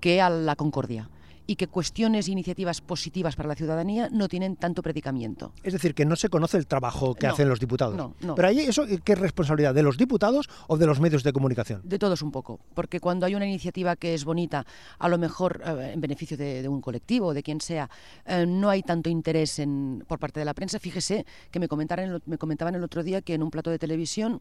que 0.00 0.20
a 0.20 0.30
la 0.30 0.56
concordia 0.56 1.08
y 1.46 1.56
que 1.56 1.66
cuestiones 1.66 2.28
e 2.28 2.32
iniciativas 2.32 2.80
positivas 2.80 3.36
para 3.36 3.48
la 3.48 3.54
ciudadanía 3.54 4.08
no 4.10 4.28
tienen 4.28 4.56
tanto 4.56 4.82
predicamiento. 4.82 5.52
Es 5.62 5.72
decir, 5.72 5.94
que 5.94 6.04
no 6.04 6.16
se 6.16 6.28
conoce 6.28 6.56
el 6.56 6.66
trabajo 6.66 7.14
que 7.14 7.26
No, 7.26 7.32
hacen 7.32 7.48
los 7.48 7.60
diputados. 7.60 7.96
no, 7.96 8.14
no. 8.20 8.34
Pero 8.34 8.48
ahí 8.48 8.60
eso 8.60 8.84
qué 9.04 9.12
es 9.12 9.18
responsabilidad 9.18 9.74
de 9.74 9.82
los 9.82 9.96
diputados 9.96 10.48
o 10.68 10.76
de 10.76 10.86
los 10.86 11.00
medios 11.00 11.22
de 11.22 11.32
comunicación. 11.32 11.80
De 11.84 11.98
todos 11.98 12.22
un 12.22 12.30
poco, 12.30 12.60
porque 12.74 13.00
cuando 13.00 13.26
hay 13.26 13.34
una 13.34 13.46
iniciativa 13.46 13.96
que 13.96 14.14
es 14.14 14.24
bonita, 14.24 14.64
a 14.98 15.08
lo 15.08 15.18
mejor 15.18 15.60
eh, 15.64 15.92
en 15.94 16.00
beneficio 16.00 16.36
de, 16.36 16.62
de 16.62 16.68
un 16.68 16.80
colectivo 16.80 17.28
o 17.28 17.34
de 17.34 17.42
quien 17.42 17.60
sea, 17.60 17.90
eh, 18.26 18.46
no 18.46 18.70
hay 18.70 18.82
tanto 18.82 19.10
interés 19.10 19.58
en, 19.58 20.04
por 20.06 20.18
parte 20.18 20.38
de 20.40 20.46
la 20.46 20.54
prensa. 20.54 20.78
Fíjese 20.78 21.26
que 21.50 21.58
me 21.58 21.68
comentaron, 21.68 22.22
me 22.26 22.38
comentaban 22.38 22.74
el 22.74 22.84
otro 22.84 23.02
día 23.02 23.20
que 23.22 23.34
en 23.34 23.42
un 23.42 23.50
plato 23.50 23.70
de 23.70 23.78
televisión, 23.78 24.40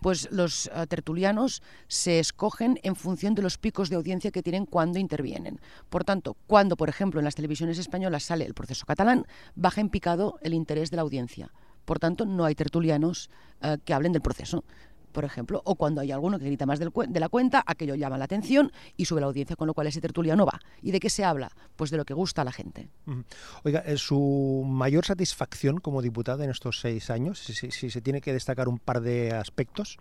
pues 0.00 0.28
los 0.32 0.66
eh, 0.74 0.86
tertulianos 0.88 1.62
se 1.88 2.18
escogen 2.18 2.78
en 2.82 2.96
función 2.96 3.34
de 3.34 3.42
los 3.42 3.58
picos 3.58 3.88
de 3.90 3.96
audiencia 3.96 4.30
que 4.30 4.42
tienen 4.42 4.66
cuando 4.66 4.98
intervienen. 4.98 5.60
Por 5.88 6.04
tanto, 6.04 6.36
cuando, 6.50 6.76
por 6.76 6.88
ejemplo, 6.88 7.20
en 7.20 7.24
las 7.24 7.36
televisiones 7.36 7.78
españolas 7.78 8.24
sale 8.24 8.44
el 8.44 8.54
proceso 8.54 8.84
catalán, 8.84 9.24
baja 9.54 9.80
en 9.80 9.88
picado 9.88 10.40
el 10.42 10.52
interés 10.52 10.90
de 10.90 10.96
la 10.96 11.02
audiencia. 11.02 11.52
Por 11.84 12.00
tanto, 12.00 12.26
no 12.26 12.44
hay 12.44 12.56
tertulianos 12.56 13.30
eh, 13.62 13.78
que 13.84 13.94
hablen 13.94 14.10
del 14.10 14.20
proceso 14.20 14.64
por 15.12 15.24
ejemplo, 15.24 15.60
o 15.64 15.74
cuando 15.74 16.00
hay 16.00 16.12
alguno 16.12 16.38
que 16.38 16.44
grita 16.44 16.66
más 16.66 16.78
del 16.78 16.92
de 17.08 17.20
la 17.20 17.28
cuenta, 17.28 17.64
aquello 17.66 17.96
llama 17.96 18.16
la 18.16 18.26
atención 18.26 18.70
y 18.96 19.06
sube 19.06 19.20
la 19.20 19.26
audiencia, 19.26 19.56
con 19.56 19.66
lo 19.66 19.74
cual 19.74 19.88
ese 19.88 20.00
tertuliano 20.00 20.46
va. 20.46 20.60
¿Y 20.82 20.92
de 20.92 21.00
qué 21.00 21.10
se 21.10 21.24
habla? 21.24 21.50
Pues 21.74 21.90
de 21.90 21.96
lo 21.96 22.04
que 22.04 22.14
gusta 22.14 22.42
a 22.42 22.44
la 22.44 22.52
gente. 22.52 22.90
Oiga, 23.64 23.80
eh, 23.80 23.96
su 23.96 24.64
mayor 24.68 25.04
satisfacción 25.04 25.78
como 25.78 26.00
diputada 26.00 26.44
en 26.44 26.50
estos 26.50 26.78
seis 26.78 27.10
años, 27.10 27.40
si 27.40 27.90
se 27.90 28.00
tiene 28.00 28.20
que 28.20 28.32
destacar 28.32 28.68
un 28.68 28.78
par 28.78 29.00
de 29.00 29.32
aspectos. 29.32 29.98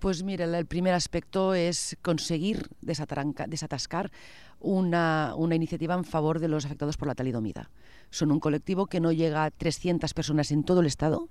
Pues 0.00 0.22
mira, 0.22 0.46
el 0.46 0.64
primer 0.64 0.94
aspecto 0.94 1.52
es 1.52 1.98
conseguir 2.00 2.70
desatascar 2.80 4.10
una, 4.58 5.34
una 5.36 5.54
iniciativa 5.54 5.94
en 5.94 6.04
favor 6.04 6.38
de 6.38 6.48
los 6.48 6.64
afectados 6.64 6.96
por 6.96 7.06
la 7.06 7.14
talidomida. 7.14 7.70
Son 8.08 8.32
un 8.32 8.40
colectivo 8.40 8.86
que 8.86 8.98
no 8.98 9.12
llega 9.12 9.44
a 9.44 9.50
300 9.50 10.14
personas 10.14 10.52
en 10.52 10.64
todo 10.64 10.80
el 10.80 10.86
Estado, 10.86 11.28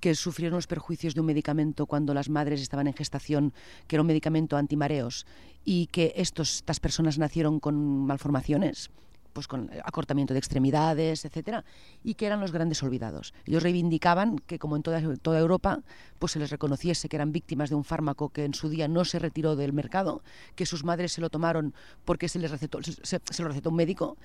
que 0.00 0.16
sufrieron 0.16 0.56
los 0.56 0.66
perjuicios 0.66 1.14
de 1.14 1.20
un 1.20 1.26
medicamento 1.26 1.86
cuando 1.86 2.12
las 2.12 2.28
madres 2.28 2.60
estaban 2.60 2.88
en 2.88 2.94
gestación, 2.94 3.52
que 3.86 3.94
era 3.94 4.02
un 4.02 4.08
medicamento 4.08 4.56
antimareos, 4.56 5.24
y 5.64 5.86
que 5.86 6.12
estos, 6.16 6.56
estas 6.56 6.80
personas 6.80 7.18
nacieron 7.18 7.60
con 7.60 8.04
malformaciones 8.04 8.90
pues 9.38 9.46
con 9.46 9.70
acortamiento 9.84 10.34
de 10.34 10.40
extremidades, 10.40 11.24
etcétera, 11.24 11.64
y 12.02 12.14
que 12.14 12.26
eran 12.26 12.40
los 12.40 12.50
grandes 12.50 12.82
olvidados. 12.82 13.32
Ellos 13.44 13.62
reivindicaban 13.62 14.40
que, 14.40 14.58
como 14.58 14.74
en 14.74 14.82
toda, 14.82 15.00
toda 15.22 15.38
Europa, 15.38 15.84
pues 16.18 16.32
se 16.32 16.40
les 16.40 16.50
reconociese 16.50 17.08
que 17.08 17.14
eran 17.14 17.30
víctimas 17.30 17.70
de 17.70 17.76
un 17.76 17.84
fármaco 17.84 18.30
que 18.30 18.44
en 18.44 18.52
su 18.52 18.68
día 18.68 18.88
no 18.88 19.04
se 19.04 19.20
retiró 19.20 19.54
del 19.54 19.72
mercado, 19.72 20.24
que 20.56 20.66
sus 20.66 20.82
madres 20.82 21.12
se 21.12 21.20
lo 21.20 21.30
tomaron 21.30 21.72
porque 22.04 22.28
se 22.28 22.40
les 22.40 22.50
recetó, 22.50 22.80
se 22.82 23.42
lo 23.44 23.48
recetó 23.48 23.70
un 23.70 23.76
médico, 23.76 24.16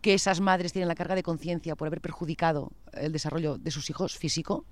que 0.00 0.14
esas 0.14 0.40
madres 0.40 0.72
tienen 0.72 0.88
la 0.88 0.94
carga 0.94 1.16
de 1.16 1.22
conciencia 1.22 1.76
por 1.76 1.86
haber 1.86 2.00
perjudicado 2.00 2.72
el 2.94 3.12
desarrollo 3.12 3.58
de 3.58 3.70
sus 3.70 3.90
hijos 3.90 4.16
físico 4.16 4.64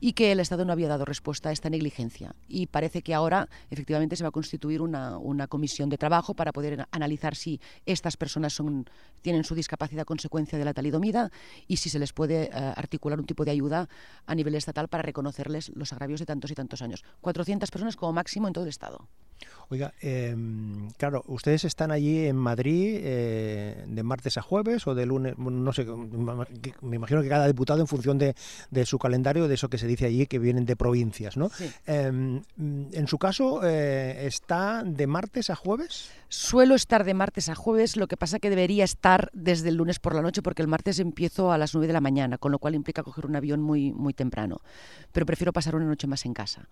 y 0.00 0.14
que 0.14 0.32
el 0.32 0.40
Estado 0.40 0.64
no 0.64 0.72
había 0.72 0.88
dado 0.88 1.04
respuesta 1.04 1.50
a 1.50 1.52
esta 1.52 1.70
negligencia. 1.70 2.34
Y 2.48 2.66
parece 2.66 3.02
que 3.02 3.14
ahora 3.14 3.48
efectivamente 3.70 4.16
se 4.16 4.24
va 4.24 4.28
a 4.28 4.32
constituir 4.32 4.80
una, 4.80 5.18
una 5.18 5.46
comisión 5.46 5.88
de 5.88 5.98
trabajo 5.98 6.34
para 6.34 6.52
poder 6.52 6.86
analizar 6.90 7.36
si 7.36 7.60
estas 7.86 8.16
personas 8.16 8.52
son, 8.52 8.86
tienen 9.22 9.44
su 9.44 9.54
discapacidad 9.54 10.04
consecuencia 10.04 10.58
de 10.58 10.64
la 10.64 10.74
talidomida 10.74 11.30
y 11.66 11.76
si 11.76 11.90
se 11.90 11.98
les 11.98 12.12
puede 12.12 12.44
eh, 12.44 12.50
articular 12.52 13.18
un 13.18 13.26
tipo 13.26 13.44
de 13.44 13.50
ayuda 13.50 13.88
a 14.26 14.34
nivel 14.34 14.54
estatal 14.54 14.88
para 14.88 15.02
reconocerles 15.02 15.70
los 15.74 15.92
agravios 15.92 16.20
de 16.20 16.26
tantos 16.26 16.50
y 16.50 16.54
tantos 16.54 16.82
años. 16.82 17.04
400 17.20 17.70
personas 17.70 17.96
como 17.96 18.12
máximo 18.12 18.48
en 18.48 18.54
todo 18.54 18.64
el 18.64 18.70
Estado. 18.70 19.08
Oiga, 19.68 19.94
eh, 20.02 20.36
claro, 20.98 21.22
ustedes 21.28 21.64
están 21.64 21.92
allí 21.92 22.26
en 22.26 22.36
Madrid 22.36 22.98
eh, 23.02 23.84
de 23.86 24.02
martes 24.02 24.36
a 24.36 24.42
jueves 24.42 24.86
o 24.86 24.94
de 24.94 25.06
lunes, 25.06 25.38
no 25.38 25.72
sé, 25.72 25.86
me 26.82 26.96
imagino 26.96 27.22
que 27.22 27.28
cada 27.28 27.46
diputado 27.46 27.80
en 27.80 27.86
función 27.86 28.18
de, 28.18 28.34
de, 28.70 28.84
su 28.84 28.98
calendario, 28.98 29.46
de 29.46 29.54
eso 29.54 29.68
que 29.68 29.78
se 29.78 29.86
dice 29.90 30.06
allí, 30.06 30.26
que 30.26 30.38
vienen 30.38 30.64
de 30.66 30.76
provincias, 30.76 31.36
¿no? 31.36 31.50
Sí. 31.50 31.70
Eh, 31.86 32.06
en 32.06 33.06
su 33.06 33.18
caso, 33.18 33.60
eh, 33.64 34.26
¿está 34.26 34.82
de 34.84 35.06
martes 35.06 35.50
a 35.50 35.56
jueves? 35.56 36.10
Suelo 36.28 36.74
estar 36.74 37.04
de 37.04 37.14
martes 37.14 37.48
a 37.48 37.54
jueves, 37.54 37.96
lo 37.96 38.06
que 38.06 38.16
pasa 38.16 38.38
que 38.38 38.50
debería 38.50 38.84
estar 38.84 39.30
desde 39.32 39.68
el 39.68 39.76
lunes 39.76 39.98
por 39.98 40.14
la 40.14 40.22
noche 40.22 40.42
porque 40.42 40.62
el 40.62 40.68
martes 40.68 40.98
empiezo 40.98 41.52
a 41.52 41.58
las 41.58 41.74
9 41.74 41.86
de 41.86 41.92
la 41.92 42.00
mañana, 42.00 42.38
con 42.38 42.52
lo 42.52 42.58
cual 42.58 42.74
implica 42.74 43.02
coger 43.02 43.26
un 43.26 43.36
avión 43.36 43.60
muy, 43.60 43.92
muy 43.92 44.14
temprano. 44.14 44.58
Pero 45.12 45.26
prefiero 45.26 45.52
pasar 45.52 45.74
una 45.74 45.86
noche 45.86 46.06
más 46.06 46.24
en 46.24 46.34
casa 46.34 46.68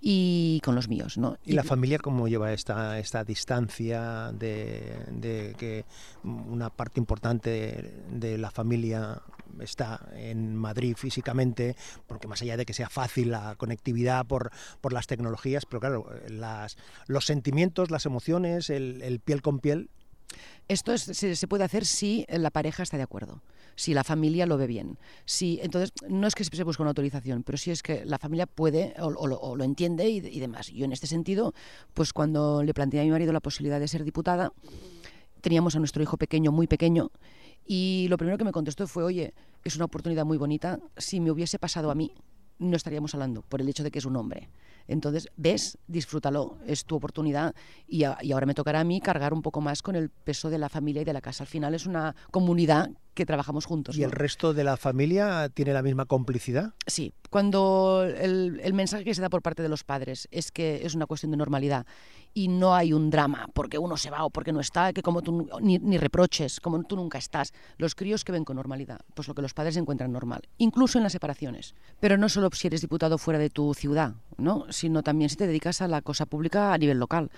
y 0.00 0.60
con 0.64 0.74
los 0.74 0.88
míos. 0.88 1.18
¿no? 1.18 1.36
¿Y 1.44 1.52
la 1.52 1.64
familia 1.64 1.98
cómo 1.98 2.28
lleva 2.28 2.52
esta, 2.52 2.98
esta 2.98 3.24
distancia 3.24 4.32
de, 4.32 5.04
de 5.10 5.54
que 5.58 5.84
una 6.24 6.70
parte 6.70 7.00
importante 7.00 7.50
de, 7.50 8.28
de, 8.30 8.38
la 8.38 8.50
familia 8.50 9.22
está 9.60 10.08
en 10.14 10.56
Madrid 10.56 10.96
físicamente? 10.96 11.76
Porque 12.06 12.28
más 12.28 12.40
allá 12.42 12.56
de 12.56 12.64
que 12.64 12.74
sea 12.74 12.88
fácil 12.88 13.30
la 13.30 13.54
conectividad 13.56 14.26
por, 14.26 14.50
por 14.80 14.92
las 14.92 15.06
tecnologías, 15.06 15.66
pero 15.66 15.80
claro, 15.80 16.06
las, 16.28 16.76
los 17.06 17.26
sentimientos, 17.26 17.90
las 17.90 18.06
emociones, 18.06 18.70
el, 18.70 19.02
el 19.02 19.20
piel 19.20 19.42
con 19.42 19.58
piel. 19.58 19.90
Esto 20.68 20.92
es, 20.92 21.02
se, 21.02 21.34
se, 21.34 21.48
puede 21.48 21.64
hacer 21.64 21.84
si 21.84 22.24
la 22.28 22.50
pareja 22.50 22.84
está 22.84 22.96
de 22.96 23.02
acuerdo, 23.02 23.42
si 23.80 23.94
la 23.94 24.04
familia 24.04 24.44
lo 24.44 24.58
ve 24.58 24.66
bien. 24.66 24.98
Si, 25.24 25.58
entonces, 25.62 25.90
no 26.06 26.26
es 26.26 26.34
que 26.34 26.44
se 26.44 26.64
busque 26.64 26.82
una 26.82 26.90
autorización, 26.90 27.42
pero 27.42 27.56
sí 27.56 27.70
es 27.70 27.82
que 27.82 28.04
la 28.04 28.18
familia 28.18 28.44
puede 28.44 28.92
o, 29.00 29.26
lo, 29.26 29.64
entiende 29.64 30.06
y, 30.06 30.20
demás. 30.38 30.68
Yo 30.68 30.84
en 30.84 30.92
este 30.92 31.06
sentido, 31.06 31.54
pues 31.94 32.12
cuando 32.12 32.62
le 32.62 32.74
planteé 32.74 33.00
a 33.00 33.04
mi 33.04 33.10
marido 33.10 33.32
la 33.32 33.40
posibilidad 33.40 33.80
de 33.80 33.88
ser 33.88 34.04
diputada, 34.04 34.52
teníamos 35.40 35.76
a 35.76 35.78
nuestro 35.78 36.02
hijo 36.02 36.18
pequeño, 36.18 36.52
muy 36.52 36.66
pequeño, 36.66 37.10
y 37.64 38.06
lo 38.10 38.18
primero 38.18 38.36
que 38.36 38.44
me 38.44 38.52
contestó 38.52 38.86
fue, 38.86 39.02
oye, 39.02 39.32
es 39.64 39.76
una 39.76 39.86
oportunidad 39.86 40.26
muy 40.26 40.36
bonita, 40.36 40.78
si 40.98 41.18
me 41.18 41.30
hubiese 41.30 41.58
pasado 41.58 41.90
a 41.90 41.94
mí, 41.94 42.12
no 42.58 42.76
estaríamos 42.76 43.14
hablando 43.14 43.40
por 43.40 43.62
el 43.62 43.68
hecho 43.70 43.82
de 43.82 43.90
que 43.90 43.98
es 43.98 44.04
un 44.04 44.16
hombre. 44.16 44.50
Entonces, 44.86 45.28
ves, 45.36 45.78
disfrútalo, 45.86 46.58
es 46.66 46.84
tu 46.84 46.96
oportunidad 46.96 47.54
y, 47.86 48.04
ahora 48.04 48.44
me 48.44 48.54
tocará 48.54 48.80
a 48.80 48.84
mí 48.84 49.00
cargar 49.00 49.32
un 49.32 49.40
poco 49.40 49.60
más 49.60 49.82
con 49.82 49.94
el 49.94 50.10
peso 50.10 50.50
de 50.50 50.58
la 50.58 50.68
familia 50.68 51.02
y 51.02 51.04
de 51.04 51.12
la 51.12 51.20
casa. 51.20 51.44
Al 51.44 51.48
final 51.48 51.74
es 51.74 51.86
una 51.86 52.14
comunidad 52.30 52.90
que 53.20 53.26
trabajamos 53.26 53.66
juntos. 53.66 53.98
¿Y 53.98 54.00
¿no? 54.00 54.06
el 54.06 54.12
resto 54.12 54.54
de 54.54 54.64
la 54.64 54.78
familia 54.78 55.50
tiene 55.52 55.74
la 55.74 55.82
misma 55.82 56.06
complicidad? 56.06 56.72
Sí, 56.86 57.12
cuando 57.28 58.02
el, 58.02 58.58
el 58.62 58.72
mensaje 58.72 59.04
que 59.04 59.14
se 59.14 59.20
da 59.20 59.28
por 59.28 59.42
parte 59.42 59.62
de 59.62 59.68
los 59.68 59.84
padres 59.84 60.26
es 60.30 60.50
que 60.50 60.86
es 60.86 60.94
una 60.94 61.04
cuestión 61.04 61.30
de 61.32 61.36
normalidad 61.36 61.84
y 62.32 62.48
no 62.48 62.74
hay 62.74 62.94
un 62.94 63.10
drama 63.10 63.46
porque 63.52 63.76
uno 63.76 63.98
se 63.98 64.10
va 64.10 64.24
o 64.24 64.30
porque 64.30 64.52
no 64.52 64.60
está, 64.60 64.94
que 64.94 65.02
como 65.02 65.20
tú 65.20 65.48
ni, 65.60 65.78
ni 65.78 65.98
reproches, 65.98 66.60
como 66.60 66.82
tú 66.84 66.96
nunca 66.96 67.18
estás. 67.18 67.52
Los 67.76 67.94
críos 67.94 68.24
que 68.24 68.32
ven 68.32 68.44
con 68.44 68.56
normalidad, 68.56 69.00
pues 69.14 69.28
lo 69.28 69.34
que 69.34 69.42
los 69.42 69.52
padres 69.52 69.76
encuentran 69.76 70.12
normal, 70.12 70.48
incluso 70.56 70.98
en 70.98 71.04
las 71.04 71.12
separaciones. 71.12 71.74
Pero 72.00 72.16
no 72.16 72.30
solo 72.30 72.48
si 72.52 72.68
eres 72.68 72.80
diputado 72.80 73.18
fuera 73.18 73.38
de 73.38 73.50
tu 73.50 73.74
ciudad, 73.74 74.14
¿no? 74.38 74.64
sino 74.70 75.02
también 75.02 75.28
si 75.28 75.36
te 75.36 75.46
dedicas 75.46 75.82
a 75.82 75.88
la 75.88 76.00
cosa 76.00 76.24
pública 76.24 76.72
a 76.72 76.78
nivel 76.78 76.98
local. 76.98 77.30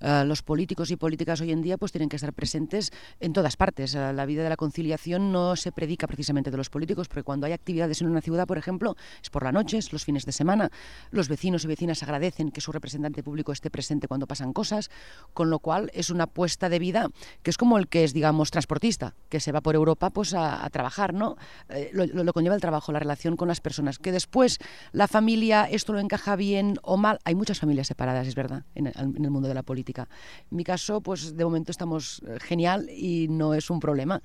Eh, 0.00 0.24
los 0.26 0.42
políticos 0.42 0.90
y 0.90 0.96
políticas 0.96 1.40
hoy 1.40 1.52
en 1.52 1.62
día 1.62 1.78
pues 1.78 1.92
tienen 1.92 2.08
que 2.08 2.16
estar 2.16 2.32
presentes 2.32 2.92
en 3.20 3.32
todas 3.32 3.56
partes. 3.56 3.94
Eh, 3.94 4.12
la 4.12 4.26
vida 4.26 4.42
de 4.42 4.48
la 4.48 4.56
conciliación 4.56 5.32
no 5.32 5.56
se 5.56 5.72
predica 5.72 6.06
precisamente 6.06 6.50
de 6.50 6.56
los 6.56 6.68
políticos, 6.70 7.08
porque 7.08 7.22
cuando 7.22 7.46
hay 7.46 7.52
actividades 7.52 8.00
en 8.02 8.08
una 8.08 8.20
ciudad, 8.20 8.46
por 8.46 8.58
ejemplo, 8.58 8.96
es 9.22 9.30
por 9.30 9.42
la 9.44 9.52
noche, 9.52 9.78
es 9.78 9.92
los 9.92 10.04
fines 10.04 10.26
de 10.26 10.32
semana. 10.32 10.70
Los 11.10 11.28
vecinos 11.28 11.64
y 11.64 11.68
vecinas 11.68 12.02
agradecen 12.02 12.50
que 12.50 12.60
su 12.60 12.72
representante 12.72 13.22
público 13.22 13.52
esté 13.52 13.70
presente 13.70 14.06
cuando 14.08 14.26
pasan 14.26 14.52
cosas, 14.52 14.90
con 15.32 15.48
lo 15.50 15.58
cual 15.60 15.90
es 15.94 16.10
una 16.10 16.24
apuesta 16.24 16.68
de 16.68 16.78
vida 16.78 17.08
que 17.42 17.50
es 17.50 17.56
como 17.56 17.78
el 17.78 17.88
que 17.88 18.04
es, 18.04 18.12
digamos, 18.12 18.50
transportista, 18.50 19.14
que 19.28 19.40
se 19.40 19.52
va 19.52 19.60
por 19.60 19.74
Europa 19.74 20.10
pues 20.10 20.34
a, 20.34 20.64
a 20.64 20.70
trabajar, 20.70 21.14
¿no? 21.14 21.36
Eh, 21.68 21.90
lo- 21.92 22.06
lo 22.06 22.32
conlleva 22.32 22.54
el 22.54 22.60
trabajo, 22.60 22.92
la 22.92 22.98
relación 22.98 23.36
con 23.36 23.48
las 23.48 23.60
personas. 23.60 23.98
Que 23.98 24.12
después 24.12 24.58
la 24.92 25.08
familia, 25.08 25.64
esto 25.70 25.92
lo 25.92 26.00
encaja 26.00 26.36
bien 26.36 26.78
o 26.82 26.96
mal. 26.96 27.18
Hay 27.24 27.34
muchas 27.34 27.60
familias 27.60 27.86
separadas, 27.86 28.26
es 28.26 28.34
verdad, 28.34 28.64
en 28.74 28.88
el, 28.88 28.92
en 28.96 29.24
el 29.24 29.30
mundo 29.30 29.48
de 29.48 29.54
la 29.54 29.62
política. 29.62 29.85
En 29.94 30.56
mi 30.56 30.64
caso, 30.64 31.00
pues 31.00 31.36
de 31.36 31.44
momento 31.44 31.70
estamos 31.70 32.22
eh, 32.26 32.38
genial 32.40 32.88
y 32.90 33.28
no 33.28 33.54
es 33.54 33.70
un 33.70 33.80
problema. 33.80 34.22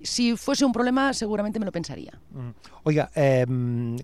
Si 0.00 0.36
fuese 0.36 0.64
un 0.64 0.72
problema, 0.72 1.12
seguramente 1.12 1.58
me 1.58 1.66
lo 1.66 1.72
pensaría. 1.72 2.12
Mm. 2.30 2.50
Oiga, 2.84 3.10
eh, 3.14 3.46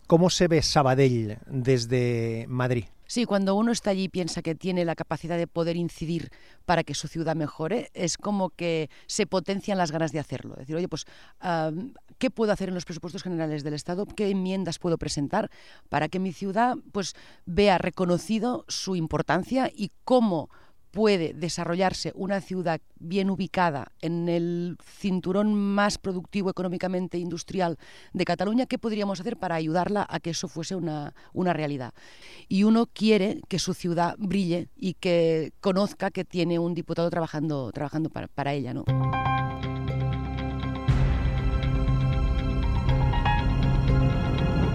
¿cómo 0.07 0.29
se 0.29 0.49
ve 0.49 0.61
Sabadell 0.61 1.39
desde 1.47 2.47
Madrid? 2.49 2.85
Sí, 3.07 3.27
cuando 3.27 3.55
uno 3.55 3.71
está 3.71 3.91
allí 3.91 4.05
y 4.05 4.09
piensa 4.09 4.43
que 4.43 4.55
tiene 4.55 4.85
la 4.85 4.95
capacidad 4.95 5.37
de 5.37 5.47
poder 5.47 5.77
incidir 5.77 6.31
para 6.65 6.83
que 6.85 6.95
su 6.95 7.07
ciudad 7.07 7.37
mejore, 7.37 7.91
es 7.93 8.17
como 8.17 8.51
que 8.51 8.89
se 9.07 9.27
potencian 9.27 9.79
las 9.79 9.93
ganas 9.93 10.11
de 10.11 10.19
hacerlo. 10.19 10.55
Decir, 10.57 10.75
oye, 10.75 10.89
pues, 10.89 11.05
¿qué 12.19 12.31
puedo 12.31 12.51
hacer 12.51 12.71
en 12.71 12.75
los 12.75 12.85
presupuestos 12.85 13.23
generales 13.23 13.63
del 13.63 13.75
Estado? 13.75 14.07
¿Qué 14.07 14.31
enmiendas 14.31 14.79
puedo 14.79 14.97
presentar 14.97 15.51
para 15.91 16.09
que 16.09 16.19
mi 16.19 16.33
ciudad 16.33 16.77
pues, 16.93 17.15
vea 17.45 17.79
reconocido 17.79 18.65
su 18.69 18.97
importancia 18.97 19.71
y 19.73 19.93
cómo 20.05 20.49
puede 20.95 21.35
desarrollarse 21.35 22.13
una 22.15 22.41
ciudad 22.41 22.81
bien 23.01 23.29
ubicada 23.29 23.91
en 24.01 24.29
el 24.29 24.79
cinturón 24.81 25.53
más 25.53 25.99
productivo 25.99 26.51
económicamente 26.51 27.19
industrial 27.19 27.79
de 28.13 28.25
Cataluña, 28.25 28.67
¿qué 28.67 28.79
podríamos 28.79 29.21
hacer 29.21 29.37
para 29.37 29.57
ayudarla 29.57 30.07
a 30.09 30.21
que 30.21 30.31
eso 30.31 30.47
fuese 30.47 30.77
una, 30.77 31.13
una 31.33 31.53
realidad? 31.53 31.95
Y 32.49 32.63
uno 32.63 32.87
quiere 32.87 33.41
que 33.49 33.59
su 33.59 33.75
ciudad 33.75 34.15
brille 34.19 34.69
y 34.77 34.95
que 34.95 35.53
conozca 35.61 36.13
que 36.13 36.25
tiene 36.25 36.61
un 36.61 36.75
diputado 36.75 37.11
trabajando, 37.11 37.73
trabajando 37.73 38.09
para, 38.09 38.29
para 38.29 38.53
ella. 38.53 38.73
¿no? 38.73 38.85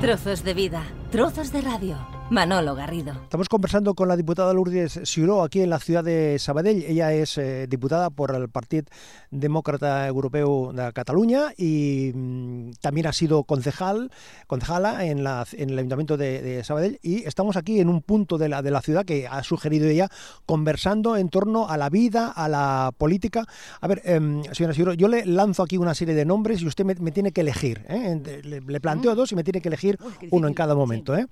Trozos 0.02 0.44
de 0.44 0.54
vida, 0.54 0.84
trozos 1.12 1.54
de 1.54 1.62
radio. 1.62 2.19
Manolo 2.30 2.76
Garrido. 2.76 3.14
Estamos 3.24 3.50
conversando 3.50 3.96
con 3.96 4.08
la 4.08 4.16
diputada 4.16 4.54
Lourdes 4.54 5.00
Ciuró 5.04 5.42
aquí 5.42 5.62
en 5.62 5.72
la 5.72 5.80
ciudad 5.80 6.04
de 6.04 6.38
Sabadell. 6.38 6.84
Ella 6.84 7.12
es 7.12 7.40
eh, 7.40 7.66
diputada 7.68 8.12
por 8.12 8.36
el 8.36 8.50
Partit 8.50 8.88
Demócrata 9.32 10.06
Europeo 10.06 10.72
de 10.72 10.94
Cataluña 10.94 11.54
y 11.58 12.12
mm, 12.14 12.72
también 12.82 13.08
ha 13.08 13.14
sido 13.14 13.44
concejal, 13.46 14.12
concejala 14.46 15.06
en, 15.06 15.24
la, 15.24 15.46
en 15.54 15.72
el 15.72 15.80
Ayuntamiento 15.80 16.18
de, 16.18 16.44
de 16.44 16.64
Sabadell 16.64 17.00
y 17.02 17.24
estamos 17.24 17.58
aquí 17.58 17.80
en 17.80 17.90
un 17.90 18.02
punto 18.04 18.38
de 18.38 18.48
la, 18.48 18.62
de 18.62 18.70
la 18.70 18.82
ciudad 18.82 19.06
que 19.06 19.28
ha 19.28 19.42
sugerido 19.42 19.88
ella 19.88 20.08
conversando 20.46 21.18
en 21.18 21.30
torno 21.30 21.68
a 21.68 21.78
la 21.78 21.90
vida, 21.90 22.32
a 22.32 22.48
la 22.48 22.92
política. 22.96 23.46
A 23.82 23.88
ver, 23.88 24.04
em, 24.06 24.44
señora 24.54 24.76
Ciuró, 24.76 24.94
yo 24.94 25.08
le 25.08 25.26
lanzo 25.26 25.64
aquí 25.64 25.78
una 25.78 25.96
serie 25.96 26.14
de 26.14 26.26
nombres 26.26 26.62
y 26.62 26.68
usted 26.68 26.86
me, 26.86 26.94
me 26.96 27.12
tiene 27.12 27.32
que 27.32 27.42
elegir. 27.42 27.84
¿eh? 27.90 28.42
Le, 28.44 28.62
le 28.62 28.80
planteo 28.80 29.16
dos 29.16 29.32
y 29.32 29.36
me 29.36 29.44
tiene 29.44 29.62
que 29.62 29.70
elegir 29.70 29.98
Uy, 30.22 30.28
uno 30.30 30.48
en 30.48 30.54
cada 30.54 30.76
momento. 30.76 31.16
¿eh? 31.16 31.26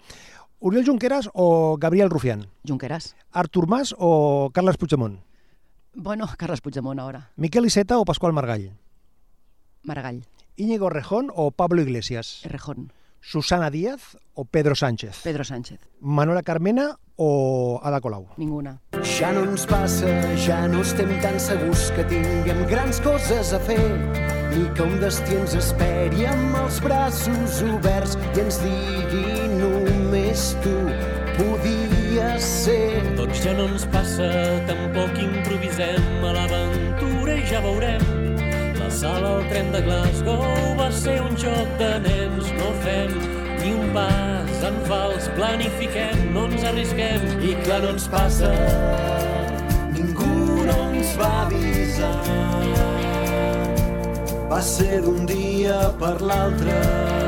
¿Uriel 0.60 0.86
Junqueras 0.86 1.30
o 1.34 1.78
Gabriel 1.80 2.10
Rufián? 2.10 2.48
Junqueras. 2.68 3.16
¿Artur 3.32 3.68
Mas 3.68 3.94
o 3.98 4.50
Carles 4.54 4.78
Puigdemont? 4.78 5.20
Bueno, 5.94 6.28
Carles 6.38 6.62
Puigdemont 6.62 7.00
ahora. 7.00 7.32
¿Miquel 7.36 7.66
Iceta 7.66 7.98
o 8.00 8.06
Pascual 8.06 8.34
Margall? 8.34 8.72
Maragall. 9.84 10.26
¿Íñigo 10.56 10.90
Rejón 10.90 11.32
o 11.36 11.52
Pablo 11.52 11.82
Iglesias? 11.82 12.42
Rejón. 12.44 12.92
¿Susana 13.22 13.70
Díaz 13.70 14.18
o 14.34 14.46
Pedro 14.46 14.74
Sánchez? 14.76 15.22
Pedro 15.24 15.44
Sánchez. 15.44 15.80
¿Manuela 16.00 16.42
Carmena 16.44 16.98
o 17.16 17.80
Ada 17.84 18.00
Colau? 18.02 18.28
Ninguna. 18.38 18.82
Ja 19.20 19.32
no 19.34 19.44
ens 19.44 19.66
passa, 19.66 20.08
ja 20.38 20.68
no 20.68 20.82
estem 20.82 21.10
tan 21.22 21.40
segurs 21.40 21.92
que 21.96 22.04
tinguem 22.06 22.66
grans 22.70 23.02
coses 23.02 23.54
a 23.54 23.60
fer, 23.60 23.82
ni 24.54 24.66
que 24.74 24.82
un 24.86 25.00
destí 25.02 25.36
ens 25.38 25.54
esperi 25.58 26.26
amb 26.30 26.56
els 26.62 26.80
braços 26.82 27.62
oberts 27.68 28.16
i 28.38 28.40
ens 28.46 28.62
digui 28.64 29.26
només 30.38 30.56
tu 30.62 30.74
podies 31.38 32.44
ser. 32.44 33.02
Doncs 33.18 33.42
ja 33.44 33.54
no 33.58 33.68
ens 33.72 33.86
passa, 33.90 34.28
tampoc 34.68 35.18
improvisem 35.18 36.26
a 36.26 36.34
l'aventura 36.36 37.38
i 37.38 37.46
ja 37.50 37.62
veurem. 37.62 38.04
La 38.78 38.90
sala 38.90 39.38
al 39.38 39.48
tren 39.50 39.72
de 39.72 39.82
Glasgow 39.82 40.76
va 40.78 40.92
ser 40.92 41.20
un 41.22 41.36
joc 41.36 41.68
de 41.80 41.90
nens, 42.06 42.52
no 42.60 42.72
fem 42.84 43.14
ni 43.62 43.74
un 43.74 43.90
pas 43.94 44.64
en 44.64 44.78
fals, 44.86 45.30
planifiquem, 45.36 46.34
no 46.34 46.46
ens 46.46 46.64
arrisquem. 46.64 47.26
I 47.42 47.56
clar, 47.66 47.82
no 47.82 47.96
ens 47.96 48.08
passa, 48.08 48.54
ningú 49.94 50.64
no 50.70 50.78
ens 50.92 51.16
va 51.18 51.32
avisar. 51.48 52.16
Va 54.48 54.62
ser 54.62 55.02
d'un 55.04 55.26
dia 55.28 55.82
per 56.00 56.18
l'altre 56.22 57.27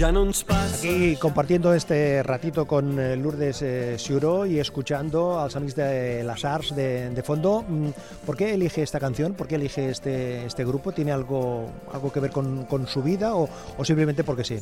Aquí 0.00 1.16
compartiendo 1.16 1.74
este 1.74 2.22
ratito 2.22 2.66
con 2.66 2.98
eh, 2.98 3.14
Lourdes 3.14 3.60
eh, 3.60 3.96
Ciuró 3.98 4.46
y 4.46 4.58
escuchando 4.58 5.38
a 5.38 5.44
los 5.44 5.54
amigos 5.56 5.76
de 5.76 6.24
las 6.24 6.44
Arts 6.46 6.74
de, 6.74 7.10
de 7.10 7.22
fondo. 7.22 7.62
Mm, 7.68 7.88
¿Por 8.24 8.36
qué 8.36 8.54
elige 8.54 8.82
esta 8.82 8.98
canción? 8.98 9.34
¿Por 9.34 9.46
qué 9.46 9.56
elige 9.56 9.90
este, 9.90 10.46
este 10.46 10.64
grupo? 10.64 10.92
¿Tiene 10.92 11.12
algo, 11.12 11.70
algo 11.92 12.10
que 12.10 12.20
ver 12.20 12.30
con, 12.30 12.64
con 12.64 12.86
su 12.86 13.02
vida 13.02 13.34
o, 13.36 13.48
o 13.76 13.84
simplemente 13.84 14.24
porque 14.24 14.44
sí? 14.44 14.58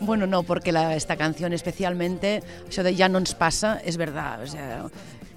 Bueno, 0.00 0.26
no, 0.26 0.44
porque 0.44 0.72
la- 0.72 0.96
esta 0.96 1.16
canción 1.16 1.52
especialmente, 1.52 2.42
eso 2.68 2.82
de 2.82 2.94
ya 2.94 3.08
no 3.10 3.20
nos 3.20 3.34
pasa, 3.34 3.80
es 3.84 3.98
verdad. 3.98 4.42
O 4.42 4.46
sea, 4.46 4.86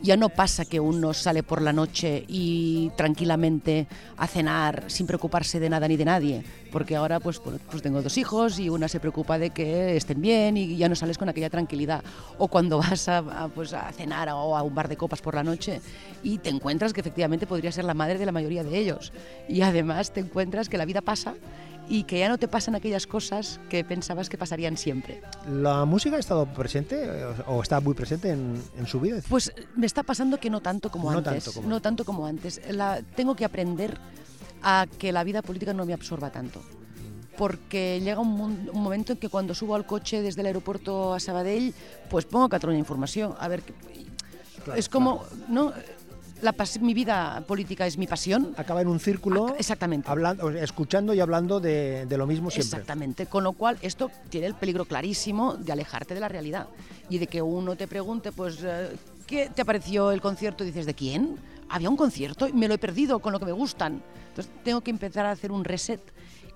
ya 0.04 0.18
no 0.18 0.28
pasa 0.28 0.66
que 0.66 0.82
uno 0.82 1.14
sale 1.14 1.44
por 1.44 1.62
la 1.62 1.72
noche 1.72 2.26
y 2.28 2.92
tranquilamente 2.98 3.88
a 4.18 4.28
cenar 4.28 4.84
sin 4.88 5.08
preocuparse 5.08 5.62
de 5.62 5.70
nada 5.70 5.88
ni 5.88 5.96
de 5.96 6.04
nadie. 6.04 6.44
Porque 6.74 6.98
ahora 6.98 7.22
pues, 7.22 7.40
pues 7.40 7.82
tengo 7.82 8.02
dos 8.02 8.18
hijos 8.18 8.60
y 8.60 8.68
una 8.68 8.90
se 8.90 9.00
preocupa 9.00 9.40
de 9.40 9.52
que 9.52 9.96
estén 9.96 10.22
bien 10.22 10.58
y 10.58 10.76
ya 10.76 10.90
no 10.90 10.96
sales 10.96 11.18
con 11.18 11.30
aquella 11.30 11.50
tranquilidad. 11.50 12.04
O 12.38 12.50
cuando 12.50 12.78
vas 12.80 13.08
a, 13.08 13.50
pues, 13.56 13.74
a 13.74 13.90
cenar 13.94 14.28
o 14.30 14.58
a 14.58 14.62
un 14.62 14.76
bar 14.76 14.90
de 14.90 14.98
copas 14.98 15.22
por 15.22 15.36
la 15.36 15.44
noche 15.44 15.80
y 16.22 16.38
te 16.40 16.50
encuentras 16.50 16.92
que 16.92 17.00
efectivamente 17.00 17.48
podría 17.48 17.72
ser 17.72 17.86
la 17.86 17.94
madre 17.94 18.18
de 18.18 18.26
la 18.26 18.34
mayoría 18.34 18.66
de 18.66 18.78
ellos. 18.78 19.14
Y 19.48 19.62
además 19.62 20.12
te 20.12 20.20
encuentras 20.20 20.68
que 20.68 20.78
la 20.78 20.86
vida 20.86 21.00
pasa 21.00 21.36
y 21.90 22.04
que 22.04 22.20
ya 22.20 22.30
no 22.30 22.38
te 22.38 22.48
pasan 22.48 22.76
aquellas 22.76 23.06
cosas 23.08 23.60
que 23.70 23.84
pensabas 23.84 24.30
que 24.30 24.38
pasarían 24.38 24.78
siempre. 24.78 25.22
¿La 25.50 25.86
música 25.86 26.16
ha 26.16 26.20
estado 26.20 26.46
presente 26.54 26.96
eh, 27.04 27.26
o 27.48 27.62
está 27.62 27.80
muy 27.82 27.94
presente 27.94 28.30
en, 28.30 28.62
en 28.78 28.88
su 28.88 29.00
vida? 29.00 29.20
Pues 29.30 29.54
me 29.76 29.86
está 29.86 30.04
pasando 30.04 30.40
que 30.40 30.50
no 30.50 30.62
tanto 30.62 30.90
como 30.90 31.12
No 31.12 31.18
antes. 31.18 31.44
tanto 31.44 31.54
como 31.54 31.68
no 31.70 31.76
antes. 31.76 31.84
tanto 31.84 32.06
como 32.06 32.26
antes. 32.26 32.62
La- 32.72 33.02
tengo 33.16 33.36
que 33.36 33.46
aprender 33.46 33.98
a 34.62 34.88
que 34.98 35.12
la 35.12 35.24
vida 35.24 35.42
política 35.42 35.74
no 35.74 35.86
me 35.86 35.94
absorba 35.94 36.32
tanto. 36.32 36.62
Porque 37.38 38.00
llega 38.02 38.20
un, 38.20 38.30
un 38.72 38.82
momento 38.82 39.14
en 39.14 39.18
que 39.20 39.28
cuando 39.28 39.56
subo 39.56 39.76
al 39.76 39.86
coche 39.88 40.22
desde 40.22 40.42
el 40.42 40.48
aeropuerto 40.48 41.14
a 41.14 41.20
Sabadell, 41.20 41.74
pues 42.10 42.26
pongo 42.26 42.48
Cataluña 42.48 42.80
Información. 42.80 43.34
A 43.40 43.48
ver, 43.48 43.64
Claro, 44.64 44.80
es 44.80 44.88
como, 44.88 45.24
¿no? 45.50 45.74
La 46.44 46.54
mi 46.82 46.94
vida 46.94 47.42
política 47.48 47.88
es 47.88 47.98
mi 47.98 48.06
pasión. 48.06 48.54
Acaba 48.58 48.82
en 48.82 48.90
un 48.90 49.00
círculo 49.00 49.48
Ac- 49.48 49.56
Exactamente. 49.60 50.10
hablando, 50.12 50.50
escuchando 50.50 51.14
y 51.14 51.22
hablando 51.22 51.62
de, 51.62 52.06
de 52.06 52.18
lo 52.18 52.28
mismo 52.28 52.52
siempre. 52.52 52.68
Exactamente. 52.80 53.26
Con 53.28 53.46
lo 53.46 53.54
cual, 53.54 53.78
esto 53.82 54.12
tiene 54.30 54.48
el 54.48 54.56
peligro 54.56 54.84
clarísimo 54.84 55.56
de 55.56 55.72
alejarte 55.72 56.14
de 56.14 56.20
la 56.20 56.28
realidad 56.28 56.68
y 57.10 57.18
de 57.18 57.28
que 57.28 57.42
uno 57.42 57.78
te 57.78 57.88
pregunte, 57.88 58.34
pues, 58.34 58.60
eh, 58.62 58.90
¿qué 59.26 59.50
te 59.56 59.64
pareció 59.64 60.12
el 60.12 60.20
concierto? 60.20 60.64
Y 60.66 60.68
dices, 60.68 60.86
¿de 60.86 60.94
quién? 60.94 61.38
Había 61.70 61.90
un 61.90 61.96
concierto 61.96 62.46
y 62.48 62.52
me 62.54 62.68
lo 62.68 62.74
he 62.74 62.78
perdido 62.78 63.20
con 63.20 63.32
lo 63.32 63.40
que 63.40 63.46
me 63.46 63.54
gustan. 63.54 64.04
Entonces, 64.30 64.52
tengo 64.66 64.82
que 64.82 64.92
empezar 64.92 65.26
a 65.26 65.32
hacer 65.32 65.50
un 65.52 65.64
reset 65.64 66.02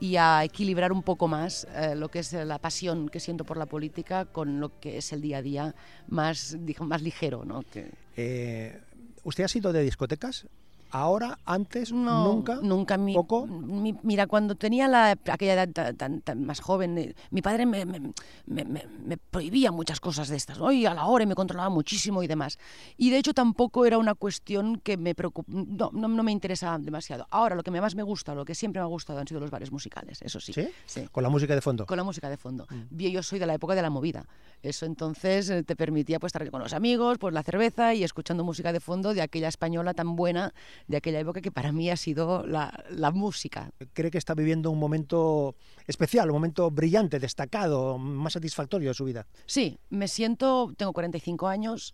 y 0.02 0.18
a 0.18 0.44
equilibrar 0.44 0.92
un 0.92 1.02
poco 1.02 1.28
más 1.30 1.66
eh, 1.74 1.96
lo 1.96 2.10
que 2.10 2.20
es 2.20 2.34
la 2.34 2.60
pasión 2.60 3.08
que 3.10 3.20
siento 3.22 3.46
por 3.46 3.56
la 3.58 3.66
política 3.66 4.26
con 4.26 4.60
lo 4.60 4.78
que 4.80 4.98
es 4.98 5.12
el 5.14 5.22
día 5.22 5.38
a 5.38 5.42
día 5.42 5.76
más, 6.10 6.58
digo, 6.60 6.84
más 6.86 7.02
ligero, 7.02 7.46
¿no? 7.46 7.64
Que, 7.72 7.90
Eh, 8.18 8.80
¿Usted 9.28 9.44
ha 9.44 9.50
sido 9.50 9.74
de 9.74 9.82
discotecas? 9.84 10.48
¿Ahora? 10.92 11.38
¿Antes? 11.46 11.92
No, 11.92 12.24
¿Nunca? 12.24 12.60
Nunca. 12.62 12.98
Mi, 12.98 13.14
¿Poco? 13.14 13.46
mi- 13.48 13.96
mira, 14.04 14.28
cuando 14.28 14.56
tenía 14.56 14.88
la, 14.88 15.12
aquella 15.12 15.54
edad 15.54 15.70
tan, 15.70 15.96
tan- 15.98 16.22
tan 16.22 16.46
más 16.46 16.60
joven, 16.62 16.98
eh, 16.98 17.16
mi 17.32 17.42
padre 17.42 17.66
me, 17.66 17.86
me- 17.86 18.00
me- 18.46 18.64
me- 18.66 19.18
prohibía 19.18 19.72
muchas 19.72 20.00
cosas 20.00 20.30
de 20.30 20.38
estas, 20.38 20.58
¿no? 20.60 20.72
Y 20.72 20.86
a 20.86 20.94
la 20.94 21.06
hora 21.06 21.26
me 21.26 21.36
controlaba 21.36 21.70
muchísimo 21.70 22.24
y 22.24 22.28
demás. 22.28 22.58
Y 22.98 23.10
de 23.10 23.18
hecho 23.18 23.34
tampoco 23.34 23.86
era 23.86 23.98
una 23.98 24.16
cuestión 24.16 24.78
que 24.84 24.98
me 24.98 25.16
preocup- 25.16 25.46
no, 25.48 25.90
no, 25.94 26.08
no 26.08 26.24
me 26.24 26.32
interesaba 26.32 26.78
demasiado. 26.80 27.28
Ahora, 27.32 27.56
lo 27.56 27.64
que 27.64 27.72
me- 27.72 27.82
más 27.82 27.96
me 27.96 28.04
gusta, 28.04 28.34
lo 28.34 28.46
que 28.46 28.56
siempre 28.56 28.80
me 28.82 28.84
ha 28.86 28.88
gustado 28.88 29.20
han 29.20 29.28
sido 29.28 29.40
los 29.42 29.52
bares 29.52 29.72
musicales, 29.72 30.22
eso 30.22 30.40
sí. 30.40 30.54
¿Sí? 30.54 30.68
Sí. 30.86 31.08
Con 31.12 31.24
la 31.24 31.30
música 31.30 31.54
de 31.54 31.62
fondo. 31.62 31.86
Con 31.86 31.98
la 31.98 32.04
música 32.04 32.30
de 32.30 32.38
fondo. 32.38 32.66
Bien, 32.90 33.12
Yo 33.12 33.24
soy 33.24 33.40
de 33.40 33.46
la 33.46 33.54
época 33.54 33.76
de 33.76 33.82
la 33.82 33.90
movida. 33.90 34.26
Eso 34.64 34.86
entonces 34.86 35.50
eh, 35.50 35.64
te 35.64 35.76
permitía 35.76 36.20
pues, 36.20 36.30
estar 36.30 36.50
con 36.50 36.62
los 36.62 36.74
amigos, 36.74 37.18
pues 37.20 37.34
la 37.34 37.44
cerveza 37.44 37.94
y 37.94 38.04
escuchando 38.04 38.44
música 38.44 38.72
de 38.74 38.80
fondo 38.80 39.14
de 39.14 39.22
aquella 39.22 39.48
española 39.50 39.94
tan 39.94 40.16
buena, 40.16 40.54
de 40.88 40.98
aquella 40.98 41.20
época 41.20 41.42
que 41.42 41.52
para 41.52 41.72
mí 41.72 41.90
ha 41.90 41.98
sido 41.98 42.46
la, 42.46 42.84
la 42.90 43.12
música. 43.12 43.72
¿Cree 43.94 44.12
que 44.12 44.18
está 44.18 44.34
viviendo 44.34 44.72
un 44.72 44.80
momento 44.80 45.56
especial, 45.88 46.30
un 46.30 46.36
momento 46.36 46.70
brillante, 46.72 47.20
destacado, 47.20 47.98
más 47.98 48.34
satisfactorio 48.34 48.90
de 48.90 48.94
su 48.94 49.06
vida? 49.06 49.26
Sí, 49.46 49.80
me 49.90 50.08
siento, 50.08 50.74
tengo 50.78 50.94
45 50.94 51.48
años, 51.48 51.94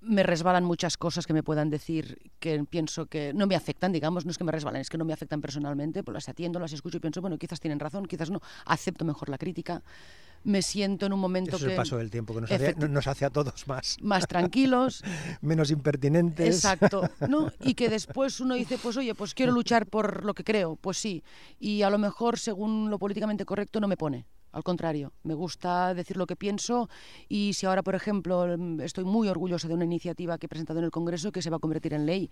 me 0.00 0.22
resbalan 0.22 0.64
muchas 0.64 0.96
cosas 0.96 1.26
que 1.26 1.32
me 1.32 1.42
puedan 1.42 1.70
decir 1.70 2.18
que 2.38 2.62
pienso 2.64 3.06
que 3.06 3.32
no 3.34 3.46
me 3.46 3.56
afectan, 3.56 3.92
digamos, 3.92 4.24
no 4.24 4.30
es 4.30 4.38
que 4.38 4.44
me 4.44 4.52
resbalen, 4.52 4.80
es 4.80 4.90
que 4.90 4.98
no 4.98 5.04
me 5.04 5.12
afectan 5.12 5.40
personalmente, 5.40 6.02
pues 6.02 6.14
las 6.14 6.28
atiendo, 6.28 6.58
las 6.58 6.72
escucho 6.72 6.98
y 6.98 7.00
pienso, 7.00 7.20
bueno, 7.20 7.38
quizás 7.38 7.60
tienen 7.60 7.80
razón, 7.80 8.06
quizás 8.06 8.30
no, 8.30 8.40
acepto 8.66 9.04
mejor 9.04 9.28
la 9.28 9.38
crítica, 9.38 9.82
me 10.44 10.62
siento 10.62 11.06
en 11.06 11.12
un 11.12 11.20
momento 11.20 11.56
Eso 11.56 11.56
es 11.56 11.64
que 11.64 11.70
el 11.70 11.76
paso 11.76 11.96
del 11.98 12.10
tiempo, 12.10 12.34
que 12.34 12.42
nos 12.42 12.50
hace, 12.50 12.74
nos 12.74 13.06
hace 13.06 13.24
a 13.24 13.30
todos 13.30 13.66
más, 13.66 13.96
más 14.00 14.28
tranquilos, 14.28 15.02
menos 15.40 15.70
impertinentes. 15.70 16.54
Exacto, 16.54 17.10
¿no? 17.28 17.52
Y 17.60 17.74
que 17.74 17.88
después 17.88 18.38
uno 18.40 18.54
dice, 18.54 18.78
pues 18.78 18.96
oye, 18.96 19.14
pues 19.14 19.34
quiero 19.34 19.52
luchar 19.52 19.86
por 19.86 20.24
lo 20.24 20.34
que 20.34 20.44
creo, 20.44 20.76
pues 20.76 20.98
sí. 20.98 21.24
Y 21.58 21.82
a 21.82 21.90
lo 21.90 21.98
mejor, 21.98 22.38
según 22.38 22.90
lo 22.90 22.98
políticamente 22.98 23.44
correcto, 23.44 23.80
no 23.80 23.88
me 23.88 23.96
pone. 23.96 24.26
Al 24.56 24.64
contrario, 24.64 25.12
me 25.22 25.34
gusta 25.34 25.92
decir 25.92 26.16
lo 26.16 26.26
que 26.26 26.34
pienso 26.34 26.88
y 27.28 27.52
si 27.52 27.66
ahora, 27.66 27.82
por 27.82 27.94
ejemplo, 27.94 28.56
estoy 28.82 29.04
muy 29.04 29.28
orgullosa 29.28 29.68
de 29.68 29.74
una 29.74 29.84
iniciativa 29.84 30.38
que 30.38 30.46
he 30.46 30.48
presentado 30.48 30.78
en 30.78 30.86
el 30.86 30.90
Congreso 30.90 31.30
que 31.30 31.42
se 31.42 31.50
va 31.50 31.58
a 31.58 31.60
convertir 31.60 31.92
en 31.92 32.06
ley, 32.06 32.30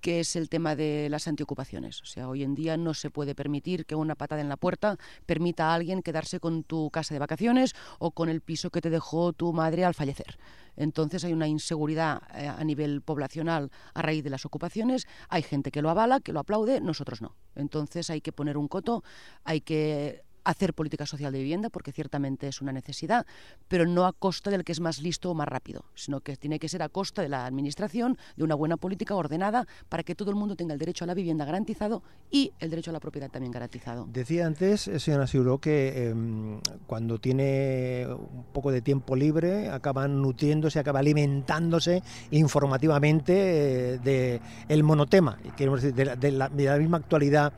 que 0.00 0.18
es 0.18 0.34
el 0.34 0.48
tema 0.48 0.74
de 0.74 1.06
las 1.08 1.28
antiocupaciones. 1.28 2.02
O 2.02 2.06
sea, 2.06 2.28
hoy 2.28 2.42
en 2.42 2.56
día 2.56 2.76
no 2.76 2.92
se 2.92 3.10
puede 3.10 3.36
permitir 3.36 3.86
que 3.86 3.94
una 3.94 4.16
patada 4.16 4.40
en 4.40 4.48
la 4.48 4.56
puerta 4.56 4.96
permita 5.26 5.70
a 5.70 5.74
alguien 5.74 6.02
quedarse 6.02 6.40
con 6.40 6.64
tu 6.64 6.90
casa 6.90 7.14
de 7.14 7.20
vacaciones 7.20 7.76
o 8.00 8.10
con 8.10 8.28
el 8.28 8.40
piso 8.40 8.70
que 8.70 8.80
te 8.80 8.90
dejó 8.90 9.32
tu 9.32 9.52
madre 9.52 9.84
al 9.84 9.94
fallecer. 9.94 10.38
Entonces 10.74 11.22
hay 11.22 11.32
una 11.32 11.46
inseguridad 11.46 12.22
eh, 12.34 12.48
a 12.48 12.64
nivel 12.64 13.00
poblacional 13.00 13.70
a 13.94 14.02
raíz 14.02 14.24
de 14.24 14.30
las 14.30 14.44
ocupaciones. 14.44 15.06
Hay 15.28 15.42
gente 15.42 15.70
que 15.70 15.82
lo 15.82 15.90
avala, 15.90 16.18
que 16.18 16.32
lo 16.32 16.40
aplaude, 16.40 16.80
nosotros 16.80 17.22
no. 17.22 17.36
Entonces 17.54 18.10
hay 18.10 18.20
que 18.20 18.32
poner 18.32 18.56
un 18.56 18.66
coto, 18.66 19.04
hay 19.44 19.60
que 19.60 20.24
hacer 20.50 20.74
política 20.74 21.06
social 21.06 21.32
de 21.32 21.38
vivienda, 21.38 21.70
porque 21.70 21.92
ciertamente 21.92 22.48
es 22.48 22.60
una 22.60 22.72
necesidad, 22.72 23.26
pero 23.68 23.86
no 23.86 24.06
a 24.06 24.12
costa 24.12 24.50
del 24.50 24.64
que 24.64 24.72
es 24.72 24.80
más 24.80 25.00
listo 25.00 25.30
o 25.30 25.34
más 25.34 25.48
rápido, 25.48 25.84
sino 25.94 26.20
que 26.20 26.36
tiene 26.36 26.58
que 26.58 26.68
ser 26.68 26.82
a 26.82 26.88
costa 26.88 27.22
de 27.22 27.28
la 27.28 27.46
administración, 27.46 28.18
de 28.36 28.44
una 28.44 28.54
buena 28.54 28.76
política 28.76 29.14
ordenada, 29.14 29.66
para 29.88 30.02
que 30.02 30.14
todo 30.14 30.30
el 30.30 30.36
mundo 30.36 30.56
tenga 30.56 30.72
el 30.74 30.78
derecho 30.78 31.04
a 31.04 31.06
la 31.06 31.14
vivienda 31.14 31.44
garantizado 31.44 32.02
y 32.30 32.52
el 32.60 32.70
derecho 32.70 32.90
a 32.90 32.92
la 32.92 33.00
propiedad 33.00 33.30
también 33.30 33.52
garantizado. 33.52 34.06
Decía 34.12 34.46
antes, 34.46 34.88
eh, 34.88 34.98
señora 34.98 35.26
Siuro, 35.26 35.58
que 35.58 36.08
em, 36.08 36.60
cuando 36.86 37.18
tiene 37.18 38.06
un 38.08 38.44
poco 38.52 38.70
de 38.72 38.82
tiempo 38.82 39.16
libre 39.16 39.68
acaba 39.70 40.06
nutriéndose, 40.08 40.78
acaba 40.78 40.98
alimentándose 41.00 42.02
informativamente 42.30 43.94
eh, 43.94 43.98
de 43.98 44.40
el 44.68 44.82
monotema, 44.82 45.38
de 45.58 46.04
la- 46.32 46.48
de 46.48 46.64
la 46.64 46.76
misma 46.78 46.96
actualidad 46.98 47.52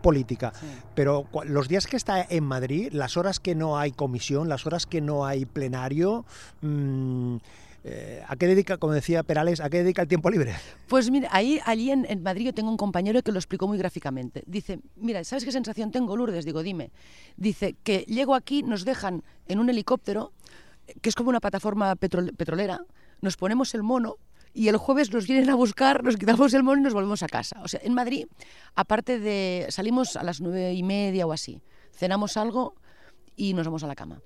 política. 0.00 0.52
Sí. 0.58 0.66
Pero 0.94 1.26
los 1.44 1.68
días 1.68 1.86
que 1.86 1.96
está 1.96 2.26
en 2.28 2.44
Madrid, 2.44 2.88
las 2.92 3.16
horas 3.16 3.40
que 3.40 3.54
no 3.54 3.78
hay 3.78 3.92
comisión, 3.92 4.48
las 4.48 4.66
horas 4.66 4.86
que 4.86 5.00
no 5.00 5.24
hay 5.26 5.44
plenario, 5.44 6.24
mm, 6.62 7.36
eh, 7.82 8.22
¿a 8.28 8.36
qué 8.36 8.46
dedica, 8.46 8.76
como 8.76 8.92
decía 8.92 9.22
Perales, 9.22 9.60
a 9.60 9.70
qué 9.70 9.82
dedica 9.82 10.02
el 10.02 10.08
tiempo 10.08 10.28
libre? 10.30 10.54
Pues 10.86 11.10
mira, 11.10 11.28
ahí, 11.32 11.60
allí 11.64 11.90
en, 11.90 12.04
en 12.10 12.22
Madrid 12.22 12.46
yo 12.46 12.52
tengo 12.54 12.70
un 12.70 12.76
compañero 12.76 13.22
que 13.22 13.32
lo 13.32 13.38
explicó 13.38 13.66
muy 13.66 13.78
gráficamente. 13.78 14.42
Dice, 14.46 14.80
mira, 14.96 15.24
¿sabes 15.24 15.44
qué 15.46 15.52
sensación 15.52 15.90
tengo, 15.90 16.14
Lourdes? 16.16 16.44
Digo, 16.44 16.62
dime. 16.62 16.90
Dice 17.36 17.76
que 17.82 18.00
llego 18.00 18.34
aquí, 18.34 18.62
nos 18.62 18.84
dejan 18.84 19.22
en 19.48 19.58
un 19.60 19.70
helicóptero, 19.70 20.32
eh, 20.88 20.94
que 21.00 21.08
es 21.08 21.14
como 21.14 21.30
una 21.30 21.40
plataforma 21.40 21.94
petrol- 21.96 22.36
petrolera, 22.36 22.80
nos 23.22 23.36
ponemos 23.38 23.74
el 23.74 23.82
mono 23.82 24.16
y 24.52 24.68
el 24.68 24.76
jueves 24.76 25.12
nos 25.12 25.26
vienen 25.26 25.48
a 25.50 25.54
buscar, 25.54 26.02
nos 26.02 26.16
quitamos 26.16 26.52
el 26.54 26.62
mono 26.62 26.80
y 26.80 26.84
nos 26.84 26.94
volvemos 26.94 27.22
a 27.22 27.26
casa. 27.28 27.60
O 27.62 27.68
sea, 27.68 27.80
en 27.82 27.94
Madrid, 27.94 28.26
aparte 28.74 29.18
de, 29.18 29.66
salimos 29.70 30.16
a 30.16 30.22
las 30.22 30.40
nueve 30.40 30.72
y 30.74 30.82
media 30.82 31.26
o 31.26 31.32
así, 31.32 31.62
cenamos 31.92 32.36
algo 32.36 32.74
y 33.36 33.54
nos 33.54 33.66
vamos 33.66 33.84
a 33.84 33.86
la 33.86 33.94
cama. 33.94 34.20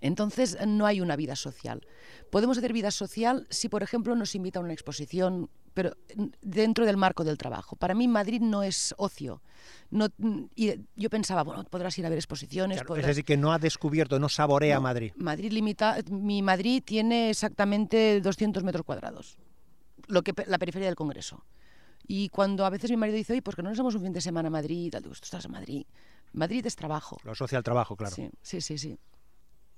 Entonces 0.00 0.56
no 0.66 0.86
hay 0.86 1.00
una 1.00 1.16
vida 1.16 1.34
social. 1.34 1.84
Podemos 2.30 2.56
hacer 2.58 2.72
vida 2.72 2.90
social 2.92 3.46
si, 3.50 3.68
por 3.68 3.82
ejemplo, 3.82 4.14
nos 4.14 4.34
invita 4.36 4.60
a 4.60 4.62
una 4.62 4.72
exposición, 4.72 5.50
pero 5.74 5.96
dentro 6.40 6.86
del 6.86 6.96
marco 6.96 7.24
del 7.24 7.36
trabajo. 7.36 7.74
Para 7.74 7.94
mí 7.94 8.06
Madrid 8.06 8.40
no 8.40 8.62
es 8.62 8.94
ocio. 8.96 9.42
No, 9.90 10.06
y 10.54 10.74
yo 10.94 11.10
pensaba, 11.10 11.42
bueno, 11.42 11.64
podrás 11.64 11.98
ir 11.98 12.06
a 12.06 12.10
ver 12.10 12.18
exposiciones. 12.18 12.76
Claro, 12.78 12.94
es 12.94 13.00
podrás- 13.02 13.06
decir, 13.08 13.24
que 13.24 13.36
no 13.36 13.52
ha 13.52 13.58
descubierto, 13.58 14.20
no 14.20 14.28
saborea 14.28 14.76
No, 14.76 14.82
Madrid. 14.82 15.12
Madrid 15.16 15.50
limita, 15.52 15.96
mi 16.10 16.42
Madrid 16.42 16.80
tiene 16.84 17.30
exactamente 17.30 18.20
200 18.20 18.62
metros 18.62 18.84
cuadrados, 18.86 19.36
lo 20.08 20.22
que 20.22 20.34
la 20.46 20.58
periferia 20.58 20.88
del 20.88 20.96
Congreso. 20.96 21.44
Y 22.06 22.28
cuando 22.30 22.64
a 22.64 22.70
veces 22.70 22.90
mi 22.90 22.96
marido 22.96 23.16
dice, 23.16 23.32
oye, 23.34 23.42
pues 23.42 23.54
que 23.56 23.62
no 23.62 23.68
nos 23.68 23.78
vamos 23.78 23.94
un 23.94 24.02
fin 24.02 24.12
de 24.12 24.20
semana 24.20 24.48
a 24.48 24.50
Madrid, 24.50 24.90
digo, 24.92 25.00
tú 25.14 25.20
estás 25.22 25.44
en 25.44 25.52
Madrid. 25.52 25.84
Madrid 26.32 26.64
es 26.66 26.74
trabajo. 26.76 27.18
Lo 27.24 27.32
asocia 27.32 27.58
al 27.58 27.64
trabajo, 27.64 27.96
claro. 27.96 28.14
Sí, 28.14 28.30
sí, 28.42 28.60
sí. 28.60 28.78
sí. 28.78 28.98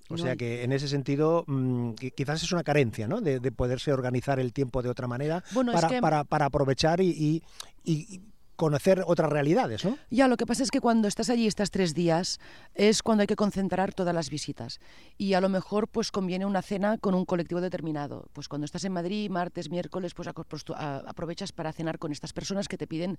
O 0.08 0.14
No 0.14 0.18
sea 0.22 0.32
hay- 0.32 0.36
que 0.36 0.64
en 0.64 0.72
ese 0.72 0.88
sentido 0.88 1.44
mm, 1.46 1.90
qui- 1.90 2.12
quizás 2.14 2.42
es 2.42 2.50
una 2.52 2.64
carencia, 2.64 3.06
¿no? 3.06 3.20
De, 3.20 3.38
de 3.38 3.52
poderse 3.52 3.92
organizar 3.92 4.40
el 4.40 4.52
tiempo 4.52 4.82
de 4.82 4.88
otra 4.88 5.06
manera 5.06 5.44
Bueno, 5.52 5.70
es 5.72 5.76
para, 5.80 5.88
que- 5.88 6.00
para, 6.00 6.24
para 6.24 6.46
aprovechar 6.46 7.00
y- 7.00 7.10
y- 7.10 7.42
y 7.84 8.20
conocer 8.60 9.02
otras 9.06 9.30
realidades, 9.32 9.84
¿no? 9.86 9.96
Ya, 10.10 10.28
lo 10.28 10.36
que 10.36 10.44
pasa 10.44 10.62
es 10.62 10.70
que 10.70 10.80
cuando 10.82 11.08
estás 11.08 11.30
allí, 11.30 11.46
estás 11.46 11.70
tres 11.70 11.94
días, 11.94 12.38
es 12.74 13.02
cuando 13.02 13.22
hay 13.22 13.26
que 13.26 13.34
concentrar 13.34 13.94
todas 13.94 14.14
las 14.14 14.28
visitas. 14.28 14.80
Y 15.16 15.32
a 15.32 15.40
lo 15.40 15.48
mejor 15.48 15.88
pues 15.88 16.10
conviene 16.12 16.44
una 16.44 16.60
cena 16.60 16.98
con 16.98 17.14
un 17.14 17.24
colectivo 17.24 17.62
determinado. 17.62 18.28
Pues 18.34 18.48
cuando 18.48 18.66
estás 18.66 18.84
en 18.84 18.92
Madrid, 18.92 19.30
martes, 19.30 19.70
miércoles, 19.70 20.12
pues, 20.12 20.28
pues 20.46 20.64
aprovechas 20.76 21.52
para 21.52 21.72
cenar 21.72 21.98
con 21.98 22.12
estas 22.12 22.34
personas 22.34 22.68
que 22.68 22.76
te 22.76 22.86
piden 22.86 23.16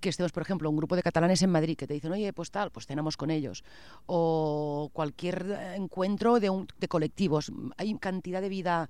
que 0.00 0.08
estemos, 0.08 0.32
por 0.32 0.42
ejemplo, 0.42 0.70
un 0.70 0.76
grupo 0.78 0.96
de 0.96 1.02
catalanes 1.02 1.42
en 1.42 1.50
Madrid 1.50 1.76
que 1.76 1.86
te 1.86 1.92
dicen, 1.92 2.10
oye, 2.12 2.32
pues 2.32 2.50
tal, 2.50 2.70
pues 2.70 2.86
cenamos 2.86 3.18
con 3.18 3.30
ellos. 3.30 3.64
O 4.06 4.88
cualquier 4.94 5.44
eh, 5.50 5.74
encuentro 5.76 6.40
de, 6.40 6.48
un- 6.48 6.66
de 6.80 6.88
colectivos. 6.88 7.52
Hay 7.76 7.94
cantidad 7.98 8.40
de 8.40 8.48
vida 8.48 8.88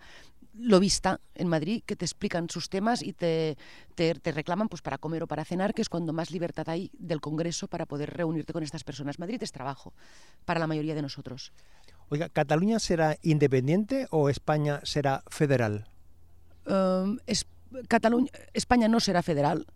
lobista 0.58 1.20
en 1.34 1.48
Madrid 1.48 1.82
que 1.86 1.96
te 1.96 2.04
explican 2.04 2.48
sus 2.50 2.68
temas 2.68 3.02
y 3.02 3.12
te, 3.12 3.56
te, 3.94 4.14
te 4.14 4.32
reclaman 4.32 4.68
pues 4.68 4.82
para 4.82 4.98
comer 4.98 5.22
o 5.22 5.26
para 5.26 5.44
cenar, 5.44 5.72
que 5.74 5.82
es 5.82 5.88
cuando 5.88 6.12
más 6.12 6.30
libertad 6.30 6.68
hay 6.68 6.90
del 6.98 7.20
Congreso 7.20 7.68
para 7.68 7.86
poder 7.86 8.10
reunirte 8.14 8.52
con 8.52 8.62
estas 8.62 8.84
personas. 8.84 9.18
Madrid 9.18 9.42
es 9.42 9.52
trabajo 9.52 9.92
para 10.44 10.60
la 10.60 10.66
mayoría 10.66 10.94
de 10.94 11.02
nosotros. 11.02 11.52
Oiga, 12.10 12.28
¿Cataluña 12.28 12.78
será 12.78 13.16
independiente 13.22 14.06
o 14.10 14.28
España 14.28 14.80
será 14.82 15.22
federal? 15.28 15.86
Um, 16.66 17.18
es- 17.26 17.46
Cataluña, 17.86 18.30
España 18.54 18.88
no 18.88 18.98
será 19.00 19.22
federal, 19.22 19.66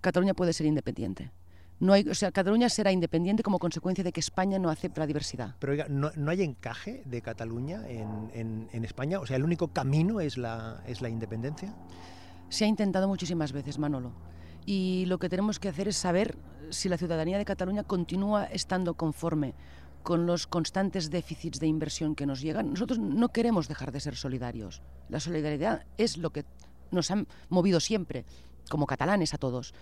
Cataluña 0.00 0.34
puede 0.34 0.52
ser 0.52 0.66
independiente. 0.66 1.30
No 1.80 1.94
hay, 1.94 2.06
o 2.08 2.14
sea, 2.14 2.30
Cataluña 2.30 2.68
será 2.68 2.92
independiente 2.92 3.42
como 3.42 3.58
consecuencia 3.58 4.04
de 4.04 4.12
que 4.12 4.20
España 4.20 4.58
no 4.58 4.68
acepta 4.68 5.00
la 5.00 5.06
diversidad. 5.06 5.56
Pero 5.58 5.72
oiga, 5.72 5.86
¿no, 5.88 6.10
no 6.14 6.30
hay 6.30 6.42
encaje 6.42 7.02
de 7.06 7.22
Cataluña 7.22 7.82
en, 7.88 8.30
en- 8.34 8.68
en 8.72 8.84
España? 8.84 9.18
O 9.18 9.26
sea, 9.26 9.36
¿el 9.36 9.44
único 9.44 9.68
camino 9.68 10.20
es 10.20 10.36
la, 10.36 10.82
es 10.86 11.00
la 11.00 11.08
independencia? 11.08 11.74
Se 12.50 12.64
ha 12.64 12.68
intentado 12.68 13.08
muchísimas 13.08 13.52
veces, 13.52 13.78
Manolo. 13.78 14.12
Y 14.66 15.06
lo 15.06 15.18
que 15.18 15.28
tenemos 15.30 15.58
que 15.58 15.68
hacer 15.68 15.88
es 15.88 15.96
saber 15.96 16.36
si 16.68 16.88
la 16.90 16.98
ciudadanía 16.98 17.38
de 17.38 17.44
Cataluña 17.46 17.82
continúa 17.82 18.44
estando 18.44 18.94
conforme 18.94 19.54
con 20.02 20.26
los 20.26 20.46
constantes 20.46 21.10
déficits 21.10 21.60
de 21.60 21.66
inversión 21.66 22.14
que 22.14 22.26
nos 22.26 22.40
llegan. 22.42 22.70
Nosotros 22.70 22.98
no 22.98 23.30
queremos 23.30 23.68
dejar 23.68 23.90
de 23.90 24.00
ser 24.00 24.16
solidarios. 24.16 24.82
La 25.08 25.18
solidaridad 25.20 25.84
es 25.96 26.16
lo 26.18 26.30
que 26.30 26.44
nos 26.90 27.10
ha 27.10 27.24
movido 27.48 27.80
siempre, 27.80 28.24
como 28.70 28.86
catalanes 28.86 29.34
a 29.34 29.38
todos. 29.38 29.74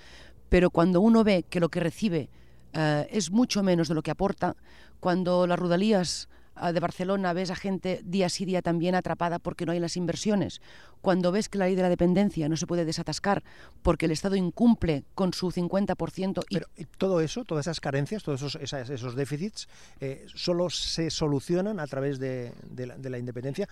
Pero 0.48 0.70
cuando 0.70 1.00
uno 1.00 1.22
ve 1.22 1.44
que 1.48 1.60
lo 1.60 1.68
que 1.68 1.78
recibe 1.78 2.30
eh, 2.72 3.06
es 3.12 3.30
mucho 3.30 3.62
menos 3.62 3.88
de 3.88 3.94
lo 3.94 4.02
que 4.02 4.10
aporta, 4.10 4.56
cuando 4.98 5.46
las 5.46 5.58
rudalías 5.58 6.28
eh, 6.60 6.72
de 6.72 6.80
Barcelona 6.80 7.32
ves 7.32 7.50
a 7.50 7.56
gente 7.56 8.00
día 8.04 8.28
sí 8.28 8.44
día 8.44 8.62
también 8.62 8.94
atrapada 8.94 9.38
porque 9.38 9.66
no 9.66 9.72
hay 9.72 9.80
las 9.80 9.96
inversiones, 9.96 10.60
cuando 11.00 11.32
ves 11.32 11.48
que 11.48 11.58
la 11.58 11.66
ley 11.66 11.74
de 11.74 11.82
la 11.82 11.88
dependencia 11.88 12.48
no 12.48 12.56
se 12.56 12.66
puede 12.66 12.84
desatascar 12.84 13.42
porque 13.82 14.06
el 14.06 14.12
Estado 14.12 14.36
incumple 14.36 15.04
con 15.14 15.32
su 15.32 15.50
50% 15.50 16.44
y 16.48 16.54
Pero 16.54 16.66
¿y 16.76 16.84
todo 16.84 17.20
eso, 17.20 17.44
todas 17.44 17.66
esas 17.66 17.80
carencias, 17.80 18.22
todos 18.22 18.42
esos, 18.42 18.72
esos 18.72 19.14
déficits, 19.14 19.68
eh, 20.00 20.26
solo 20.34 20.70
se 20.70 21.10
solucionan 21.10 21.80
a 21.80 21.86
través 21.86 22.18
de 22.18 22.52
la, 22.76 22.96
de 22.96 23.10
la 23.10 23.18
independencia. 23.18 23.68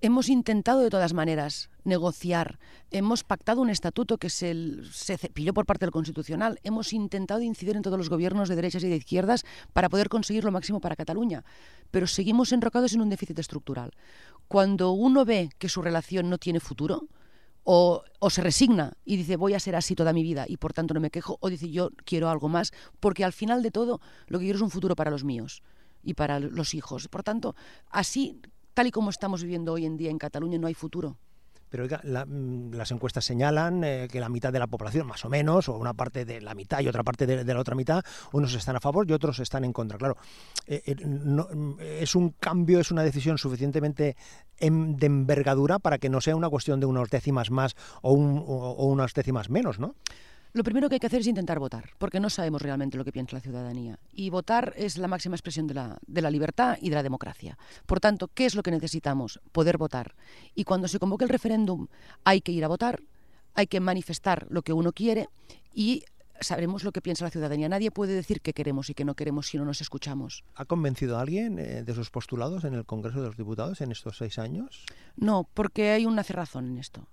Hemos 0.00 0.28
intentado 0.28 0.78
de 0.78 0.90
todas 0.90 1.12
maneras 1.12 1.70
negociar, 1.82 2.60
hemos 2.92 3.24
pactado 3.24 3.60
un 3.60 3.68
estatuto 3.68 4.16
que 4.16 4.30
se, 4.30 4.54
se 4.92 5.18
cepilló 5.18 5.52
por 5.52 5.66
parte 5.66 5.86
del 5.86 5.90
Constitucional, 5.90 6.60
hemos 6.62 6.92
intentado 6.92 7.42
incidir 7.42 7.74
en 7.74 7.82
todos 7.82 7.98
los 7.98 8.08
gobiernos 8.08 8.48
de 8.48 8.54
derechas 8.54 8.84
y 8.84 8.88
de 8.88 8.94
izquierdas 8.94 9.44
para 9.72 9.88
poder 9.88 10.08
conseguir 10.08 10.44
lo 10.44 10.52
máximo 10.52 10.80
para 10.80 10.94
Cataluña, 10.94 11.44
pero 11.90 12.06
seguimos 12.06 12.52
enrocados 12.52 12.92
en 12.92 13.00
un 13.00 13.08
déficit 13.08 13.40
estructural. 13.40 13.90
Cuando 14.46 14.92
uno 14.92 15.24
ve 15.24 15.50
que 15.58 15.68
su 15.68 15.82
relación 15.82 16.30
no 16.30 16.38
tiene 16.38 16.60
futuro, 16.60 17.08
o, 17.64 18.04
o, 18.20 18.30
se 18.30 18.40
resigna 18.40 18.92
y 19.04 19.16
dice 19.16 19.36
voy 19.36 19.54
a 19.54 19.60
ser 19.60 19.74
así 19.74 19.96
toda 19.96 20.12
mi 20.12 20.22
vida 20.22 20.46
y 20.48 20.58
por 20.58 20.72
tanto 20.72 20.94
no 20.94 21.00
me 21.00 21.10
quejo, 21.10 21.38
o 21.40 21.50
dice 21.50 21.70
yo 21.70 21.90
quiero 22.04 22.30
algo 22.30 22.48
más, 22.48 22.72
porque 23.00 23.24
al 23.24 23.32
final 23.32 23.64
de 23.64 23.72
todo 23.72 24.00
lo 24.28 24.38
que 24.38 24.44
quiero 24.44 24.58
es 24.58 24.62
un 24.62 24.70
futuro 24.70 24.94
para 24.94 25.10
los 25.10 25.24
míos 25.24 25.62
y 26.04 26.14
para 26.14 26.38
los 26.38 26.72
hijos. 26.74 27.08
Por 27.08 27.24
tanto, 27.24 27.56
así 27.90 28.40
tal 28.78 28.86
y 28.86 28.92
como 28.92 29.10
estamos 29.10 29.42
viviendo 29.42 29.72
hoy 29.72 29.86
en 29.86 29.96
día 29.96 30.08
en 30.08 30.18
Cataluña, 30.18 30.56
no 30.56 30.68
hay 30.68 30.74
futuro. 30.74 31.16
Pero 31.68 31.82
oiga, 31.82 32.00
la, 32.04 32.24
mm, 32.24 32.74
las 32.74 32.92
encuestas 32.92 33.24
señalan 33.24 33.82
eh, 33.82 34.06
que 34.08 34.20
la 34.20 34.28
mitad 34.28 34.52
de 34.52 34.60
la 34.60 34.68
población, 34.68 35.04
más 35.04 35.24
o 35.24 35.28
menos, 35.28 35.68
o 35.68 35.76
una 35.76 35.94
parte 35.94 36.24
de 36.24 36.40
la 36.40 36.54
mitad 36.54 36.78
y 36.78 36.86
otra 36.86 37.02
parte 37.02 37.26
de, 37.26 37.42
la 37.42 37.58
otra 37.58 37.74
mitad, 37.74 38.04
unos 38.30 38.54
están 38.54 38.76
a 38.76 38.80
favor 38.80 39.04
y 39.10 39.12
otros 39.12 39.40
están 39.40 39.64
en 39.64 39.72
contra. 39.72 39.98
Claro, 39.98 40.16
eh, 40.68 40.80
eh, 40.86 40.94
mm, 40.94 41.80
es 41.80 42.14
un 42.14 42.36
cambio, 42.38 42.78
es 42.78 42.92
una 42.92 43.02
decisión 43.02 43.36
suficientemente 43.36 44.16
em, 44.58 44.94
de 44.94 45.06
envergadura 45.06 45.80
para 45.80 45.98
que 45.98 46.08
no 46.08 46.20
sea 46.20 46.36
una 46.36 46.48
cuestión 46.48 46.78
de 46.78 46.86
unas 46.86 47.10
décimas 47.10 47.50
más 47.50 47.74
o, 48.00 48.12
un, 48.12 48.44
o 48.46 48.86
unas 48.86 49.12
décimas 49.12 49.50
menos, 49.50 49.80
¿no? 49.80 49.96
Lo 50.52 50.64
primero 50.64 50.88
que 50.88 50.96
hay 50.96 51.00
que 51.00 51.06
hacer 51.06 51.20
es 51.20 51.26
intentar 51.26 51.58
votar, 51.58 51.90
porque 51.98 52.20
no 52.20 52.30
sabemos 52.30 52.62
realmente 52.62 52.96
lo 52.96 53.04
que 53.04 53.12
piensa 53.12 53.36
la 53.36 53.40
ciudadanía. 53.40 53.98
Y 54.12 54.30
votar 54.30 54.72
es 54.76 54.96
la 54.96 55.08
máxima 55.08 55.36
expresión 55.36 55.66
de 55.66 55.74
la, 55.74 55.98
de 56.06 56.22
la, 56.22 56.30
libertad 56.30 56.78
y 56.80 56.88
de 56.88 56.94
la 56.94 57.02
democracia. 57.02 57.58
Por 57.86 58.00
tanto, 58.00 58.28
¿qué 58.28 58.46
es 58.46 58.54
lo 58.54 58.62
que 58.62 58.70
necesitamos? 58.70 59.40
Poder 59.52 59.76
votar. 59.76 60.14
Y 60.54 60.64
cuando 60.64 60.88
se 60.88 60.98
convoque 60.98 61.24
el 61.24 61.30
referéndum 61.30 61.88
hay 62.24 62.40
que 62.40 62.52
ir 62.52 62.64
a 62.64 62.68
votar, 62.68 63.02
hay 63.54 63.66
que 63.66 63.80
manifestar 63.80 64.46
lo 64.50 64.62
que 64.62 64.72
uno 64.72 64.92
quiere 64.92 65.28
y 65.74 66.04
sabremos 66.40 66.84
lo 66.84 66.92
que 66.92 67.00
piensa 67.00 67.24
la 67.24 67.30
ciudadanía. 67.30 67.68
Nadie 67.68 67.90
puede 67.90 68.14
decir 68.14 68.40
qué 68.40 68.52
queremos 68.52 68.90
y 68.90 68.94
qué 68.94 69.04
no 69.04 69.14
queremos 69.14 69.48
si 69.48 69.58
no 69.58 69.64
nos 69.64 69.80
escuchamos. 69.80 70.44
¿Ha 70.54 70.64
convencido 70.64 71.18
a 71.18 71.22
alguien 71.22 71.58
eh, 71.58 71.82
de 71.82 71.94
sus 71.94 72.10
postulados 72.10 72.64
en 72.64 72.74
el 72.74 72.84
Congreso 72.84 73.20
de 73.20 73.28
los 73.28 73.36
Diputados 73.36 73.80
en 73.80 73.92
estos 73.92 74.16
seis 74.16 74.38
años? 74.38 74.84
No, 75.16 75.48
porque 75.54 75.90
hay 75.90 76.06
una 76.06 76.22
cerrazón 76.22 76.68
en 76.68 76.78
esto. 76.78 77.06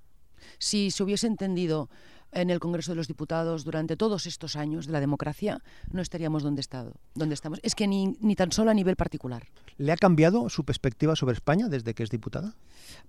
Si 0.59 0.91
se 0.91 1.03
hubiese 1.03 1.27
entendido 1.27 1.89
en 2.31 2.49
el 2.49 2.59
Congreso 2.59 2.91
de 2.91 2.95
los 2.95 3.07
Diputados 3.07 3.63
durante 3.63 3.95
todos 3.95 4.25
estos 4.25 4.55
años 4.55 4.87
de 4.87 4.93
la 4.93 4.99
democracia, 4.99 5.61
no 5.91 6.01
estaríamos 6.01 6.43
donde, 6.43 6.61
estado, 6.61 6.93
donde 7.13 7.33
estamos. 7.33 7.59
Es 7.63 7.75
que 7.75 7.87
ni, 7.87 8.17
ni 8.19 8.35
tan 8.35 8.51
solo 8.51 8.71
a 8.71 8.73
nivel 8.73 8.95
particular. 8.95 9.47
¿Le 9.77 9.91
ha 9.91 9.97
cambiado 9.97 10.49
su 10.49 10.63
perspectiva 10.63 11.15
sobre 11.15 11.33
España 11.33 11.69
desde 11.69 11.93
que 11.93 12.03
es 12.03 12.09
diputada? 12.09 12.55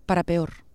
Para 0.04 0.22
peor. 0.22 0.65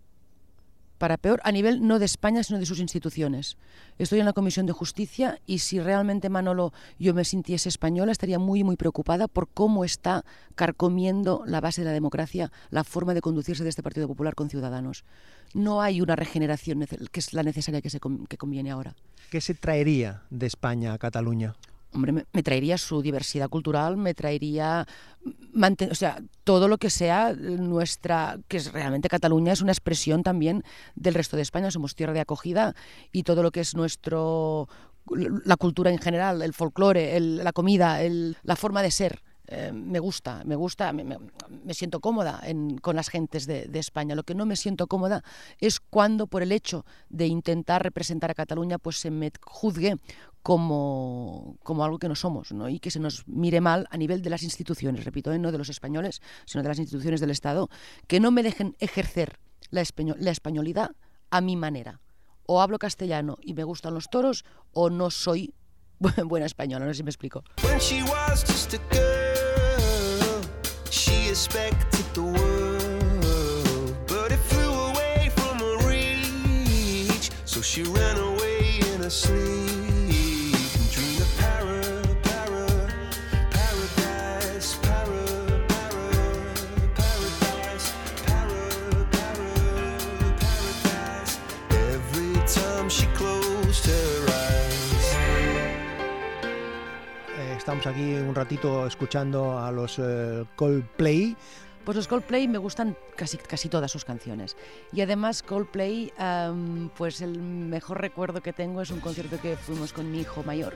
Para 1.02 1.18
peor, 1.18 1.42
a 1.44 1.52
nivel 1.52 1.88
no 1.88 1.98
de 1.98 2.06
España, 2.06 2.44
sino 2.44 2.60
de 2.60 2.68
sus 2.68 2.80
instituciones. 2.80 3.58
Estoy 3.98 4.20
en 4.20 4.28
la 4.28 4.34
Comisión 4.34 4.68
de 4.68 4.72
Justicia 4.72 5.40
y 5.48 5.58
si 5.58 5.80
realmente, 5.80 6.30
Manolo, 6.30 6.74
yo 7.00 7.16
me 7.16 7.26
sintiese 7.26 7.70
española, 7.70 8.12
estaría 8.12 8.38
muy, 8.38 8.64
muy 8.64 8.76
preocupada 8.76 9.28
por 9.28 9.50
cómo 9.50 9.84
está 9.84 10.24
carcomiendo 10.54 11.42
la 11.48 11.60
base 11.60 11.82
de 11.82 11.86
la 11.86 11.94
democracia, 11.94 12.52
la 12.70 12.84
forma 12.84 13.16
de 13.16 13.22
conducirse 13.22 13.64
de 13.64 13.70
este 13.70 13.82
Partido 13.82 14.08
Popular 14.08 14.36
con 14.36 14.52
ciudadanos 14.52 15.04
no 15.56 15.82
hay 15.82 16.02
una 16.02 16.16
regeneración 16.16 16.86
que 17.12 17.20
es 17.20 17.34
la 17.34 17.42
necesaria 17.42 17.82
que, 17.82 17.90
se, 17.90 18.00
que 18.00 18.38
conviene 18.38 18.70
ahora. 18.70 18.96
¿Qué 19.32 19.42
se 19.42 19.56
traería 19.56 20.22
de 20.30 20.46
España 20.46 20.94
a 20.94 21.00
Cataluña? 21.00 21.56
Hombre, 21.94 22.14
me, 22.14 22.44
traería 22.44 22.78
su 22.78 23.02
diversidad 23.02 23.50
cultural, 23.50 23.98
me 23.98 24.14
traería, 24.14 24.88
o 25.90 25.96
sea, 25.96 26.22
todo 26.46 26.70
lo 26.70 26.78
que 26.78 26.90
sea 26.90 27.34
nuestra, 27.34 28.40
que 28.48 28.58
es 28.58 28.72
realmente 28.72 29.10
Cataluña 29.10 29.52
es 29.52 29.62
una 29.62 29.74
expresión 29.74 30.24
también 30.24 30.64
del 30.96 31.16
resto 31.16 31.36
de 31.36 31.44
España, 31.44 31.70
somos 31.70 31.96
tierra 31.96 32.14
de 32.14 32.22
acogida 32.22 32.76
y 33.12 33.24
todo 33.24 33.44
lo 33.44 33.52
que 33.52 33.60
es 33.60 33.76
nuestro, 33.76 34.70
la 35.46 35.58
cultura 35.58 35.92
en 35.92 36.00
general, 36.00 36.42
el 36.42 36.54
folclore, 36.54 37.18
el, 37.18 37.44
la 37.44 37.52
comida, 37.52 38.02
el, 38.02 38.38
la 38.44 38.56
forma 38.56 38.82
de 38.82 38.92
ser 38.92 39.22
eh, 39.54 39.74
me 39.74 40.00
gusta, 40.00 40.44
me 40.46 40.56
gusta, 40.56 40.94
me, 40.94 41.04
me 41.04 41.74
siento 41.74 42.00
cómoda 42.00 42.40
en, 42.46 42.78
con 42.78 42.96
las 42.96 43.10
gentes 43.10 43.46
de, 43.46 43.66
de, 43.66 43.80
España. 43.80 44.16
Lo 44.16 44.24
que 44.24 44.34
no 44.34 44.46
me 44.46 44.56
siento 44.56 44.88
cómoda 44.88 45.26
es 45.60 45.82
cuando 45.82 46.26
por 46.26 46.42
el 46.42 46.54
hecho 46.54 46.86
de 47.10 47.28
intentar 47.28 47.84
representar 47.84 48.32
a 48.32 48.34
Cataluña 48.34 48.78
pues 48.78 48.96
se 48.96 49.12
me 49.12 49.30
juzgue 49.42 49.98
como, 50.44 51.58
como 51.64 51.84
algo 51.84 52.00
que 52.00 52.08
no 52.08 52.16
somos 52.16 52.52
¿no? 52.52 52.70
y 52.70 52.80
que 52.80 52.92
se 52.92 53.00
nos 53.00 53.28
mire 53.28 53.62
mal 53.62 53.88
a 53.92 53.98
nivel 53.98 54.22
de 54.22 54.30
las 54.30 54.44
instituciones, 54.44 55.06
repito, 55.06 55.32
¿eh? 55.32 55.40
no 55.40 55.52
de 55.52 55.58
los 55.58 55.70
españoles, 55.70 56.22
sino 56.46 56.64
de 56.64 56.70
las 56.70 56.80
instituciones 56.80 57.22
del 57.22 57.32
Estado, 57.32 57.70
que 58.08 58.20
no 58.20 58.32
me 58.32 58.44
dejen 58.44 58.76
ejercer 58.80 59.40
la, 59.70 59.82
español, 59.82 60.18
la 60.20 60.32
españolidad 60.32 60.92
a 61.30 61.42
mi 61.42 61.56
manera. 61.56 62.02
O 62.48 62.62
hablo 62.62 62.80
castellano 62.80 63.38
y 63.42 63.54
me 63.54 63.64
gustan 63.64 63.94
los 63.94 64.10
toros 64.10 64.44
o 64.72 64.90
no 64.90 65.12
soy 65.12 65.54
buena 66.00 66.46
española, 66.46 66.86
no 66.86 66.92
sé 66.94 66.98
si 66.98 67.04
me 67.04 67.12
explico. 67.12 67.44
she 77.72 77.84
ran 77.84 78.18
away 78.18 78.80
in 78.94 79.02
her 79.02 79.10
sleep. 79.10 80.01
Estamos 97.72 97.88
aquí 97.88 98.16
un 98.16 98.36
ratito 98.36 98.86
escuchando 98.86 99.58
a 99.58 99.72
los 99.72 99.98
eh, 99.98 100.44
Coldplay. 100.58 101.38
Pues 101.86 101.96
los 101.96 102.06
Coldplay 102.06 102.46
me 102.50 102.58
gustan 102.58 102.98
casi, 103.16 103.38
casi 103.38 103.70
todas 103.70 103.90
sus 103.90 104.04
canciones. 104.04 104.58
Y 104.92 105.00
además 105.00 105.42
Coldplay, 105.42 106.12
um, 106.20 106.90
pues 106.90 107.22
el 107.22 107.40
mejor 107.40 108.02
recuerdo 108.02 108.42
que 108.42 108.52
tengo 108.52 108.82
es 108.82 108.92
un 108.92 109.00
concierto 109.00 109.40
que 109.40 109.56
fuimos 109.56 109.94
con 109.94 110.12
mi 110.12 110.20
hijo 110.20 110.44
mayor 110.44 110.76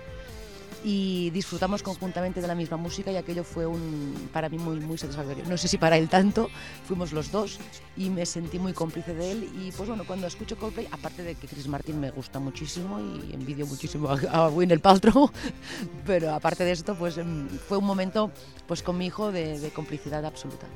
y 0.88 1.32
disfrutamos 1.32 1.82
conjuntamente 1.82 2.42
de 2.42 2.48
la 2.48 2.54
misma 2.54 2.78
música 2.78 3.12
y 3.12 3.18
aquello 3.18 3.44
fue 3.44 3.66
un, 3.66 4.30
para 4.32 4.50
mí 4.50 4.60
muy, 4.60 4.80
muy 4.80 5.00
satisfactorio. 5.00 5.44
No 5.50 5.58
sé 5.58 5.68
si 5.68 5.80
para 5.80 5.98
él 5.98 6.08
tanto, 6.08 6.48
fuimos 6.88 7.12
los 7.12 7.32
dos 7.32 7.58
y 7.98 8.12
me 8.12 8.24
sentí 8.28 8.60
muy 8.60 8.72
cómplice 8.72 9.16
de 9.16 9.32
él 9.32 9.50
y 9.60 9.72
pues 9.72 9.90
bueno, 9.90 10.04
cuando 10.06 10.28
escucho 10.28 10.58
Coldplay, 10.58 10.88
aparte 10.92 11.24
de 11.24 11.34
que 11.34 11.48
Chris 11.48 11.68
Martin 11.68 12.00
me 12.00 12.12
gusta 12.12 12.40
muchísimo 12.40 13.00
y 13.00 13.34
envidio 13.34 13.66
muchísimo 13.66 14.10
a, 14.10 14.20
a 14.32 14.50
Winner 14.50 14.80
Paltrow, 14.80 15.32
pero 16.06 16.36
aparte 16.36 16.64
de 16.64 16.74
esto, 16.74 16.94
pues 16.94 17.20
fue 17.68 17.80
un 17.80 17.86
momento 17.86 18.30
pues 18.68 18.84
con 18.84 18.96
mi 19.00 19.08
hijo 19.08 19.32
de, 19.32 19.60
de 19.60 19.72
complicidad 19.72 20.24
absoluta. 20.24 20.68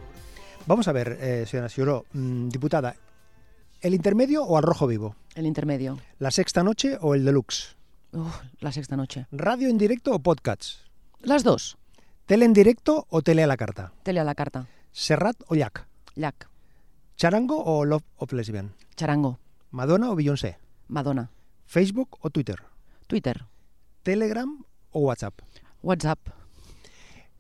Vamos 0.65 0.87
a 0.87 0.91
ver, 0.91 1.19
eh, 1.21 1.45
señora 1.47 1.69
Siuro, 1.69 2.05
mmm, 2.13 2.49
diputada, 2.49 2.95
¿el 3.79 3.93
intermedio 3.93 4.43
o 4.43 4.57
al 4.57 4.63
rojo 4.63 4.87
vivo? 4.87 5.15
El 5.35 5.45
intermedio. 5.45 5.99
¿La 6.17 6.31
sexta 6.31 6.63
noche 6.63 6.97
o 6.99 7.13
el 7.13 7.25
deluxe? 7.25 7.78
La 8.59 8.71
sexta 8.71 8.95
noche. 8.95 9.27
¿Radio 9.31 9.69
en 9.69 9.77
directo 9.77 10.13
o 10.13 10.19
podcasts? 10.19 10.85
Las 11.21 11.43
dos. 11.43 11.77
¿Tele 12.25 12.45
en 12.45 12.53
directo 12.53 13.05
o 13.09 13.21
tele 13.21 13.43
a 13.43 13.47
la 13.47 13.57
carta? 13.57 13.91
Tele 14.03 14.19
a 14.19 14.23
la 14.23 14.35
carta. 14.35 14.67
¿Serrat 14.91 15.37
o 15.47 15.55
Llac? 15.55 15.87
Llac. 16.15 16.49
¿Charango 17.15 17.63
o 17.63 17.85
Love 17.85 18.03
of 18.17 18.33
Lesbian? 18.33 18.73
Charango. 18.95 19.39
¿Madonna 19.71 20.09
o 20.09 20.15
Beyoncé? 20.15 20.57
Madonna. 20.87 21.29
¿Facebook 21.65 22.17
o 22.21 22.29
Twitter? 22.29 22.63
Twitter. 23.07 23.45
¿Telegram 24.03 24.63
o 24.91 24.99
WhatsApp? 25.01 25.39
WhatsApp. 25.83 26.19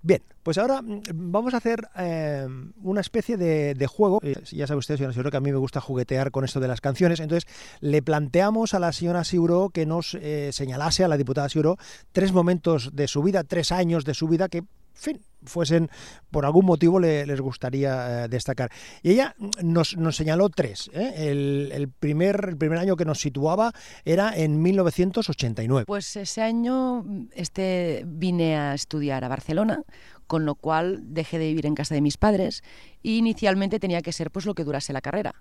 Bien, 0.01 0.21
pues 0.49 0.57
ahora 0.57 0.81
vamos 1.13 1.53
a 1.53 1.57
hacer 1.57 1.89
eh, 1.95 2.47
una 2.81 3.01
especie 3.01 3.37
de, 3.37 3.85
juego. 3.85 4.19
Eh, 4.23 4.33
ya 4.51 4.65
sabe 4.65 4.79
usted, 4.79 4.95
señora 4.97 5.13
Siuro, 5.13 5.29
que 5.29 5.37
a 5.37 5.41
mí 5.41 5.51
me 5.51 5.59
gusta 5.59 5.79
juguetear 5.79 6.31
con 6.31 6.43
esto 6.43 6.59
de 6.59 6.67
las 6.67 6.81
canciones. 6.81 7.19
Entonces, 7.19 7.47
le 7.81 8.01
planteamos 8.01 8.73
a 8.73 8.79
la 8.79 8.91
señora 8.91 9.23
Siuro 9.23 9.69
que 9.69 9.85
nos 9.85 10.15
eh, 10.15 10.49
señalase 10.51 11.03
a 11.03 11.07
la 11.07 11.17
diputada 11.17 11.49
Siuro 11.49 11.77
tres 12.13 12.33
momentos 12.33 12.95
de 12.95 13.07
su 13.07 13.21
vida, 13.21 13.43
tres 13.43 13.71
años 13.71 14.05
de 14.05 14.15
su 14.15 14.27
vida 14.27 14.49
que, 14.49 14.63
fin, 14.93 15.21
fuesen, 15.43 15.89
por 16.31 16.45
algún 16.45 16.65
motivo 16.65 16.99
le, 16.99 17.25
les 17.25 17.41
gustaría 17.41 18.25
eh, 18.25 18.27
destacar. 18.27 18.71
Y 19.03 19.11
ella 19.11 19.35
nos, 19.61 19.97
nos 19.97 20.15
señaló 20.15 20.49
tres. 20.49 20.89
¿eh? 20.93 21.13
El, 21.15 21.71
el, 21.73 21.89
primer, 21.89 22.45
el 22.49 22.57
primer 22.57 22.79
año 22.79 22.95
que 22.95 23.05
nos 23.05 23.19
situaba 23.19 23.73
era 24.05 24.35
en 24.35 24.61
1989. 24.61 25.85
Pues 25.85 26.15
ese 26.15 26.41
año 26.41 27.05
este, 27.33 28.03
vine 28.05 28.57
a 28.57 28.73
estudiar 28.73 29.23
a 29.23 29.27
Barcelona, 29.27 29.83
con 30.27 30.45
lo 30.45 30.55
cual 30.55 30.99
dejé 31.01 31.39
de 31.39 31.47
vivir 31.47 31.65
en 31.65 31.75
casa 31.75 31.95
de 31.95 32.01
mis 32.01 32.17
padres 32.17 32.63
y 33.01 33.17
inicialmente 33.17 33.79
tenía 33.79 34.01
que 34.01 34.11
ser 34.11 34.31
pues 34.31 34.45
lo 34.45 34.53
que 34.53 34.63
durase 34.63 34.93
la 34.93 35.01
carrera. 35.01 35.33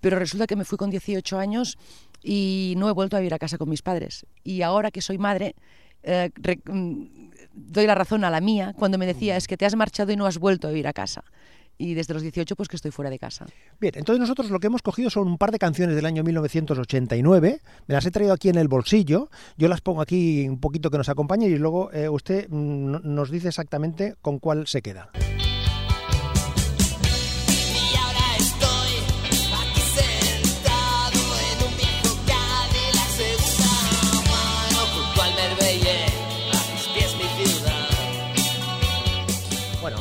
Pero 0.00 0.18
resulta 0.18 0.46
que 0.46 0.56
me 0.56 0.64
fui 0.64 0.76
con 0.76 0.90
18 0.90 1.38
años 1.38 1.78
y 2.22 2.74
no 2.76 2.88
he 2.88 2.92
vuelto 2.92 3.16
a 3.16 3.20
vivir 3.20 3.34
a 3.34 3.38
casa 3.38 3.58
con 3.58 3.70
mis 3.70 3.82
padres. 3.82 4.26
Y 4.42 4.62
ahora 4.62 4.90
que 4.90 5.00
soy 5.00 5.18
madre, 5.18 5.54
eh, 6.04 6.30
doy 7.52 7.86
la 7.86 7.94
razón 7.94 8.24
a 8.24 8.30
la 8.30 8.40
mía 8.40 8.74
cuando 8.78 8.98
me 8.98 9.06
decía 9.06 9.36
es 9.36 9.46
que 9.46 9.56
te 9.56 9.66
has 9.66 9.76
marchado 9.76 10.12
y 10.12 10.16
no 10.16 10.26
has 10.26 10.38
vuelto 10.38 10.68
a 10.68 10.70
vivir 10.70 10.86
a 10.86 10.92
casa. 10.92 11.24
y 11.76 11.94
desde 11.94 12.14
los 12.14 12.22
18 12.22 12.54
pues 12.54 12.68
que 12.68 12.76
estoy 12.76 12.92
fuera 12.92 13.10
de 13.10 13.18
casa. 13.18 13.46
Bien, 13.80 13.94
entonces 13.96 14.20
nosotros 14.20 14.48
lo 14.50 14.60
que 14.60 14.68
hemos 14.68 14.80
cogido 14.80 15.10
son 15.10 15.26
un 15.26 15.38
par 15.38 15.50
de 15.50 15.58
canciones 15.58 15.96
del 15.96 16.06
año 16.06 16.22
1989, 16.22 17.60
me 17.88 17.94
las 17.94 18.06
he 18.06 18.12
traído 18.12 18.32
aquí 18.32 18.48
en 18.48 18.58
el 18.58 18.68
bolsillo, 18.68 19.28
yo 19.56 19.66
las 19.66 19.80
pongo 19.80 20.00
aquí 20.00 20.48
un 20.48 20.60
poquito 20.60 20.88
que 20.90 20.98
nos 20.98 21.08
acompañe 21.08 21.48
y 21.48 21.56
luego 21.56 21.92
eh, 21.92 22.08
usted 22.08 22.48
mm, 22.48 22.98
nos 23.02 23.28
dice 23.28 23.48
exactamente 23.48 24.14
con 24.22 24.38
cuál 24.38 24.68
se 24.68 24.82
queda. 24.82 25.10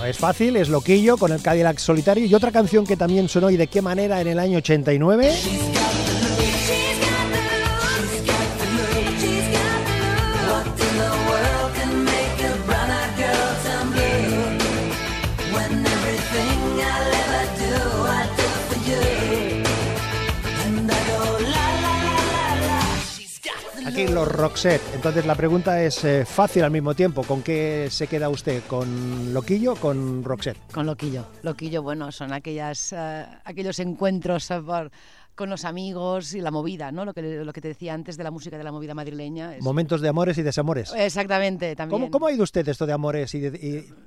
Es 0.08 0.18
fácil, 0.18 0.58
es 0.58 0.68
loquillo 0.68 1.18
con 1.18 1.32
el 1.32 1.42
Cadillac 1.42 1.78
solitario 1.78 2.26
y 2.26 2.34
otra 2.34 2.52
canción 2.52 2.86
que 2.86 2.98
también 2.98 3.30
sonó 3.30 3.50
y 3.50 3.58
de 3.58 3.68
qué 3.68 3.82
manera 3.82 4.20
en 4.20 4.28
el 4.28 4.40
año 4.40 4.58
89. 4.58 5.32
Aquí 23.94 24.08
los 24.08 24.28
Roxette. 24.28 24.82
Entonces 24.96 25.24
la 25.28 25.36
pregunta 25.36 25.80
es 25.84 26.04
eh, 26.04 26.26
fácil 26.26 26.64
al 26.64 26.72
mismo 26.72 26.96
tiempo. 26.96 27.22
¿Con 27.22 27.44
qué 27.44 27.90
se 27.92 28.08
queda 28.08 28.28
usted? 28.28 28.64
¿Con 28.68 29.32
Loquillo 29.36 29.74
o 29.74 29.76
con 29.76 30.24
Roxette? 30.24 30.58
Con 30.74 30.88
Loquillo. 30.88 31.28
Loquillo, 31.44 31.84
bueno, 31.84 32.12
son 32.12 32.34
aquellas, 32.34 32.92
eh, 32.92 33.24
aquellos 33.46 33.78
encuentros 33.78 34.50
eh, 34.50 34.60
por- 34.66 34.90
con 35.36 35.50
los 35.50 35.66
amigos 35.66 36.34
y 36.36 36.42
la 36.42 36.52
movida, 36.52 36.92
¿no? 36.92 37.06
Lo 37.06 37.14
que, 37.14 37.22
lo 37.22 37.52
que 37.54 37.62
te 37.62 37.70
decía 37.70 37.94
antes 37.94 38.18
de 38.18 38.24
la 38.24 38.30
música 38.32 38.58
de 38.58 38.64
la 38.64 38.72
movida 38.72 38.94
madrileña. 38.94 39.56
es- 39.56 39.64
Momentos 39.64 40.00
de 40.02 40.08
amores 40.10 40.38
y 40.38 40.44
desamores. 40.44 40.94
Exactamente, 40.96 41.76
también. 41.76 42.00
¿Cómo, 42.02 42.12
cómo 42.12 42.28
ha 42.28 42.32
ido 42.32 42.44
usted 42.44 42.68
esto 42.68 42.86
de 42.86 42.94
amores 42.94 43.34
y, 43.34 43.40
de- 43.40 43.58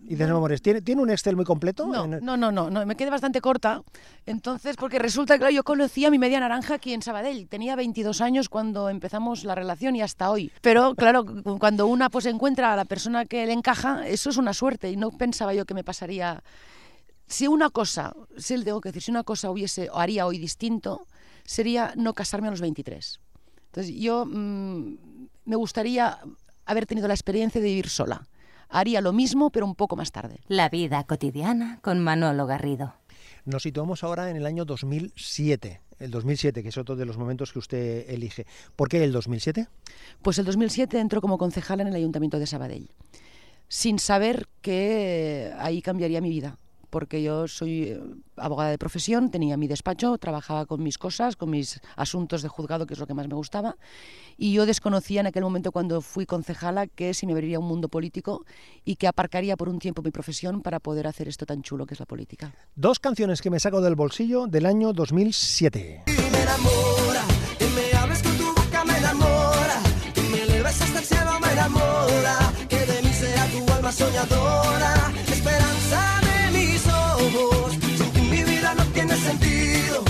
y- 0.09 0.13
y 0.13 0.15
desamores? 0.15 0.63
¿Tiene, 0.63 0.83
¿Tiene 0.83 1.03
un 1.03 1.11
Excel 1.11 1.35
muy 1.37 1.45
completo? 1.45 1.87
No, 1.87 2.05
En- 2.05 2.25
no, 2.25 2.37
no, 2.37 2.53
no, 2.53 2.71
no, 2.71 2.87
me 2.87 2.95
quedé 2.97 3.11
bastante 3.11 3.41
corta. 3.41 3.83
Entonces, 4.25 4.77
porque 4.77 4.99
resulta, 4.99 5.37
claro, 5.39 5.53
yo 5.53 5.65
conocí 5.65 6.05
a 6.05 6.11
mi 6.11 6.19
media 6.19 6.39
naranja 6.41 6.75
aquí 6.75 6.93
en 6.93 7.03
Sabadell. 7.03 7.49
Tenía 7.49 7.77
22 7.77 8.21
años 8.21 8.49
cuando 8.49 8.89
empezamos 8.89 9.45
la 9.45 9.55
relación 9.55 9.97
y 9.97 10.03
hasta 10.03 10.31
hoy. 10.31 10.51
Pero, 10.61 10.95
claro, 10.95 11.25
cu- 11.25 11.59
cuando 11.59 11.87
una 11.87 12.09
pues 12.11 12.27
encuentra 12.27 12.73
a 12.73 12.77
la 12.77 12.85
persona 12.85 13.25
que 13.25 13.47
le 13.47 13.53
encaja, 13.53 14.07
eso 14.07 14.31
es 14.31 14.37
una 14.37 14.53
suerte 14.55 14.91
y 14.91 14.97
no 14.97 15.11
pensaba 15.11 15.55
yo 15.55 15.65
que 15.65 15.75
me 15.75 15.83
pasaría. 15.85 16.43
Si 17.29 17.49
una 17.49 17.71
cosa, 17.71 18.15
si 18.37 18.57
le 18.57 18.65
tengo 18.65 18.81
que 18.81 18.91
decir, 18.91 19.03
si 19.03 19.11
una 19.11 19.25
cosa 19.25 19.51
hubiese 19.51 19.91
o 19.91 19.99
haría 19.99 20.27
hoy 20.27 20.39
distinto, 20.39 21.07
sería 21.47 21.93
no 21.97 22.13
casarme 22.13 22.49
a 22.49 22.51
los 22.51 22.61
23. 22.61 23.21
Entonces, 23.67 23.95
yo 23.95 24.27
mm, 24.27 24.97
me 25.45 25.57
gustaría 25.57 26.19
haber 26.67 26.87
tenido 26.87 27.09
la 27.09 27.15
experiencia 27.15 27.61
de 27.61 27.69
vivir 27.69 27.89
sola. 27.89 28.27
Haría 28.69 29.01
lo 29.01 29.13
mismo, 29.13 29.51
pero 29.51 29.65
un 29.65 29.75
poco 29.75 29.97
más 29.97 30.13
tarde. 30.13 30.41
La 30.49 30.69
vida 30.69 31.05
cotidiana 31.05 31.79
con 31.83 32.01
Manolo 32.01 32.47
Garrido. 32.47 32.95
Nos 33.45 33.63
situamos 33.63 34.03
ahora 34.03 34.29
en 34.29 34.37
el 34.37 34.45
año 34.45 34.65
2007. 34.65 35.81
El 35.99 36.11
2007, 36.11 36.63
que 36.63 36.69
es 36.69 36.77
otro 36.77 36.97
de 36.97 37.07
los 37.07 37.17
momentos 37.17 37.53
que 37.53 37.59
usted 37.59 38.11
elige. 38.11 38.47
¿Por 38.75 38.89
qué 38.89 39.03
el 39.05 39.13
2007? 39.13 39.69
Pues 40.21 40.39
el 40.39 40.45
2007 40.45 40.99
entró 40.99 41.21
como 41.21 41.39
concejala 41.39 41.83
en 41.83 41.89
el 41.89 41.95
Ayuntamiento 41.95 42.39
de 42.39 42.47
Sabadell, 42.47 42.91
sin 43.69 43.99
saber 43.99 44.49
que 44.61 45.53
ahí 45.59 45.81
cambiaría 45.81 46.21
mi 46.21 46.29
vida, 46.29 46.59
porque 46.91 47.23
yo 47.23 47.49
soy 47.49 47.85
eh, 47.85 48.01
abogada 48.37 48.71
de 48.71 48.79
profesión, 48.79 49.31
tenía 49.31 49.57
mi 49.57 49.69
despacho, 49.69 50.17
trabajaba 50.19 50.67
con 50.67 50.83
mis 50.83 50.99
cosas, 50.99 51.37
con 51.37 51.51
mis 51.51 51.81
asuntos 51.97 52.43
de 52.43 52.49
juzgado, 52.49 52.87
que 52.87 52.95
es 52.95 53.01
lo 53.01 53.07
que 53.07 53.15
más 53.15 53.29
me 53.29 53.35
gustaba, 53.35 53.77
y 54.37 54.53
yo 54.53 54.67
desconocía 54.67 55.21
en 55.21 55.27
aquel 55.27 55.43
momento 55.43 55.73
cuando 55.73 56.01
fui 56.01 56.27
concejala 56.27 56.87
que 56.87 57.15
si 57.15 57.27
me 57.27 57.33
abriría 57.33 57.59
un 57.59 57.67
mundo 57.67 57.89
político 57.89 58.45
y 58.85 58.97
que 58.97 59.07
aparcaría 59.07 59.57
por 59.57 59.69
un 59.69 59.79
tiempo 59.79 60.03
mi 60.03 60.11
profesión 60.11 60.63
para 60.63 60.81
poder 60.81 61.07
hacer 61.07 61.29
esto 61.29 61.47
tan 61.47 61.63
chulo 61.63 61.87
que 61.87 61.95
es 61.95 62.01
la 62.01 62.07
política. 62.07 62.55
Dos 62.75 62.99
canciones 62.99 63.41
que 63.41 63.51
me 63.51 63.61
saco 63.61 63.81
del 63.81 63.95
bolsillo 63.95 64.47
del 64.47 64.67
año 64.67 64.93
2007. 64.93 66.05
Y 66.07 66.31
me 66.31 66.43
enamora, 66.43 67.25
que 67.59 67.67
me 67.69 67.99
hables 67.99 68.23
con 68.23 68.37
tu 68.37 68.47
boca 68.47 68.85
me 68.85 68.99
enamora, 68.99 69.81
que 70.15 70.23
me 70.23 70.43
eleves 70.43 70.81
hasta 70.83 70.99
el 70.99 71.05
cielo 71.05 71.41
me 71.41 71.53
enamora, 71.53 72.53
que 72.69 72.79
de 72.79 73.03
mí 73.03 73.13
sea 73.13 73.47
tu 73.47 73.73
alma 73.73 73.93
soñadora, 73.93 75.13
esperanza 75.29 76.26
sentido, 79.27 80.03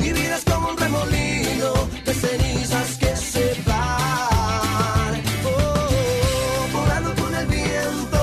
mi 0.00 0.12
vida 0.12 0.36
es 0.36 0.44
como 0.44 0.70
un 0.70 0.76
remolino 0.76 1.72
de 2.04 2.14
cenizas 2.14 2.96
que 2.98 3.16
se 3.16 3.54
van, 3.66 5.20
oh, 5.44 6.68
volando 6.72 7.14
con 7.20 7.34
el 7.34 7.46
viento. 7.46 8.18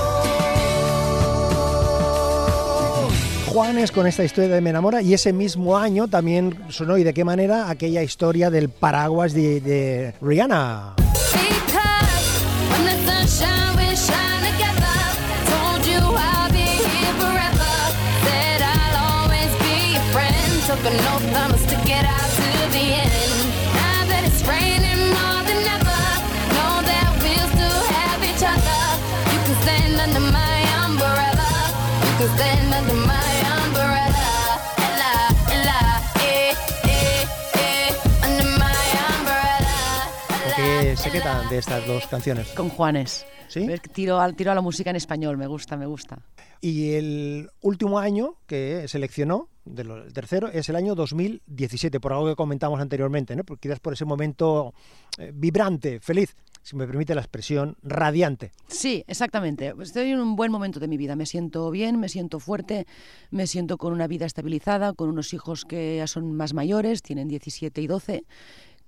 Juanes 3.46 3.92
con 3.92 4.06
esta 4.06 4.24
historia 4.24 4.54
de 4.54 4.60
Me 4.60 4.70
enamora 4.70 5.02
y 5.02 5.14
ese 5.14 5.32
mismo 5.32 5.78
año 5.78 6.08
también 6.08 6.58
sonó 6.68 6.98
y 6.98 7.04
de 7.04 7.14
qué 7.14 7.24
manera 7.24 7.70
aquella 7.70 8.02
historia 8.02 8.50
del 8.50 8.68
paraguas 8.68 9.32
de, 9.34 9.60
de 9.60 10.14
Rihanna. 10.20 10.96
Because 11.68 11.87
quedan 41.10 41.48
de 41.48 41.58
estas 41.58 41.86
dos 41.86 42.06
canciones? 42.06 42.48
Con 42.48 42.68
Juanes. 42.68 43.24
¿Sí? 43.48 43.66
Tiro, 43.94 44.20
al, 44.20 44.36
tiro 44.36 44.52
a 44.52 44.54
la 44.54 44.60
música 44.60 44.90
en 44.90 44.96
español, 44.96 45.38
me 45.38 45.46
gusta, 45.46 45.76
me 45.78 45.86
gusta. 45.86 46.18
Y 46.60 46.92
el 46.92 47.48
último 47.62 47.98
año 47.98 48.34
que 48.46 48.86
seleccionó, 48.88 49.48
de 49.64 49.84
lo- 49.84 50.04
el 50.04 50.12
tercero, 50.12 50.48
es 50.48 50.68
el 50.68 50.76
año 50.76 50.94
2017, 50.94 51.98
por 51.98 52.12
algo 52.12 52.26
que 52.26 52.36
comentamos 52.36 52.78
anteriormente, 52.80 53.34
¿no? 53.36 53.44
Porque 53.44 53.68
quizás 53.68 53.80
por 53.80 53.94
ese 53.94 54.04
momento 54.04 54.74
eh, 55.16 55.30
vibrante, 55.34 55.98
feliz, 56.00 56.36
si 56.62 56.76
me 56.76 56.86
permite 56.86 57.14
la 57.14 57.22
expresión, 57.22 57.76
radiante. 57.82 58.52
Sí, 58.66 59.02
exactamente. 59.06 59.72
Estoy 59.80 60.10
en 60.10 60.20
un 60.20 60.36
buen 60.36 60.52
momento 60.52 60.78
de 60.78 60.88
mi 60.88 60.98
vida. 60.98 61.16
Me 61.16 61.24
siento 61.24 61.70
bien, 61.70 61.98
me 61.98 62.10
siento 62.10 62.40
fuerte, 62.40 62.86
me 63.30 63.46
siento 63.46 63.78
con 63.78 63.94
una 63.94 64.06
vida 64.06 64.26
estabilizada, 64.26 64.92
con 64.92 65.08
unos 65.08 65.32
hijos 65.32 65.64
que 65.64 65.96
ya 65.96 66.06
son 66.06 66.34
más 66.34 66.52
mayores, 66.52 67.00
tienen 67.00 67.28
17 67.28 67.80
y 67.80 67.86
12, 67.86 68.24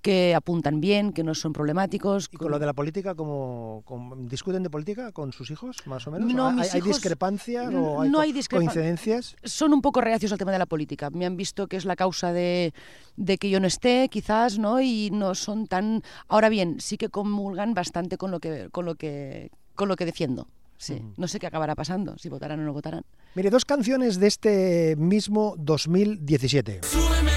que 0.01 0.35
apuntan 0.35 0.81
bien, 0.81 1.13
que 1.13 1.23
no 1.23 1.33
son 1.35 1.53
problemáticos. 1.53 2.27
¿Y 2.31 2.37
con 2.37 2.51
lo 2.51 2.59
de 2.59 2.65
la 2.65 2.73
política, 2.73 3.15
cómo 3.15 3.83
cómo- 3.85 4.15
discuten 4.15 4.63
de 4.63 4.69
política 4.69 5.11
con 5.11 5.31
sus 5.31 5.51
hijos, 5.51 5.77
más 5.85 6.05
o 6.07 6.11
menos? 6.11 6.33
No, 6.33 6.47
¿Hay, 6.47 6.55
mis 6.55 6.73
hay 6.73 6.81
discrepancias 6.81 7.73
o 7.73 8.01
hay, 8.01 8.09
no 8.09 8.19
hay 8.19 8.33
coincidencias? 8.49 9.35
Son 9.43 9.73
un 9.73 9.81
poco 9.81 10.01
reacios 10.01 10.31
al 10.31 10.37
tema 10.37 10.51
de 10.51 10.59
la 10.59 10.65
política. 10.65 11.09
Me 11.11 11.25
han 11.25 11.37
visto 11.37 11.67
que 11.67 11.77
es 11.77 11.85
la 11.85 11.95
causa 11.95 12.33
de, 12.33 12.73
de 13.15 13.37
que 13.37 13.49
yo 13.49 13.59
no 13.59 13.67
esté, 13.67 14.09
quizás, 14.09 14.57
¿no? 14.59 14.81
Y 14.81 15.09
no 15.11 15.35
son 15.35 15.67
tan. 15.67 16.01
Ahora 16.27 16.49
bien, 16.49 16.79
sí 16.79 16.97
que 16.97 17.09
comulgan 17.09 17.73
bastante 17.73 18.17
con 18.17 18.31
lo 18.31 18.39
que, 18.39 18.69
con 18.71 18.85
lo 18.85 18.95
que, 18.95 19.51
con 19.75 19.87
lo 19.87 19.95
que 19.95 20.05
defiendo. 20.05 20.47
Sí. 20.77 20.99
No 21.15 21.27
sé 21.27 21.37
qué 21.37 21.45
acabará 21.45 21.75
pasando, 21.75 22.17
si 22.17 22.27
votarán 22.27 22.59
o 22.59 22.63
no 22.63 22.73
votarán. 22.73 23.03
Mire, 23.35 23.51
dos 23.51 23.65
canciones 23.65 24.19
de 24.19 24.25
este 24.25 24.95
mismo 24.97 25.53
2017. 25.59 26.81
Súbeme 26.81 27.30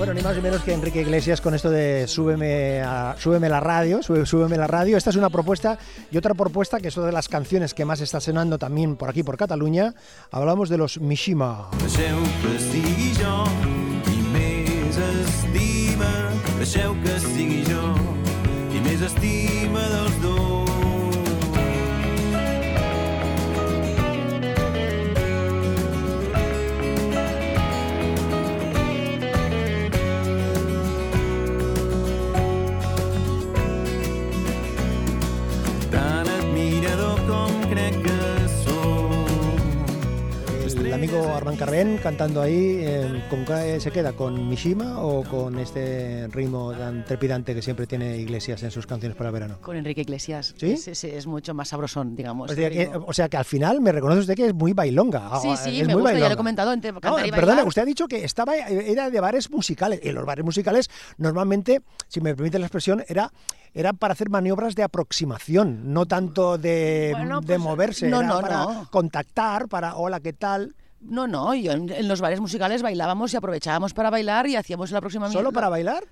Bueno, 0.00 0.14
ni 0.14 0.22
más 0.22 0.34
ni 0.34 0.40
menos 0.40 0.62
que 0.62 0.72
Enrique 0.72 1.02
Iglesias 1.02 1.42
con 1.42 1.54
esto 1.54 1.68
de 1.68 2.06
súbeme, 2.08 2.80
a, 2.80 3.14
súbeme 3.18 3.50
la 3.50 3.60
radio, 3.60 3.98
sube- 4.02 4.24
súbeme 4.24 4.56
la 4.56 4.66
radio. 4.66 4.96
Esta 4.96 5.10
es 5.10 5.16
una 5.16 5.28
propuesta 5.28 5.76
y 6.10 6.16
otra 6.16 6.32
propuesta 6.32 6.80
que 6.80 6.88
es 6.88 6.96
una 6.96 7.04
de 7.08 7.12
las 7.12 7.28
canciones 7.28 7.74
que 7.74 7.84
más 7.84 8.00
está 8.00 8.18
sonando 8.18 8.56
también 8.56 8.96
por 8.96 9.10
aquí, 9.10 9.22
por 9.22 9.36
Cataluña. 9.36 9.94
Hablamos 10.30 10.70
de 10.70 10.78
los 10.78 10.98
Mishima. 11.02 11.68
Carrén 41.70 41.98
cantando 41.98 42.42
ahí, 42.42 42.80
eh, 42.82 43.22
¿con 43.30 43.44
qué 43.44 43.78
se 43.78 43.92
queda? 43.92 44.12
¿Con 44.14 44.48
Mishima 44.48 44.98
o 45.04 45.22
con 45.22 45.56
este 45.60 46.26
ritmo 46.26 46.72
tan 46.72 47.04
trepidante 47.04 47.54
que 47.54 47.62
siempre 47.62 47.86
tiene 47.86 48.16
Iglesias 48.16 48.60
en 48.64 48.72
sus 48.72 48.88
canciones 48.88 49.16
para 49.16 49.30
verano? 49.30 49.58
Con 49.60 49.76
Enrique 49.76 50.00
Iglesias. 50.00 50.52
¿Sí? 50.58 50.72
Es, 50.72 50.88
es- 50.88 51.04
es 51.04 51.26
mucho 51.28 51.54
más 51.54 51.68
sabrosón, 51.68 52.16
digamos. 52.16 52.50
O 52.50 52.54
sea, 52.56 52.70
que, 52.70 52.90
o 53.06 53.12
sea 53.12 53.28
que 53.28 53.36
al 53.36 53.44
final 53.44 53.80
me 53.80 53.92
reconoce 53.92 54.18
usted 54.18 54.34
que 54.34 54.46
es 54.46 54.52
muy 54.54 54.72
bailonga. 54.72 55.30
Sí, 55.40 55.48
Ah, 55.52 55.56
sí, 55.56 55.80
es 55.80 55.86
me 55.86 55.92
muy 55.94 56.02
gusta, 56.02 56.08
ya 56.14 56.18
lo 56.18 56.18
he 56.18 56.20
bailonga. 56.22 56.36
comentado, 56.38 56.72
entre 56.72 56.90
No, 56.90 56.98
perdona, 57.36 57.62
usted 57.62 57.82
ha 57.82 57.84
dicho 57.84 58.08
que 58.08 58.24
estaba 58.24 58.56
era 58.56 59.08
de 59.08 59.20
bares 59.20 59.48
musicales. 59.48 60.00
Y 60.02 60.10
los 60.10 60.26
bares 60.26 60.44
musicales 60.44 60.90
normalmente, 61.18 61.82
si 62.08 62.20
me 62.20 62.34
permite 62.34 62.58
la 62.58 62.66
expresión, 62.66 63.04
era 63.06 63.30
era 63.74 63.92
para 63.92 64.14
hacer 64.14 64.28
maniobras 64.28 64.74
de 64.74 64.82
aproximación, 64.82 65.92
no 65.94 66.04
tanto 66.06 66.58
de, 66.58 67.10
Bueno, 67.12 67.40
de 67.40 67.46
pues, 67.46 67.58
moverse, 67.60 68.08
no, 68.08 68.18
era 68.22 68.28
no, 68.28 68.40
para 68.40 68.56
no. 68.64 68.88
contactar, 68.90 69.68
para 69.68 69.94
hola, 69.94 70.18
¿qué 70.18 70.32
tal? 70.32 70.74
No, 71.00 71.26
no, 71.26 71.54
yo 71.54 71.72
en, 71.72 71.90
en 71.90 72.08
los 72.08 72.20
bares 72.20 72.40
musicales 72.40 72.82
bailábamos 72.82 73.32
y 73.32 73.36
aprovechábamos 73.36 73.94
para 73.94 74.10
bailar 74.10 74.46
y 74.46 74.56
hacíamos 74.56 74.90
la 74.90 74.98
aproximación. 74.98 75.32
¿Solo 75.40 75.52
para 75.52 75.68
bailar? 75.68 76.04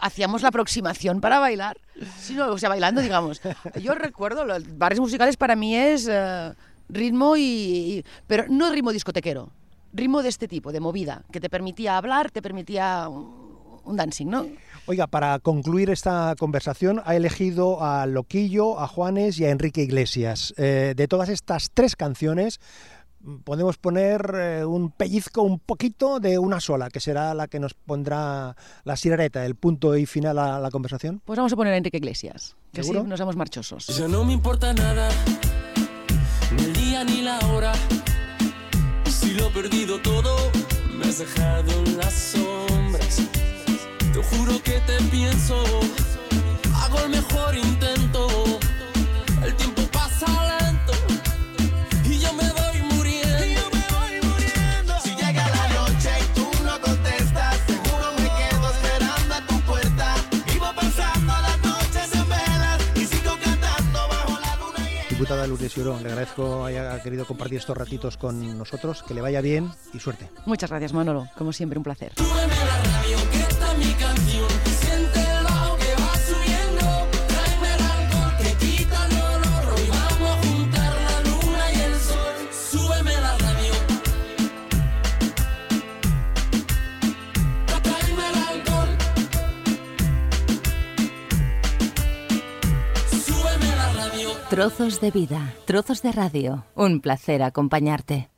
Hacíamos 0.00 0.42
la 0.42 0.48
aproximación 0.48 1.20
para 1.20 1.38
bailar. 1.38 1.76
Sí, 2.18 2.34
no, 2.34 2.50
o 2.50 2.58
sea, 2.58 2.68
bailando, 2.68 3.00
digamos. 3.00 3.40
Yo 3.80 3.94
recuerdo, 3.94 4.44
los 4.44 4.76
bares 4.76 4.98
musicales 4.98 5.36
para 5.36 5.54
mí 5.56 5.76
es 5.76 6.08
eh, 6.10 6.52
ritmo 6.88 7.36
y, 7.36 7.42
y- 7.42 8.04
Pero 8.26 8.44
no 8.48 8.70
ritmo 8.72 8.92
discotequero, 8.92 9.50
ritmo 9.92 10.22
de 10.22 10.30
este 10.30 10.48
tipo, 10.48 10.72
de 10.72 10.80
movida, 10.80 11.22
que 11.30 11.38
te 11.40 11.48
permitía 11.48 11.96
hablar, 11.96 12.30
te 12.32 12.42
permitía 12.42 13.08
un, 13.08 13.80
un 13.84 13.96
dancing, 13.96 14.26
¿no? 14.26 14.46
Oiga, 14.86 15.06
para 15.06 15.38
concluir 15.38 15.90
esta 15.90 16.34
conversación, 16.38 17.00
ha 17.04 17.14
elegido 17.14 17.82
a 17.84 18.04
Loquillo, 18.06 18.80
a 18.80 18.88
Juanes 18.88 19.38
y 19.38 19.44
a 19.44 19.50
Enrique 19.50 19.82
Iglesias. 19.82 20.52
Eh, 20.56 20.94
de 20.96 21.08
todas 21.08 21.28
estas 21.28 21.70
tres 21.72 21.94
canciones, 21.94 22.58
podemos 23.44 23.78
poner 23.78 24.34
eh, 24.34 24.64
un 24.64 24.90
pellizco, 24.90 25.42
un 25.42 25.58
poquito 25.58 26.20
de 26.20 26.38
una 26.38 26.60
sola, 26.60 26.90
que 26.90 27.00
será 27.00 27.34
la 27.34 27.48
que 27.48 27.58
nos 27.60 27.74
pondrá 27.74 28.56
la 28.84 28.96
sirareta, 28.96 29.44
el 29.44 29.54
punto 29.54 29.96
y 29.96 30.06
final 30.06 30.38
a 30.38 30.58
la 30.60 30.70
conversación. 30.70 31.20
Pues 31.24 31.36
vamos 31.36 31.52
a 31.52 31.56
poner 31.56 31.72
a 31.74 31.76
Enrique 31.76 31.96
Iglesias, 31.96 32.56
que 32.72 32.82
¿Seguro? 32.82 33.02
sí, 33.02 33.08
nos 33.08 33.20
vamos 33.20 33.36
marchosos. 33.36 33.86
Ya 33.86 34.08
no 34.08 34.24
me 34.24 34.32
importa 34.32 34.72
nada, 34.72 35.08
ni 36.56 36.64
el 36.64 36.72
día 36.74 37.04
ni 37.04 37.22
la 37.22 37.38
hora. 37.52 37.72
Si 39.06 39.32
lo 39.34 39.48
he 39.48 39.50
perdido 39.50 40.00
todo, 40.00 40.36
me 40.98 41.06
has 41.06 41.18
dejado 41.18 41.72
en 41.84 41.96
las 41.98 42.12
sombras. 42.12 43.22
Te 44.12 44.22
juro 44.22 44.62
que 44.62 44.80
te 44.86 45.02
pienso, 45.10 45.56
hago 46.74 46.98
el 47.04 47.10
mejor 47.10 47.56
intento. 47.56 47.93
Diputada 65.24 65.46
Lourdes 65.46 65.74
Lloró, 65.74 65.98
le 66.00 66.08
agradezco 66.10 66.66
haya 66.66 67.02
querido 67.02 67.24
compartir 67.24 67.56
estos 67.56 67.74
ratitos 67.74 68.18
con 68.18 68.58
nosotros, 68.58 69.02
que 69.02 69.14
le 69.14 69.22
vaya 69.22 69.40
bien 69.40 69.72
y 69.94 69.98
suerte. 69.98 70.28
Muchas 70.44 70.68
gracias, 70.68 70.92
Manolo. 70.92 71.30
Como 71.34 71.50
siempre, 71.50 71.78
un 71.78 71.82
placer. 71.82 72.12
Súbeme 72.14 72.54
la 72.54 72.82
radio, 72.82 73.16
que 73.32 73.38
está 73.38 73.72
mi 73.72 73.94
canción. 73.94 74.63
Trozos 94.50 95.00
de 95.00 95.10
vida, 95.10 95.54
trozos 95.64 96.02
de 96.02 96.12
radio. 96.12 96.64
Un 96.74 97.00
placer 97.00 97.42
acompañarte. 97.42 98.33